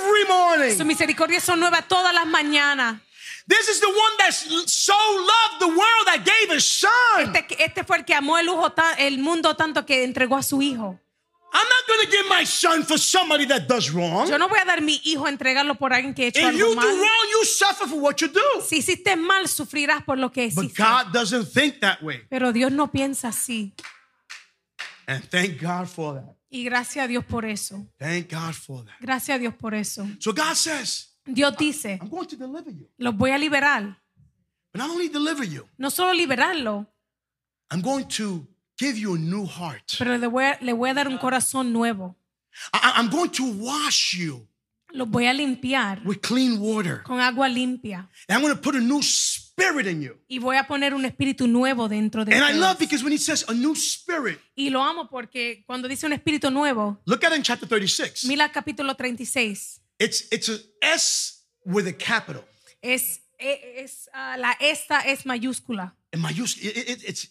every 0.00 0.22
Sus 0.22 0.28
morning. 0.78 0.86
misericordias 0.86 1.44
son 1.44 1.60
nuevas 1.60 1.86
todas 1.86 2.14
las 2.14 2.26
mañanas. 2.26 2.96
This 3.46 3.68
is 3.68 3.80
the 3.80 3.88
one 3.88 4.16
that 4.18 4.32
so 4.32 4.94
loved 4.94 5.60
the 5.60 5.68
world 5.68 6.06
that 6.06 6.24
gave 6.24 6.54
his 6.54 6.64
son. 6.64 7.34
Este, 7.34 7.62
este 7.62 7.84
fue 7.84 7.98
el 7.98 8.04
que 8.04 8.14
amó 8.14 8.38
el, 8.38 8.46
lujo 8.46 8.72
el 8.98 9.18
mundo 9.18 9.54
tanto 9.54 9.84
que 9.84 10.02
entregó 10.04 10.36
a 10.36 10.42
su 10.42 10.62
hijo. 10.62 10.98
I'm 11.56 11.68
not 11.68 11.86
going 11.86 12.00
to 12.06 12.10
give 12.10 12.28
my 12.28 12.44
son 12.44 12.82
for 12.84 12.98
somebody 12.98 13.46
that 13.46 13.68
does 13.68 13.90
wrong. 13.92 14.28
Yo 14.28 14.38
no 14.38 14.48
voy 14.48 14.58
a 14.58 14.64
dar 14.64 14.80
mi 14.80 15.00
hijo 15.04 15.26
a 15.26 15.28
entregarlo 15.28 15.76
por 15.76 15.92
alguien 15.92 16.12
que 16.12 16.24
ha 16.24 16.28
hecho 16.28 16.40
If 16.40 16.46
algo 16.46 16.58
you 16.58 16.68
do 16.70 16.74
mal. 16.74 16.86
wrong, 16.86 17.28
you 17.30 17.44
suffer 17.44 17.86
for 17.86 18.00
what 18.00 18.16
you 18.20 18.28
do. 18.28 18.40
Si 18.66 18.78
hiciste 18.78 19.14
mal, 19.16 19.46
sufrirás 19.46 20.02
por 20.02 20.18
lo 20.18 20.32
que 20.32 20.50
But 20.52 20.64
hiciste. 20.64 20.82
God 20.82 21.12
doesn't 21.12 21.46
think 21.52 21.80
that 21.80 22.02
way. 22.02 22.22
Pero 22.28 22.52
Dios 22.52 22.72
no 22.72 22.90
piensa 22.90 23.28
así. 23.28 23.72
And 25.06 25.22
thank 25.30 25.60
God 25.60 25.86
for 25.86 26.14
that. 26.14 26.34
Y 26.50 26.64
gracias 26.64 27.04
a 27.04 27.08
Dios 27.08 27.24
por 27.24 27.44
eso. 27.44 27.86
Thank 27.98 28.32
God 28.32 28.54
for 28.54 28.84
that. 28.84 28.94
Gracias 29.00 29.36
a 29.36 29.38
Dios 29.38 29.54
por 29.54 29.74
eso. 29.74 30.06
So 30.18 30.32
God 30.32 30.56
says, 30.56 31.13
Dios 31.26 31.56
dice, 31.56 31.98
I'm 32.00 32.08
going 32.10 32.26
to 32.28 32.36
deliver 32.36 32.70
you. 32.70 32.88
los 32.98 33.14
voy 33.16 33.30
a 33.30 33.38
liberar. 33.38 33.96
But 34.72 34.80
not 34.82 34.90
only 34.90 35.08
deliver 35.08 35.44
you, 35.44 35.66
No 35.78 35.88
solo 35.90 36.12
liberarlo, 36.12 36.86
I'm 37.70 37.80
going 37.80 38.06
to 38.18 38.46
give 38.78 38.98
you 38.98 39.14
a 39.14 39.18
new 39.18 39.46
heart. 39.46 39.94
pero 39.98 40.18
le 40.18 40.26
voy 40.26 40.44
a, 40.44 40.58
le 40.60 40.72
voy 40.72 40.90
a 40.90 40.94
dar 40.94 41.08
un 41.08 41.16
corazón 41.18 41.72
nuevo. 41.72 42.16
I- 42.72 42.92
I'm 42.96 43.08
going 43.08 43.30
to 43.30 43.44
wash 43.44 44.14
you 44.14 44.46
Los 44.92 45.08
voy 45.08 45.26
a 45.26 45.32
limpiar 45.32 46.02
with 46.04 46.20
clean 46.20 46.58
water. 46.60 47.02
con 47.04 47.20
agua 47.20 47.48
limpia. 47.48 48.08
And 48.28 48.36
I'm 48.36 48.42
going 48.42 48.54
to 48.54 48.60
put 48.60 48.74
a 48.76 48.80
new 48.80 49.00
spirit 49.02 49.86
in 49.86 50.02
you. 50.02 50.16
Y 50.28 50.38
voy 50.38 50.56
a 50.56 50.64
poner 50.66 50.92
un 50.94 51.04
espíritu 51.04 51.46
nuevo 51.48 51.88
dentro 51.88 52.24
de 52.24 52.32
And 52.34 52.44
I 52.44 52.52
love 52.58 52.78
because 52.78 53.02
when 53.02 53.12
he 53.12 53.18
says 53.18 53.44
a 53.48 53.54
new 53.54 53.74
spirit, 53.74 54.38
Y 54.56 54.70
lo 54.70 54.82
amo 54.82 55.08
porque 55.08 55.64
cuando 55.66 55.88
dice 55.88 56.06
un 56.06 56.12
espíritu 56.12 56.50
nuevo, 56.50 57.00
look 57.06 57.24
at 57.24 57.32
it 57.32 57.38
in 57.38 57.42
chapter 57.42 57.66
36. 57.68 58.24
mira 58.26 58.44
el 58.44 58.52
capítulo 58.52 58.94
36. 58.94 59.80
It's, 60.04 60.18
it's 60.30 60.48
a 60.48 60.58
S 60.82 61.42
with 61.64 61.86
a 61.86 61.92
capital. 61.92 62.44
Es 62.82 63.20
es, 63.38 64.08
ah, 64.14 64.36
la 64.38 64.52
esta 64.60 65.00
es 65.06 65.24
mayúscula. 65.24 65.92
In 66.12 66.20
mayúscula, 66.20 66.70
it- 66.76 66.88
it- 66.88 67.04
it's, 67.08 67.26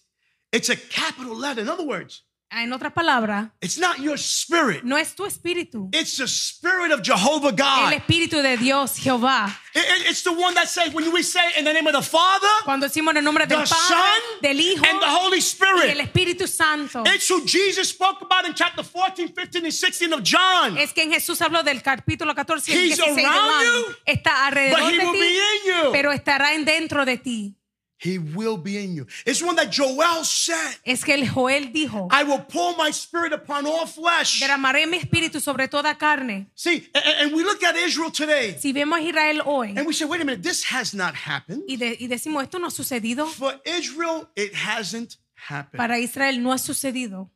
it's 0.52 0.70
a 0.70 0.76
capital 0.76 1.36
letter. 1.36 1.62
In 1.62 1.70
other 1.70 1.86
words, 1.86 2.24
En 2.56 2.72
otras 2.72 2.94
palabras, 2.94 3.50
it's 3.62 3.78
not 3.80 3.98
your 4.00 4.18
spirit. 4.18 4.84
no 4.84 4.96
es 4.98 5.16
tu 5.16 5.26
espíritu, 5.26 5.90
It's 5.92 6.18
the 6.18 6.28
spirit 6.28 6.92
of 6.92 7.02
Jehovah 7.02 7.50
el 7.50 7.56
God. 7.56 7.94
espíritu 7.94 8.42
de 8.44 8.58
Dios, 8.58 8.98
Jehová. 8.98 9.48
It- 9.74 9.82
it- 9.84 10.10
it's 10.12 10.22
the 10.24 10.30
one 10.32 10.54
that 10.54 10.68
says, 10.68 10.94
when 10.94 11.12
we 11.12 11.24
say 11.24 11.42
in 11.58 11.66
the 11.66 11.74
name 11.74 11.88
of 11.88 11.94
the 11.94 12.04
Father, 12.04 12.48
Cuando 12.64 12.88
decimos 12.88 13.12
en 13.14 13.18
el 13.18 13.24
nombre 13.24 13.48
the 13.48 13.56
del 13.56 13.66
Son, 13.66 13.78
Padre, 13.80 14.40
del 14.42 14.60
Hijo 14.62 14.86
and 14.86 15.00
the 15.02 15.08
Holy 15.08 15.38
y 15.38 15.40
el 15.40 15.42
Spirit. 15.42 15.98
Espíritu 16.00 16.48
Santo. 16.48 17.04
It's 17.08 17.28
who 17.28 17.44
Jesus 17.46 17.90
spoke 17.90 18.22
about 18.22 18.46
in 18.46 18.54
chapter 18.54 18.84
14, 18.84 19.30
15, 19.30 19.66
and 19.66 19.74
16 19.74 20.14
of 20.14 20.22
John. 20.24 20.78
Es 20.78 20.94
que 20.94 21.02
en 21.04 21.12
Jesús 21.12 21.42
habló 21.42 21.64
del 21.64 21.82
capítulo 21.82 22.36
14 22.36 22.72
y 22.72 22.76
el 22.76 22.80
He's 22.92 22.98
16 22.98 23.16
de 23.16 23.26
around 23.26 23.50
Juan. 23.50 23.66
you, 23.66 23.96
Está 24.06 24.46
alrededor 24.46 24.80
But 24.80 24.92
he 24.92 24.98
de 25.00 25.06
will 25.06 25.14
ti, 25.14 25.20
be 25.20 25.28
in 25.38 25.84
you. 25.86 25.92
pero 25.92 26.12
estará 26.12 26.54
en 26.54 26.66
dentro 26.66 27.04
de 27.04 27.18
ti. 27.18 27.56
He 28.00 28.18
will 28.18 28.58
be 28.58 28.78
in 28.84 28.96
you. 28.96 29.06
It's 29.26 29.42
one 29.42 29.56
that 29.56 29.72
Joel 29.72 30.26
said, 30.26 30.76
Es 30.86 31.04
que 31.06 31.14
el 31.14 31.26
Joel 31.26 31.72
dijo, 31.72 32.10
I 32.12 32.24
will 32.24 32.40
pour 32.40 32.76
my 32.76 32.92
spirit 32.92 33.32
upon 33.32 33.66
all 33.66 33.86
flesh. 33.86 34.42
derramaré 34.42 34.86
mi 34.88 34.98
espíritu 34.98 35.40
sobre 35.40 35.68
toda 35.70 35.96
carne. 35.98 36.48
See, 36.56 36.90
a- 36.94 36.98
a- 37.00 37.22
and 37.24 37.34
we 37.34 37.44
look 37.44 37.64
at 37.64 37.76
Israel 37.78 38.12
today 38.12 38.58
Si 38.60 38.74
vemos 38.74 39.00
Israel 39.00 39.42
hoy 39.46 39.74
and 39.78 39.88
we 39.88 39.94
say, 39.94 40.06
wait 40.06 40.20
a 40.22 40.26
minute, 40.26 40.44
this 40.44 40.64
has 40.66 40.94
not 40.94 41.16
happened. 41.16 41.64
y, 41.68 41.78
de- 41.78 41.96
y 42.00 42.08
decimos, 42.08 42.44
esto 42.44 42.60
no 42.60 42.68
ha 42.68 42.72
sucedido, 42.72 43.26
For 43.28 43.54
Israel, 43.66 44.28
it 44.36 44.54
hasn't 44.54 45.16
happened. 45.36 45.78
para 45.78 45.98
Israel 45.98 46.42
no 46.42 46.52
ha 46.52 46.58
sucedido. 46.58 47.30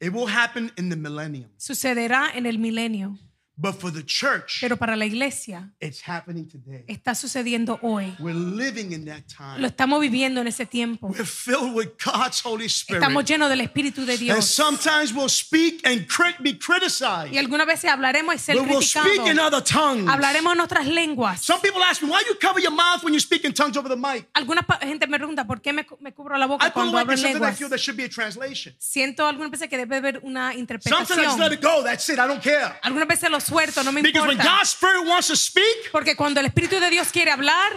It 0.00 0.12
will 0.12 0.26
happen 0.26 0.70
in 0.76 0.90
the 0.90 0.96
millennium. 0.96 1.48
Sucederá 1.56 2.30
en 2.34 2.44
el 2.46 2.58
milenio. 2.58 3.16
But 3.62 3.74
for 3.78 3.92
the 3.92 4.02
church, 4.02 4.58
Pero 4.62 4.78
para 4.78 4.96
la 4.96 5.04
iglesia 5.04 5.70
it's 5.80 6.00
happening 6.08 6.48
today. 6.48 6.82
está 6.88 7.14
sucediendo 7.14 7.78
hoy. 7.82 8.14
We're 8.18 8.32
living 8.34 8.92
in 8.92 9.04
that 9.04 9.24
Lo 9.38 9.58
time. 9.58 9.66
estamos 9.66 10.00
viviendo 10.00 10.40
en 10.40 10.46
ese 10.46 10.64
tiempo. 10.64 11.08
We're 11.08 11.26
filled 11.26 11.74
with 11.74 11.88
God's 12.02 12.40
Holy 12.42 12.66
Spirit. 12.70 13.02
Estamos 13.02 13.24
llenos 13.26 13.50
del 13.50 13.60
Espíritu 13.60 14.06
de 14.06 14.12
And 14.14 14.20
Dios. 14.20 14.46
sometimes 14.46 15.12
we'll 15.12 15.28
speak 15.28 15.86
and 15.86 16.06
be 16.40 16.58
criticized. 16.58 17.34
Y 17.34 17.36
algunas 17.38 17.66
veces 17.66 17.90
hablaremos 17.90 18.34
y 18.34 18.38
ser 18.38 18.56
But 18.56 18.66
we'll 18.66 18.80
speak 18.80 19.04
in 19.16 19.24
criticados. 19.36 19.52
other 19.52 19.62
tongues. 19.62 20.08
Hablaremos 20.08 20.54
en 20.54 20.60
otras 20.60 20.86
lenguas. 20.86 21.42
Some 21.42 21.60
people 21.60 21.82
ask 21.82 22.00
me, 22.02 22.08
why 22.08 22.22
you 22.26 22.36
cover 22.40 22.60
your 22.62 22.72
mouth 22.72 23.02
when 23.04 23.12
you 23.12 23.20
speak 23.20 23.44
in 23.44 23.52
tongues 23.52 23.76
over 23.76 23.90
the 23.90 23.96
mic? 23.96 24.26
Alguna 24.32 24.62
pa- 24.62 24.78
gente 24.80 25.06
me 25.06 25.18
pregunta 25.18 25.46
por 25.46 25.60
qué 25.60 25.74
me, 25.74 25.84
cu- 25.84 25.98
me 26.00 26.12
cubro 26.14 26.38
la 26.38 26.46
I 26.46 26.48
boca 26.48 26.64
feel 26.64 26.72
cuando 26.72 26.96
hablo 26.96 27.12
en 27.12 27.18
something 27.18 27.30
I 27.36 27.40
lenguas. 27.40 27.58
feel 27.58 27.68
there 27.68 27.78
should 27.78 27.96
be 27.98 28.04
a 28.04 28.08
translation. 28.08 28.74
Siento 28.78 29.26
algunas 29.26 29.50
veces 29.50 29.68
que 29.68 29.76
debe 29.76 29.98
haber 29.98 30.20
una 30.22 30.52
Sometimes 30.54 30.86
I 30.86 31.24
just 31.24 31.38
let 31.38 31.52
interpretación. 31.52 31.52
it 31.52 31.60
go. 31.60 31.82
That's 31.84 32.08
it. 32.08 32.18
I 32.18 32.26
don't 32.26 32.42
care. 32.42 32.78
Algunas 32.82 33.06
veces 33.06 33.30
lo 33.30 33.38
suelto, 33.50 33.82
no 33.82 33.92
me 33.92 34.02
Because 34.02 34.26
when 34.26 34.38
importa. 34.38 34.58
God's 34.58 34.70
Spirit 34.70 35.06
wants 35.06 35.28
to 35.28 35.36
speak, 35.36 35.90
Porque 35.92 36.14
cuando 36.16 36.40
el 36.40 36.46
Espíritu 36.46 36.78
de 36.80 36.88
Dios 36.90 37.08
quiere 37.12 37.30
hablar, 37.30 37.72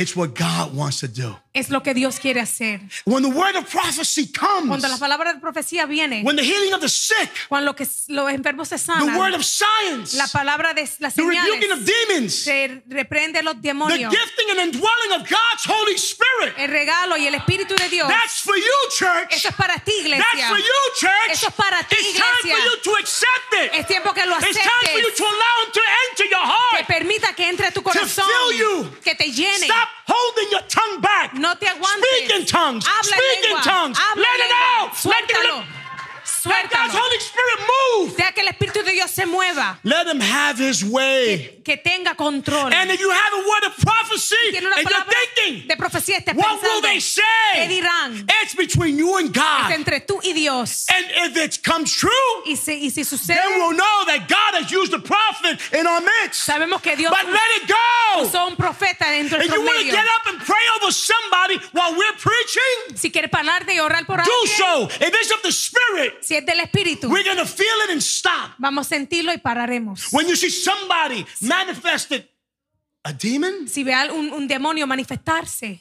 it's 0.00 0.16
what 0.16 0.34
God 0.34 0.74
wants 0.74 1.00
to 1.00 1.08
do. 1.08 1.36
es 1.52 1.68
lo 1.68 1.82
que 1.82 1.92
Dios 1.94 2.18
quiere 2.20 2.40
hacer. 2.40 2.80
When 3.04 3.22
the 3.24 3.28
word 3.28 3.56
of 3.56 3.68
prophecy 3.68 4.26
comes, 4.30 4.68
Cuando 4.68 4.86
la 4.88 4.98
palabra 4.98 5.32
de 5.34 5.40
profecía 5.40 5.84
viene, 5.86 6.22
when 6.22 6.36
the 6.36 6.44
healing 6.44 6.72
of 6.72 6.80
the 6.80 6.88
sick, 6.88 7.28
cuando 7.48 7.66
lo 7.72 7.74
que, 7.74 7.86
los 8.08 8.30
enfermos 8.30 8.68
se 8.68 8.76
the 8.78 8.92
word 9.18 9.32
sanan, 9.32 9.34
of 9.34 9.44
science, 9.44 10.16
la 10.16 10.26
palabra 10.28 10.72
de 10.74 10.88
las 11.00 11.14
the 11.14 11.22
rebuking 11.22 11.72
of 11.72 11.80
demons, 11.84 12.34
se 12.34 12.82
reprende 12.88 13.42
los 13.42 13.54
the 13.60 13.68
demonios. 13.68 14.10
gifting 14.12 14.50
and 14.50 14.60
indwelling 14.74 15.12
of 15.12 15.22
God's 15.28 15.64
Holy 15.66 15.96
Spirit. 15.98 16.54
El 16.56 16.68
regalo 16.70 17.16
y 17.16 17.26
el 17.26 17.34
Espíritu 17.34 17.74
de 17.76 17.88
Dios. 17.88 18.08
That's 18.08 18.40
for 18.40 18.56
you, 18.56 18.76
church. 18.96 19.32
Eso 19.34 19.48
es 19.48 19.54
para 19.56 19.74
ti, 19.84 19.92
That's 20.02 20.06
iglesia. 20.06 20.48
for 20.48 20.58
you, 20.58 20.80
church. 21.00 21.30
Eso 21.32 21.48
es 21.48 21.54
para 21.54 21.82
ti, 21.82 21.96
It's 21.98 22.12
time 22.14 22.36
for 22.40 22.46
iglesia. 22.48 22.64
you 22.64 22.80
to 22.82 22.96
accept 22.96 23.54
it. 23.54 23.70
Es 23.74 23.86
tiempo 23.86 24.14
que 24.14 24.24
lo 24.24 24.36
It's 24.38 24.56
time 24.56 24.70
for 24.86 25.00
you 25.00 25.08
aceptes. 25.08 25.16
to 25.16 25.24
allow 25.24 25.56
Him 25.66 25.72
to 25.72 25.80
enter 26.08 26.24
your 26.30 26.40
Que 26.46 26.78
heart. 26.78 26.86
permita 26.86 27.34
que 27.34 27.48
entre 27.48 27.66
a 27.66 27.70
tu 27.72 27.82
corazón. 27.82 28.24
fill 28.24 28.58
you. 28.58 28.90
Que 29.02 29.14
te 29.16 29.30
llene. 29.32 29.66
Stop 29.66 29.88
holding 30.06 30.50
your 30.50 30.62
tongue 30.68 31.00
back. 31.00 31.34
No 31.34 31.54
te 31.54 31.66
aguantes. 31.66 32.04
Speak 32.26 32.30
in 32.40 32.46
tongues. 32.46 32.86
Habla 32.86 33.16
Speak 33.16 33.44
en 33.44 33.56
in 33.56 33.62
tongues. 33.62 33.98
Habla 33.98 34.22
Let 34.22 34.34
en 34.34 34.40
it 34.40 34.50
lengua. 34.50 34.86
out. 34.86 35.04
Let, 35.04 35.30
it 35.30 35.50
out. 35.50 35.64
Let 36.46 36.70
God's 36.70 36.92
Suéltalo. 36.94 37.00
Holy 37.02 37.18
Spirit 37.20 37.60
move. 37.60 38.16
Deja 38.16 38.32
que 38.32 38.40
el 38.42 38.48
Espíritu 38.48 38.82
de 38.82 38.92
Dios 38.92 39.10
se 39.10 39.26
mueva. 39.26 39.78
Let 39.84 40.06
Him 40.06 40.20
have 40.20 40.58
His 40.58 40.82
way. 40.84 41.60
Que 41.64 41.76
tenga 41.76 42.14
control. 42.16 42.72
And 42.72 42.90
if 42.90 43.00
you 43.00 43.10
have 43.10 43.32
a 43.34 43.38
word 43.48 43.64
of 43.66 43.76
prophecy 43.78 44.36
and 44.56 44.62
you're 44.62 45.04
thinking, 45.04 45.68
de 45.68 45.76
profecía. 45.76 46.18
Estés 46.18 46.34
what 46.36 46.60
will 46.62 46.80
they 46.80 46.96
¿Qué 46.96 47.00
say? 47.00 47.68
dirán? 47.68 48.24
It's 48.42 48.54
between 48.54 48.96
you 48.98 49.16
and 49.18 49.32
God. 49.32 49.70
Es 49.70 49.76
entre 49.76 50.00
tú 50.00 50.20
y 50.22 50.32
Dios. 50.32 50.86
And 50.88 51.06
if 51.30 51.36
it 51.36 51.62
comes 51.62 51.92
true, 51.92 52.10
Y 52.46 52.54
si, 52.56 52.72
y 52.86 52.90
si 52.90 53.04
sucede, 53.04 53.36
then 53.36 53.58
we'll 53.58 53.76
know 53.76 54.04
that 54.06 54.26
God 54.28 54.54
has 54.62 54.70
used 54.72 54.92
a 54.94 54.98
prophet 54.98 55.58
in 55.72 55.86
our 55.86 56.00
midst. 56.00 56.46
sabemos 56.48 56.80
que 56.82 56.96
Dios 56.96 57.10
But 57.10 57.26
let 57.30 57.62
it 57.62 57.68
go. 57.68 58.22
usó 58.24 58.46
un 58.46 58.56
profeta 58.56 59.10
dentro 59.10 59.38
de 59.38 59.44
If 59.44 59.50
nuestro 59.50 59.56
you 59.60 59.66
want 59.66 59.78
to 59.78 59.84
get 59.84 60.06
up 60.18 60.26
and 60.26 60.38
pray 60.40 60.64
over 60.80 60.90
somebody 60.92 61.58
while 61.72 61.92
we're 61.96 62.16
preaching, 62.18 62.96
Si 62.96 63.10
quieres 63.10 63.30
pararte 63.30 63.72
y 63.74 63.78
orar 63.80 64.06
por 64.06 64.16
do 64.18 64.22
alguien, 64.22 64.56
so. 64.56 64.88
If 65.00 65.14
it's 65.14 65.30
of 65.32 65.42
the 65.42 65.52
Spirit, 65.52 66.24
si 66.30 66.36
es 66.36 66.46
del 66.46 66.60
Espíritu, 66.60 67.08
we're 67.10 67.24
going 67.24 67.36
to 67.36 67.44
feel 67.44 67.66
it 67.84 67.90
and 67.90 68.00
stop. 68.00 68.52
vamos 68.58 68.86
a 68.86 68.90
sentirlo 68.90 69.32
y 69.32 69.38
pararemos. 69.38 70.12
When 70.12 70.28
you 70.28 70.36
see 70.36 70.48
somebody 70.50 71.26
manifested 71.40 72.28
a 73.04 73.12
demon, 73.12 73.66
Si 73.66 73.82
ve 73.82 73.92
a 73.92 74.12
un, 74.12 74.32
un 74.32 74.46
demonio 74.46 74.86
manifestarse, 74.86 75.80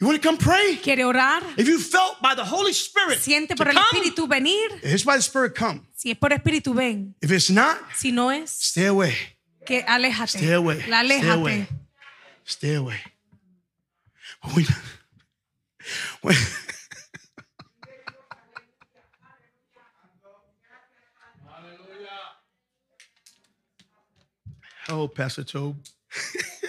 you 0.00 0.06
want 0.06 0.18
to 0.22 0.26
come 0.26 0.38
pray. 0.38 0.78
quiere 0.82 1.04
orar, 1.04 1.42
If 1.58 1.68
you 1.68 1.78
felt 1.78 2.22
by 2.22 2.34
the 2.34 2.44
Holy 2.44 2.72
Spirit 2.72 3.18
siente 3.20 3.48
to 3.54 3.56
por 3.56 3.68
el 3.68 3.74
come, 3.74 3.84
Espíritu 4.00 4.26
venir. 4.26 4.70
if 4.82 4.94
it's 4.94 5.04
by 5.04 5.16
the 5.16 5.22
Spirit, 5.22 5.54
come. 5.54 5.82
Si 5.94 6.10
es 6.10 6.16
por 6.16 6.32
Espíritu, 6.32 6.72
ven. 6.74 7.14
If 7.20 7.30
it's 7.30 7.50
not, 7.50 7.76
Si 7.94 8.12
no 8.12 8.30
es, 8.30 8.50
stay 8.50 8.86
away. 8.86 9.14
que 9.66 9.82
aléjate. 9.86 10.38
Stay 10.38 10.52
away. 10.54 10.82
La 10.88 11.02
Stay 11.04 11.28
away. 11.28 11.68
Stay 12.46 12.74
away. 12.76 13.00
When, 14.54 14.64
when, 16.22 16.36
oh, 24.88 25.08
Pastor 25.08 25.44
Tobe. 25.44 25.76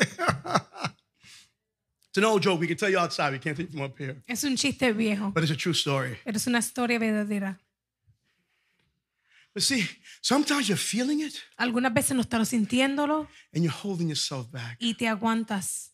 it's 2.09 2.17
an 2.17 2.23
old 2.25 2.41
joke. 2.41 2.59
We 2.59 2.67
can 2.67 2.77
tell 2.77 2.89
you 2.89 2.99
outside. 2.99 3.33
We 3.33 3.39
can't 3.39 3.55
tell 3.55 3.65
you 3.65 3.71
from 3.71 3.81
up 3.81 3.97
here. 3.97 4.21
Es 4.27 4.43
un 4.43 4.55
chiste 4.55 4.91
viejo, 4.93 5.31
But 5.31 5.43
it's 5.43 5.51
a 5.51 5.55
true 5.55 5.73
story. 5.73 6.17
pero 6.23 6.37
es 6.37 6.47
una 6.47 6.59
historia 6.59 6.99
verdadera. 6.99 7.59
But 9.53 9.63
see, 9.63 9.87
sometimes 10.21 10.67
you're 10.69 10.77
feeling 10.77 11.21
it 11.21 11.33
Algunas 11.57 11.91
veces 11.93 12.15
no 12.15 12.21
estás 12.21 12.47
sintiéndolo 12.49 13.27
and 13.53 13.63
you're 13.63 13.71
holding 13.71 14.07
yourself 14.07 14.51
back. 14.51 14.77
y 14.79 14.93
te 14.93 15.07
aguantas. 15.07 15.91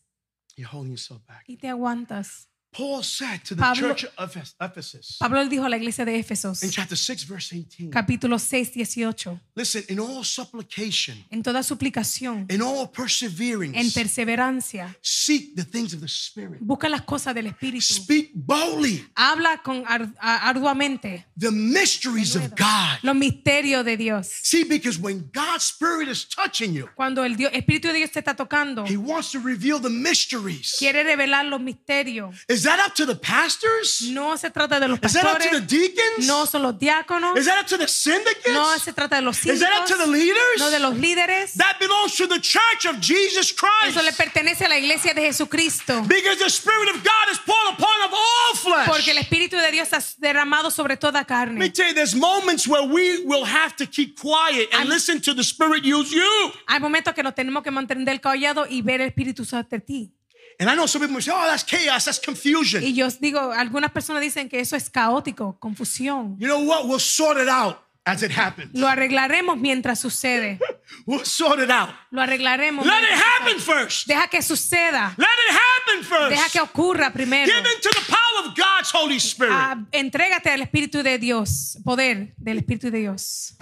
You're 0.56 0.68
holding 0.70 0.92
yourself 0.92 1.24
back. 1.26 1.44
Y 1.48 1.56
te 1.56 1.68
aguantas. 1.68 2.48
Paul 2.72 3.02
said 3.04 3.40
to 3.44 3.54
the 3.54 3.60
Pablo- 3.62 3.94
church 3.94 4.04
of 4.18 4.36
Ephesus 4.60 5.16
Pablo 5.20 5.40
le 5.44 5.48
dijo 5.48 5.64
a 5.64 5.68
la 5.68 5.76
iglesia 5.76 6.04
de 6.04 6.18
Éfesos, 6.18 6.60
in 6.64 6.70
chapter 6.70 6.96
6, 6.98 7.24
verse 7.24 7.54
18 7.54 7.90
capítulo 7.90 8.36
6, 8.36 8.72
18, 8.74 9.40
listen, 9.56 9.84
in 9.88 9.98
all 10.00 10.24
supplication, 10.24 11.24
en 11.30 11.42
toda 11.42 11.62
suplicación, 11.62 12.46
in 12.50 12.60
all 12.62 12.82
en 12.82 12.88
perseverance, 12.88 13.92
perseverancia, 13.94 14.96
seek 15.00 15.54
the 15.54 15.64
things 15.64 15.92
of 15.94 16.00
the 16.00 16.08
Spirit. 16.08 16.58
busca 16.60 16.88
las 16.88 17.02
cosas 17.02 17.34
del 17.34 17.46
Espíritu. 17.46 17.82
Speak 17.94 18.30
boldly 18.34 19.04
Habla 19.16 19.60
con 19.62 19.84
ar- 19.86 20.12
arduamente 20.20 21.26
the 21.36 21.50
mysteries 21.50 22.34
of 22.36 22.50
God. 22.56 22.98
los 23.02 23.14
misterios 23.14 23.84
de 23.84 23.96
Dios. 23.96 24.28
See, 24.42 24.64
because 24.64 24.98
when 24.98 25.30
God's 25.32 25.64
Spirit 25.64 26.08
is 26.08 26.24
touching 26.28 26.72
you, 26.74 26.88
Cuando 26.94 27.22
el 27.24 27.36
Dios- 27.36 27.52
Espíritu 27.52 27.88
de 27.88 27.94
Dios 27.94 28.10
te 28.10 28.20
está 28.20 28.34
tocando, 28.34 28.84
He 28.86 28.96
wants 28.96 29.32
to 29.32 29.40
reveal 29.40 29.80
the 29.80 29.90
mysteries. 29.90 30.76
quiere 30.78 31.02
revelar 31.04 31.44
los 31.46 31.60
misterios. 31.60 32.34
Is 32.48 32.62
that 32.64 32.78
up 32.86 32.94
to 32.94 33.06
the 33.06 33.16
pastors? 33.16 34.02
No 34.10 34.36
se 34.36 34.50
trata 34.50 34.80
de 34.80 34.88
los 34.88 34.98
Is 35.02 35.12
that 35.12 35.24
up 35.26 35.38
to 35.38 35.44
the 35.50 35.60
pastores, 35.60 35.66
deacons? 35.68 36.26
no 36.26 36.46
son 36.46 36.62
los 36.62 36.78
diáconos, 36.78 37.36
Is 37.38 37.46
that 37.46 37.60
up 37.60 37.66
to 37.66 37.78
the 37.78 37.88
syndicates? 37.88 38.52
no 38.52 38.78
se 38.78 38.92
trata 38.92 39.16
de 39.16 39.22
los 39.22 39.36
Is 39.46 39.60
that 39.60 39.72
up 39.80 39.86
to 39.86 39.96
the 39.96 40.06
leaders? 40.06 40.58
no 40.58 40.70
de 40.70 40.78
los 40.78 40.96
líderes. 40.96 41.54
That 41.54 41.78
belongs 41.78 42.16
to 42.16 42.26
the 42.26 42.40
church 42.40 42.86
of 42.86 43.00
Jesus 43.00 43.52
Christ. 43.52 43.96
Eso 43.96 44.02
le 44.02 44.12
pertenece 44.12 44.64
a 44.64 44.68
la 44.68 44.78
iglesia 44.78 45.14
de 45.14 45.22
Jesucristo. 45.22 46.02
Because 46.02 46.38
the 46.38 46.50
Spirit 46.50 46.88
of 46.94 47.02
God 47.02 47.30
is 47.30 47.38
poured 47.38 47.74
upon 47.74 48.02
of 48.06 48.12
all 48.12 48.56
flesh. 48.56 48.86
Porque 48.86 49.10
el 49.10 49.18
Espíritu 49.18 49.56
de 49.56 49.70
Dios 49.70 49.88
está 49.88 50.02
derramado 50.18 50.70
sobre 50.70 50.96
toda 50.96 51.24
carne. 51.24 51.58
Let 51.58 51.66
me 51.66 51.70
tell 51.70 51.88
you, 51.88 51.94
there's 51.94 52.14
moments 52.14 52.66
where 52.66 52.86
we 52.86 53.24
will 53.24 53.44
have 53.44 53.76
to 53.76 53.86
keep 53.86 54.18
quiet 54.18 54.68
and 54.72 54.84
I'm- 54.84 54.88
listen 54.88 55.20
to 55.22 55.34
the 55.34 55.44
Spirit 55.44 55.84
use 55.84 56.12
you. 56.12 56.52
Hay 56.66 56.80
momentos 56.80 57.14
que 57.14 57.22
nos 57.22 57.34
tenemos 57.34 57.62
que 57.62 57.70
mantener 57.70 58.20
callados 58.20 58.68
y 58.70 58.82
ver 58.82 59.00
el 59.00 59.08
Espíritu 59.08 59.42
usarte 59.42 59.80
ti. 59.80 60.12
And 60.60 60.70
I 60.70 60.76
know 60.76 60.86
some 60.86 61.04
people 61.04 61.20
say, 61.20 61.32
oh, 61.34 61.46
that's 61.46 61.64
chaos, 61.64 62.04
that's 62.04 62.20
confusion. 62.20 62.82
Y 62.82 62.94
yo 62.94 63.08
digo, 63.20 63.52
algunas 63.52 63.90
personas 63.90 64.22
dicen 64.22 64.48
que 64.48 64.60
eso 64.60 64.76
es 64.76 64.88
caótico, 64.88 65.58
confusión. 65.58 66.36
You 66.38 66.46
know 66.46 66.60
what? 66.60 66.86
We'll 66.86 67.00
sort 67.00 67.38
it 67.38 67.48
out 67.48 67.78
as 68.06 68.22
it 68.22 68.30
happens. 68.30 68.70
Lo 68.74 68.86
arreglaremos 68.86 69.58
mientras 69.58 69.98
sucede. 69.98 70.58
We'll 71.06 71.24
sort 71.24 71.60
it 71.60 71.70
out. 71.70 71.90
Lo 72.10 72.20
arreglaremos. 72.22 72.84
Let 72.84 73.02
it 73.02 73.10
happen 73.10 73.58
first. 73.60 74.06
Deja 74.06 74.28
que 74.28 74.42
suceda. 74.42 75.14
Let 75.16 75.26
it 75.26 75.56
happen 75.56 76.30
Deja 76.30 76.42
que 76.50 76.60
first. 76.60 76.70
ocurra 76.70 77.12
primero. 77.12 77.46
Give 77.46 77.58
into 77.74 77.88
the 77.90 78.04
power 78.08 78.48
of 78.48 78.54
God's 78.54 78.90
Holy 78.92 79.18
Spirit. 79.18 79.54
Ah, 79.54 79.76
entrégate 79.92 80.50
al 80.50 80.62
Espíritu 80.62 81.02
de 81.02 81.18
Dios, 81.18 81.78
poder 81.84 82.34
del 82.36 82.58
Espíritu 82.58 82.90
de 82.90 82.98
Dios. 82.98 83.54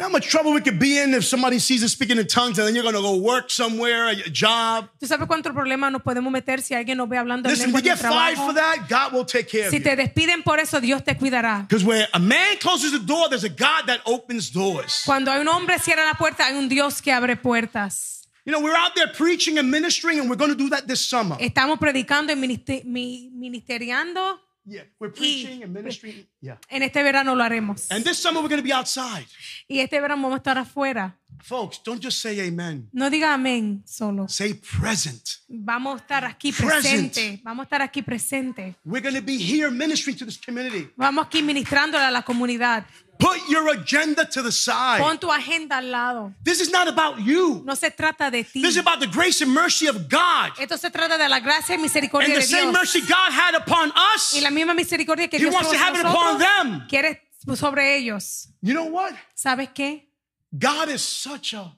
You 0.00 0.06
know 0.06 0.12
how 0.12 0.16
much 0.16 0.28
trouble 0.30 0.54
we 0.54 0.62
could 0.62 0.78
be 0.78 0.96
in 0.98 1.12
if 1.12 1.26
somebody 1.26 1.58
sees 1.58 1.84
us 1.84 1.92
speaking 1.92 2.16
in 2.16 2.26
tongues 2.26 2.58
and 2.58 2.66
then 2.66 2.74
you're 2.74 2.82
going 2.82 2.94
to 2.94 3.02
go 3.02 3.16
work 3.18 3.50
somewhere, 3.50 4.08
a 4.08 4.14
job. 4.30 4.88
¿Tú 4.98 5.06
sabes 5.06 5.26
cuánto 5.28 5.52
problema 5.52 5.90
nos 5.90 6.00
podemos 6.00 6.32
meter 6.32 6.62
si 6.62 6.72
alguien 6.72 6.96
nos 6.96 7.06
ve 7.06 7.18
hablando 7.18 7.50
en 7.50 7.52
Listen, 7.54 7.68
if 7.68 7.74
lengua 7.74 7.82
you 7.82 7.90
en 7.92 7.96
get 7.98 8.08
fired 8.08 8.34
trabajo? 8.36 8.46
for 8.46 8.54
that, 8.54 8.88
God 8.88 9.12
will 9.12 9.26
take 9.26 9.46
care 9.50 9.66
of 9.66 9.70
Si 9.70 9.76
you. 9.76 9.82
te 9.84 9.96
despiden 9.96 10.42
por 10.42 10.58
eso, 10.58 10.80
Dios 10.80 11.04
te 11.04 11.14
cuidará. 11.18 11.68
Because 11.68 11.84
where 11.84 12.08
a 12.14 12.18
man 12.18 12.56
closes 12.60 12.92
the 12.92 12.98
door, 12.98 13.28
there's 13.28 13.44
a 13.44 13.50
God 13.50 13.88
that 13.88 14.00
opens 14.06 14.48
doors. 14.48 15.02
Cuando 15.04 15.30
hay 15.32 15.38
un 15.42 15.48
hombre 15.48 15.78
cierra 15.78 16.06
la 16.06 16.14
puerta, 16.14 16.46
hay 16.46 16.56
un 16.56 16.70
Dios 16.70 17.02
que 17.02 17.12
abre 17.12 17.36
puertas. 17.36 18.26
You 18.46 18.52
know, 18.54 18.60
we're 18.62 18.74
out 18.74 18.94
there 18.94 19.08
preaching 19.08 19.58
and 19.58 19.70
ministering, 19.70 20.18
and 20.18 20.30
we're 20.30 20.36
going 20.38 20.50
to 20.50 20.56
do 20.56 20.70
that 20.70 20.86
this 20.86 21.06
summer. 21.06 21.36
Estamos 21.38 21.78
predicando 21.78 22.32
y 22.32 22.36
ministe- 22.36 22.84
mi- 22.86 23.28
ministeriando. 23.34 24.40
Yeah, 24.64 24.82
we're 24.98 25.12
preaching 25.12 25.62
and 25.62 25.72
ministering. 25.72 26.28
Yeah. 26.40 26.58
En 26.68 26.82
este 26.82 27.02
verano 27.02 27.34
lo 27.34 27.42
haremos. 27.42 27.90
And 27.90 28.04
this 28.04 28.18
summer, 28.18 28.40
we're 28.40 28.48
going 28.48 28.62
to 28.62 28.66
be 28.66 28.72
outside. 28.72 29.26
Y 29.68 29.80
este 29.80 30.00
verano 30.00 30.22
vamos 30.22 30.34
a 30.34 30.36
estar 30.38 30.58
afuera. 30.58 31.19
Folks, 31.42 31.78
don't 31.82 32.00
just 32.02 32.20
say 32.20 32.38
amen. 32.40 32.88
No 32.92 33.10
diga 33.10 33.34
amén 33.34 33.82
solo. 33.86 34.28
Say 34.28 34.54
present. 34.54 35.40
Vamos 35.48 35.94
a 35.94 36.02
estar 36.02 36.24
aquí 36.24 36.52
Present. 36.52 37.12
presente. 37.12 37.40
Vamos 37.42 37.62
a 37.62 37.64
estar 37.64 37.82
aquí 37.82 38.02
presente. 38.02 38.76
We're 38.84 39.02
going 39.02 39.14
to 39.16 39.22
be 39.22 39.38
here 39.38 39.70
ministering 39.70 40.16
to 40.18 40.24
this 40.24 40.38
community. 40.38 40.88
Vamos 40.96 41.26
aquí 41.26 41.42
ministrándole 41.42 42.04
a 42.04 42.10
la 42.10 42.22
comunidad. 42.22 42.84
Put 43.18 43.36
your 43.50 43.68
agenda 43.68 44.24
to 44.24 44.42
the 44.42 44.50
side. 44.50 44.98
Pon 45.02 45.18
tu 45.18 45.30
agenda 45.30 45.76
al 45.76 45.90
lado. 45.90 46.34
This 46.42 46.60
is 46.60 46.70
not 46.70 46.88
about 46.88 47.18
you. 47.18 47.62
No 47.66 47.74
se 47.74 47.90
trata 47.90 48.30
de 48.30 48.44
ti. 48.44 48.62
This 48.62 48.76
is 48.76 48.78
about 48.78 49.00
the 49.00 49.06
grace 49.06 49.42
and 49.42 49.52
mercy 49.52 49.88
of 49.88 50.08
God. 50.08 50.52
Esto 50.58 50.78
se 50.78 50.90
trata 50.90 51.18
de 51.18 51.28
la 51.28 51.38
gracia 51.40 51.74
y 51.74 51.78
misericordia 51.78 52.34
And 52.34 52.36
the 52.36 52.40
de 52.40 52.46
same 52.46 52.70
Dios. 52.70 52.72
mercy 52.72 53.00
God 53.02 53.30
had 53.30 53.54
upon 53.54 53.92
us. 54.14 54.32
Y 54.34 54.40
la 54.40 54.50
misma 54.50 54.72
misericordia 54.72 55.28
que 55.28 55.36
He 55.38 55.42
Dios 55.42 55.54
wants 55.54 55.70
to 55.70 55.76
have 55.76 55.98
it 55.98 56.06
upon 56.06 56.38
them. 56.38 56.86
quiere 56.88 57.20
sobre 57.56 57.96
ellos. 57.96 58.48
You 58.62 58.72
know 58.72 58.86
what? 58.86 59.12
¿Sabes 59.34 59.68
qué? 59.74 60.09
God 60.56 60.88
is 60.88 61.02
such 61.02 61.54
a, 61.54 61.72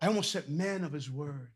I 0.00 0.06
almost 0.06 0.30
said 0.32 0.48
man 0.48 0.84
of 0.84 0.92
his 0.92 1.10
word. 1.10 1.50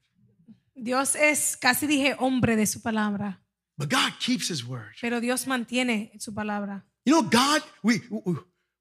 Dios 0.74 1.14
es, 1.14 1.56
casi 1.56 1.86
dije, 1.86 2.16
hombre 2.18 2.56
de 2.56 2.66
su 2.66 2.80
palabra. 2.80 3.38
But 3.78 3.88
God 3.88 4.12
keeps 4.18 4.48
his 4.48 4.64
word. 4.66 4.94
Pero 5.00 5.20
Dios 5.20 5.46
mantiene 5.46 6.10
su 6.20 6.32
palabra. 6.32 6.82
You 7.04 7.14
know, 7.14 7.22
God, 7.28 7.62
we, 7.82 8.00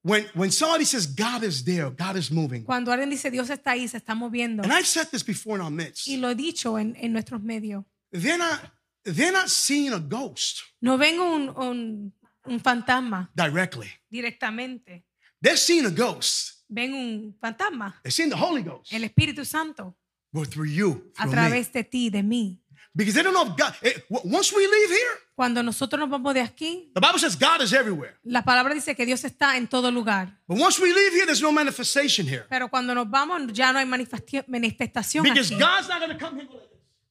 when, 0.04 0.26
when 0.34 0.52
somebody 0.52 0.86
says 0.86 1.06
God 1.06 1.44
is 1.44 1.64
there, 1.64 1.90
God 1.90 2.16
is 2.18 2.32
moving. 2.32 2.64
Cuando 2.64 2.92
alguien 2.92 3.10
dice 3.10 3.30
Dios 3.32 3.50
está 3.50 3.72
ahí, 3.72 3.88
se 3.88 3.98
está 4.00 4.16
moviendo. 4.16 4.64
And 4.64 4.72
I've 4.74 4.88
said 4.88 5.08
this 5.12 5.24
before 5.24 5.56
in 5.58 5.62
our 5.62 5.72
midst. 5.72 6.08
Y 6.08 6.18
lo 6.18 6.30
he 6.30 6.36
dicho 6.36 6.78
en, 6.78 6.96
en 6.96 7.14
nuestros 7.14 7.42
medios. 7.42 7.84
They're 8.12 8.38
not, 8.38 8.60
they're 9.04 9.32
not 9.32 9.50
seeing 9.50 9.94
a 9.94 10.00
ghost 10.00 10.62
No 10.82 10.98
ven 10.98 11.20
un, 11.20 11.50
un, 11.56 12.14
un 12.46 12.60
fantasma 12.60 13.30
directly. 13.36 13.88
directamente. 14.10 15.04
They're 15.42 15.58
seeing 15.58 15.86
a 15.86 15.92
ghost. 15.92 16.61
Ven 16.74 16.94
un 16.94 17.36
fantasma. 17.42 18.00
They're 18.02 18.12
seeing 18.12 18.30
the 18.30 18.38
Holy 18.38 18.64
Ghost. 18.64 18.94
El 18.94 19.04
Espíritu 19.04 19.44
Santo. 19.46 19.94
But 20.32 20.48
through 20.48 20.70
you, 20.70 21.12
A 21.18 21.24
through 21.24 21.32
me. 21.32 21.32
través 21.36 21.72
de 21.74 21.84
ti, 21.84 22.10
de 22.10 22.24
mí. 22.24 22.58
Because 22.94 23.14
they 23.14 23.24
don't 23.24 23.34
know 23.34 23.44
if 23.46 23.56
God, 23.58 23.74
eh, 23.82 24.02
w- 24.10 24.36
once 24.38 24.54
we 24.56 24.64
leave 24.66 24.90
here, 24.90 25.18
Cuando 25.36 25.62
nosotros 25.64 26.00
nos 26.00 26.10
vamos 26.10 26.34
de 26.34 26.42
aquí, 26.42 26.92
the 26.94 27.02
Bible 27.02 27.20
says 27.20 27.38
God 27.38 27.62
is 27.62 27.74
everywhere. 27.74 28.16
la 28.24 28.44
palabra 28.44 28.74
dice 28.74 28.96
que 28.96 29.06
Dios 29.06 29.24
está 29.26 29.58
en 29.58 29.68
todo 29.68 29.92
lugar. 29.92 30.40
But 30.48 30.60
once 30.60 30.80
we 30.82 30.94
leave 30.94 31.12
here, 31.14 31.26
there's 31.26 31.42
no 31.42 31.52
manifestation 31.52 32.26
here. 32.28 32.46
Pero 32.50 32.70
cuando 32.70 32.94
nos 32.96 33.10
vamos 33.10 33.52
ya 33.54 33.72
no 33.74 33.80
hay 33.80 33.86
manifestación 33.86 35.24
Because 35.24 35.54
aquí. 35.54 35.60
God's 35.62 35.88
not 35.90 36.00
going 36.00 36.18
to 36.18 36.26
come 36.26 36.40
here. 36.42 36.50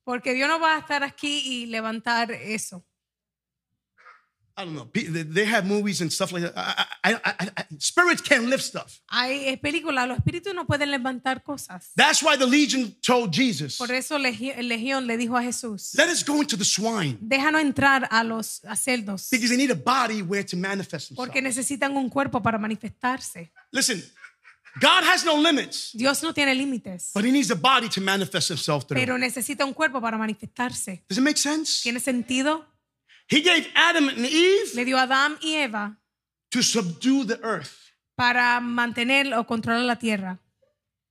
Porque 0.05 0.33
Dios 0.35 0.49
no 0.49 0.59
va 0.59 0.77
a 0.77 0.79
estar 0.81 1.03
aquí 1.03 1.41
y 1.45 1.67
levantar 1.67 2.31
eso. 2.31 2.85
I 4.57 4.65
don't 4.65 4.75
know. 4.75 4.89
They 4.93 5.47
have 5.47 5.65
movies 5.65 6.01
and 6.03 6.13
stuff 6.13 6.33
like 6.33 6.43
that. 6.43 6.53
I, 6.57 7.15
I, 7.15 7.51
I, 7.57 7.65
spirits 7.79 8.21
can't 8.21 8.47
lift 8.47 8.63
stuff. 8.65 9.01
Hay 9.11 9.57
películas, 9.57 10.07
los 10.07 10.19
espíritus 10.19 10.55
no 10.55 10.67
pueden 10.67 10.91
levantar 10.91 11.43
cosas. 11.43 11.93
That's 11.97 12.23
why 12.23 12.37
the 12.37 12.47
legion 12.47 12.95
told 13.01 13.33
Jesus, 13.33 13.79
Por 13.79 13.91
eso 13.93 14.17
el 14.17 14.23
legión 14.69 15.07
le 15.07 15.17
dijo 15.17 15.37
a 15.37 15.43
Jesús, 15.43 15.95
let 15.97 16.09
us 16.09 16.23
go 16.25 16.41
into 16.41 16.57
the 16.57 16.65
swine. 16.65 17.17
déjanos 17.21 17.63
entrar 17.63 18.07
a 18.11 18.23
los 18.25 18.63
a 18.65 18.77
cerdos, 18.77 19.31
Because 19.31 19.49
they 19.49 19.57
need 19.57 19.71
a 19.71 19.75
body 19.75 20.21
where 20.23 20.45
to 20.45 20.57
manifest 20.57 21.09
themselves. 21.09 21.17
porque 21.17 21.41
necesitan 21.41 21.97
un 21.97 22.11
cuerpo 22.11 22.43
para 22.43 22.59
manifestarse. 22.59 23.51
Listen, 23.73 24.03
God 24.81 25.03
has 25.05 25.25
no 25.25 25.37
limits, 25.37 25.91
Dios 25.95 26.23
no 26.23 26.33
tiene 26.33 26.55
límites, 26.55 27.11
but 27.15 27.25
he 27.25 27.33
needs 27.33 27.51
a 27.51 27.57
body 27.57 27.89
to 27.89 28.01
manifest 28.01 28.49
himself 28.51 28.85
through. 28.87 29.01
pero 29.01 29.17
necesita 29.19 29.65
un 29.65 29.73
cuerpo 29.75 30.01
para 30.01 30.17
manifestarse. 30.19 31.03
Does 31.09 31.19
it 31.19 31.25
make 31.25 31.39
sense? 31.39 31.83
¿Tiene 31.83 31.99
sentido? 31.99 32.67
He 33.31 33.43
gave 33.43 33.69
Adam 33.75 34.09
and 34.09 34.27
Eve 34.27 34.75
Le 34.75 34.85
dio 34.85 34.97
a 34.99 35.03
Adán 35.07 35.39
y 35.43 35.55
Eva 35.63 35.97
to 36.51 36.63
subdue 36.63 37.25
the 37.25 37.39
earth. 37.43 37.77
para 38.17 38.61
mantener 38.61 39.33
o 39.35 39.45
controlar 39.47 39.85
la 39.85 39.97
tierra. 39.97 40.39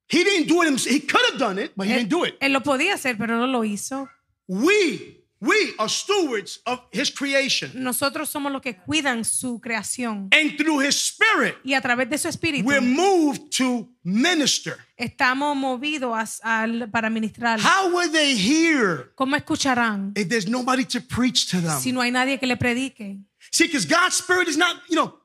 He 0.10 0.24
didn't 0.24 0.48
do 0.48 0.62
it 0.64 0.66
himself. 0.68 0.94
He 0.94 1.00
could 1.02 1.22
have 1.32 1.40
done 1.40 1.60
it, 1.60 1.72
but 1.78 1.88
he 1.88 1.94
Él, 1.94 1.98
didn't 2.00 2.10
do 2.10 2.24
it. 2.26 2.36
él 2.42 2.52
lo 2.52 2.62
podía 2.62 2.94
hacer, 2.96 3.18
pero 3.18 3.38
no 3.38 3.48
lo 3.48 3.64
hizo. 3.64 4.10
We, 4.48 5.19
we 5.42 5.74
are 5.78 5.88
stewards 5.90 6.60
of 6.66 6.82
his 6.92 7.10
creation. 7.10 7.72
Nosotros 7.76 8.30
somos 8.30 8.52
los 8.52 8.62
que 8.62 8.76
cuidan 8.76 9.24
su 9.24 9.60
creación. 9.60 10.30
And 10.34 10.58
through 10.58 10.80
his 10.86 10.96
spirit, 10.96 11.56
Y 11.64 11.74
a 11.74 11.82
través 11.82 12.10
de 12.10 12.18
su 12.18 12.28
espíritu 12.28 12.66
we're 12.68 12.82
moved 12.82 13.50
to 13.58 13.88
minister. 14.04 14.78
estamos 14.98 15.56
movidos 15.56 16.40
al- 16.44 16.90
para 16.92 17.10
ministrar. 17.10 17.60
How 17.60 17.90
would 17.94 18.12
they 18.12 18.36
hear 18.36 19.12
¿Cómo 19.16 19.36
escucharán 19.36 20.12
if 20.16 20.28
there's 20.28 20.48
nobody 20.48 20.84
to 20.86 21.00
preach 21.02 21.50
to 21.52 21.62
them? 21.62 21.80
si 21.80 21.92
no 21.92 22.02
hay 22.02 22.12
nadie 22.12 22.38
que 22.40 22.48
le 22.48 22.58
predique? 22.58 23.20
See, 23.52 23.66
because 23.68 23.86
God's 23.88 24.16
spirit 24.16 24.48
is 24.48 24.58
not, 24.58 24.76
you 24.90 24.96
know, 24.96 25.19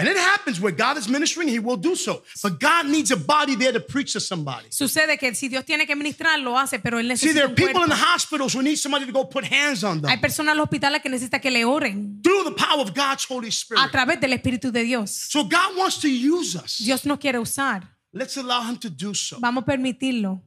and 0.00 0.08
it 0.08 0.16
happens 0.16 0.60
where 0.60 0.72
God 0.72 0.96
is 0.96 1.08
ministering, 1.08 1.48
he 1.48 1.58
will 1.58 1.76
do 1.76 1.94
so. 1.94 2.22
But 2.42 2.58
God 2.58 2.86
needs 2.86 3.10
a 3.10 3.16
body 3.16 3.54
there 3.54 3.72
to 3.72 3.80
preach 3.80 4.12
to 4.14 4.20
somebody. 4.20 4.66
Sucede 4.70 5.18
que 5.18 5.34
si 5.34 5.48
Dios 5.48 5.64
tiene 5.64 5.86
que 5.86 5.94
ministrar, 5.94 6.38
lo 6.40 6.58
hace, 6.58 6.78
pero 6.78 6.98
Él 6.98 7.16
See, 7.16 7.32
there 7.32 7.46
are 7.46 7.54
people 7.54 7.82
in 7.82 7.88
the 7.88 7.94
hospitals 7.94 8.54
who 8.54 8.62
need 8.62 8.76
somebody 8.76 9.06
to 9.06 9.12
go 9.12 9.24
put 9.24 9.44
hands 9.44 9.84
on 9.84 10.02
Hay 10.04 10.16
them 10.16 10.20
personas 10.20 10.52
en 10.52 10.58
los 10.58 10.64
hospitales 10.64 11.02
que 11.02 11.10
necesitan 11.10 11.40
que 11.40 11.50
le 11.50 11.64
oren 11.64 12.20
through 12.22 12.44
the 12.44 12.54
power 12.54 12.80
of 12.80 12.94
God's 12.94 13.24
Holy 13.28 13.48
a 13.48 13.52
Spirit. 13.52 13.90
través 13.92 14.20
del 14.20 14.32
Espíritu 14.32 14.72
de 14.72 14.82
Dios. 14.82 15.10
So 15.10 15.44
God 15.44 15.76
wants 15.76 15.98
to 16.00 16.08
use 16.08 16.56
us. 16.56 16.78
Dios 16.78 17.04
nos 17.04 17.18
quiere 17.18 17.38
usar. 17.38 17.88
Let's 18.12 18.36
allow 18.36 18.62
him 18.62 18.76
to 18.78 18.88
do 18.90 19.14
so. 19.14 19.38
Vamos 19.40 19.62
a 19.62 19.66
permitirlo. 19.66 20.42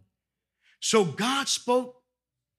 So 0.79 1.05
God 1.05 1.47
spoke 1.47 2.01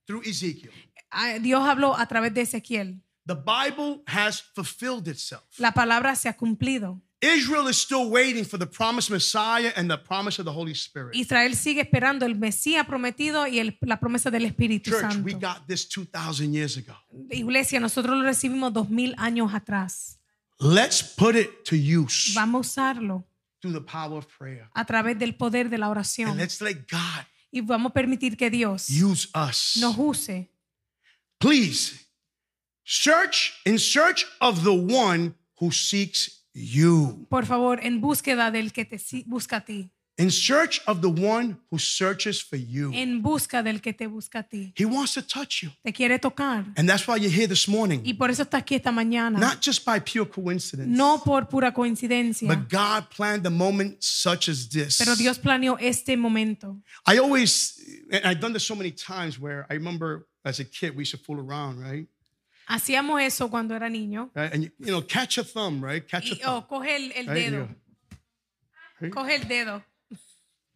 through 0.07 0.23
Ezekiel. 0.25 0.73
Ah, 1.11 1.39
Dios 1.39 1.63
habló 1.63 1.95
a 1.97 2.07
través 2.07 2.33
de 2.33 2.43
Ezequiel. 2.43 3.01
The 3.27 3.35
Bible 3.35 4.03
has 4.07 4.41
fulfilled 4.55 5.09
itself. 5.09 5.45
La 5.59 5.73
palabra 5.73 6.15
se 6.15 6.29
ha 6.29 6.35
cumplido. 6.37 7.01
Israel 7.23 7.69
is 7.69 7.79
still 7.79 8.11
waiting 8.11 8.45
for 8.45 8.59
the 8.59 8.67
promised 8.67 9.11
Messiah 9.11 9.73
and 9.77 9.89
the 9.89 9.97
promise 9.97 10.39
of 10.39 10.45
the 10.45 10.53
Holy 10.53 10.75
Spirit. 10.75 11.15
Israel 11.17 11.55
sigue 11.57 11.81
esperando 11.81 12.27
el 12.27 12.35
Mesías 12.35 12.85
prometido 12.87 13.47
y 13.47 13.61
el- 13.61 13.79
la 13.81 13.99
promesa 13.99 14.31
del 14.31 14.45
Espíritu 14.45 14.91
Church, 14.91 15.01
Santo. 15.01 15.25
we 15.25 15.33
got 15.33 15.67
this 15.67 15.89
2,000 15.89 16.53
years 16.53 16.77
ago. 16.77 16.95
Iglesia, 17.31 17.81
nosotros 17.81 18.19
lo 18.19 18.25
recibimos 18.25 18.75
dos 18.75 18.91
mil 18.91 19.15
años 19.17 19.55
atrás. 19.55 20.19
Let's 20.61 21.03
put 21.03 21.35
it 21.35 21.65
to 21.65 21.77
use 21.77 22.35
Vamos 22.35 22.59
a 22.67 22.93
usarlo 22.93 23.25
through 23.63 23.73
the 23.73 23.81
power 23.81 24.19
of 24.19 24.27
prayer. 24.39 24.69
a 24.75 24.85
través 24.85 25.19
del 25.19 25.35
poder 25.35 25.71
de 25.71 25.79
la 25.79 25.87
And 25.87 25.93
oración 25.97 26.37
let's 26.37 26.61
let 26.61 26.87
God 26.91 27.25
y 27.51 27.63
vamos 27.63 27.91
a 27.91 27.95
permitir 27.95 28.37
que 28.37 28.51
Dios 28.51 28.91
use 28.91 29.29
us. 29.35 29.79
nos 29.81 29.97
use. 29.97 30.51
Please 31.39 32.04
search 32.85 33.61
in 33.65 33.79
search 33.79 34.27
of 34.41 34.63
the 34.63 34.75
one 34.75 35.35
who 35.61 35.71
seeks 35.71 36.45
you. 36.53 37.27
Por 37.29 37.47
favor, 37.47 37.81
en 37.83 38.01
búsqueda 38.01 38.51
del 38.51 38.73
que 38.73 38.85
te 38.85 38.99
busca 39.27 39.57
a 39.57 39.65
ti. 39.65 39.91
In 40.17 40.31
search 40.31 40.81
of 40.87 41.01
the 41.01 41.09
one 41.09 41.57
who 41.73 41.79
searches 41.79 42.41
for 42.41 42.57
you. 42.57 42.93
En 42.95 43.21
busca 43.21 43.65
del 43.65 43.81
que 43.81 43.93
te 43.93 44.07
busca 44.07 44.41
a 44.41 44.43
ti. 44.45 44.73
He 44.77 44.85
wants 44.85 45.15
to 45.15 45.23
touch 45.23 45.65
you. 45.65 45.71
Te 45.83 45.93
quiere 45.93 46.21
tocar. 46.21 46.65
And 46.77 46.89
that's 46.89 47.09
why 47.09 47.17
you're 47.17 47.35
here 47.35 47.49
this 47.49 47.67
morning. 47.67 48.01
Y 48.05 48.15
por 48.15 48.31
eso 48.31 48.45
estás 48.45 48.61
aquí 48.61 48.77
esta 48.77 48.93
mañana. 48.93 49.41
Not 49.41 49.61
just 49.61 49.85
by 49.85 49.99
pure 49.99 50.31
coincidence. 50.31 50.89
No 50.89 51.21
por 51.25 51.49
pura 51.49 51.73
coincidencia. 51.73 52.47
But 52.47 52.69
God 52.69 53.11
planned 53.11 53.45
a 53.45 53.51
moment 53.51 54.05
such 54.05 54.49
as 54.49 54.69
this. 54.69 54.99
Pero 54.99 55.17
Dios 55.17 55.41
planeó 55.41 55.77
este 55.81 56.17
momento. 56.17 56.81
I 57.09 57.19
always, 57.19 57.77
and 58.13 58.25
I've 58.25 58.41
done 58.41 58.53
this 58.53 58.65
so 58.65 58.77
many 58.77 58.93
times 58.93 59.41
where 59.41 59.67
I 59.69 59.75
remember 59.75 60.29
as 60.45 60.61
a 60.61 60.65
kid, 60.65 60.95
we 60.95 61.01
used 61.01 61.11
to 61.13 61.19
fool 61.19 61.41
around, 61.41 61.81
right? 61.81 62.07
Hacíamos 62.67 63.21
eso 63.23 63.49
cuando 63.51 63.75
era 63.75 63.89
niño. 63.89 64.31
Right? 64.35 64.53
And, 64.53 64.65
you, 64.65 64.71
you 64.79 64.87
know, 64.87 65.03
catch 65.07 65.39
a 65.39 65.45
thumb, 65.45 65.83
right? 65.85 66.07
Catch 66.07 66.31
a 66.33 66.35
Y, 66.35 66.39
thumb. 66.41 66.55
oh, 66.55 66.67
coge 66.67 66.97
el, 66.97 67.13
el 67.15 67.27
Right? 67.27 67.51
dedo. 67.51 67.69
You. 69.01 69.11
Coge 69.11 69.35
el 69.37 69.49
dedo. 69.49 69.83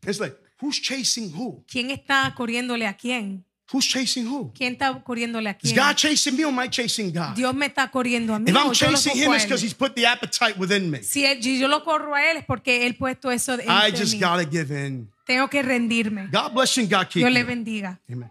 It's 0.06 0.20
like, 0.20 0.36
who's 0.60 0.80
chasing 0.80 1.30
who? 1.32 1.64
¿Quién 1.66 1.90
está 1.90 2.32
corriéndole 2.36 2.86
a 2.86 2.94
quién? 2.94 3.44
Who's 3.72 3.86
chasing 3.86 4.26
who? 4.26 4.50
¿Quién 4.54 4.72
está 4.74 5.02
corriéndole 5.04 5.48
a 5.50 5.52
Is 5.62 5.72
quién? 5.72 5.76
God 5.76 5.94
chasing 5.96 6.36
me 6.36 6.44
or 6.44 6.48
am 6.48 6.58
I 6.58 6.68
chasing 6.68 7.12
God? 7.12 7.34
Dios 7.34 7.54
me 7.54 7.66
está 7.66 7.90
corriendo 7.90 8.34
a 8.34 8.38
mí. 8.38 8.48
If 8.50 8.56
I'm 8.56 8.72
chasing 8.72 9.14
him, 9.16 9.32
it's 9.34 9.44
because 9.44 9.62
he's 9.62 9.74
put 9.74 9.94
the 9.94 10.06
appetite 10.06 10.58
within 10.58 10.90
me. 10.90 11.02
Si, 11.02 11.22
yo 11.58 11.68
lo 11.68 11.82
corro 11.84 12.14
a 12.14 12.30
él 12.30 12.38
es 12.38 12.44
porque 12.46 12.86
él 12.86 12.96
puesto 12.96 13.30
eso 13.30 13.56
I 13.66 13.90
just 13.90 14.18
gotta 14.18 14.44
give 14.44 14.70
in. 14.70 15.10
Tengo 15.26 15.48
que 15.48 15.62
rendirme. 15.62 16.28
God 16.32 16.54
bless 16.54 16.76
you 16.76 16.82
and 16.84 16.90
God 16.90 17.08
keep 17.10 17.20
Dios 17.22 17.30
le 17.32 17.44
bendiga. 17.44 18.00
Amen. 18.10 18.30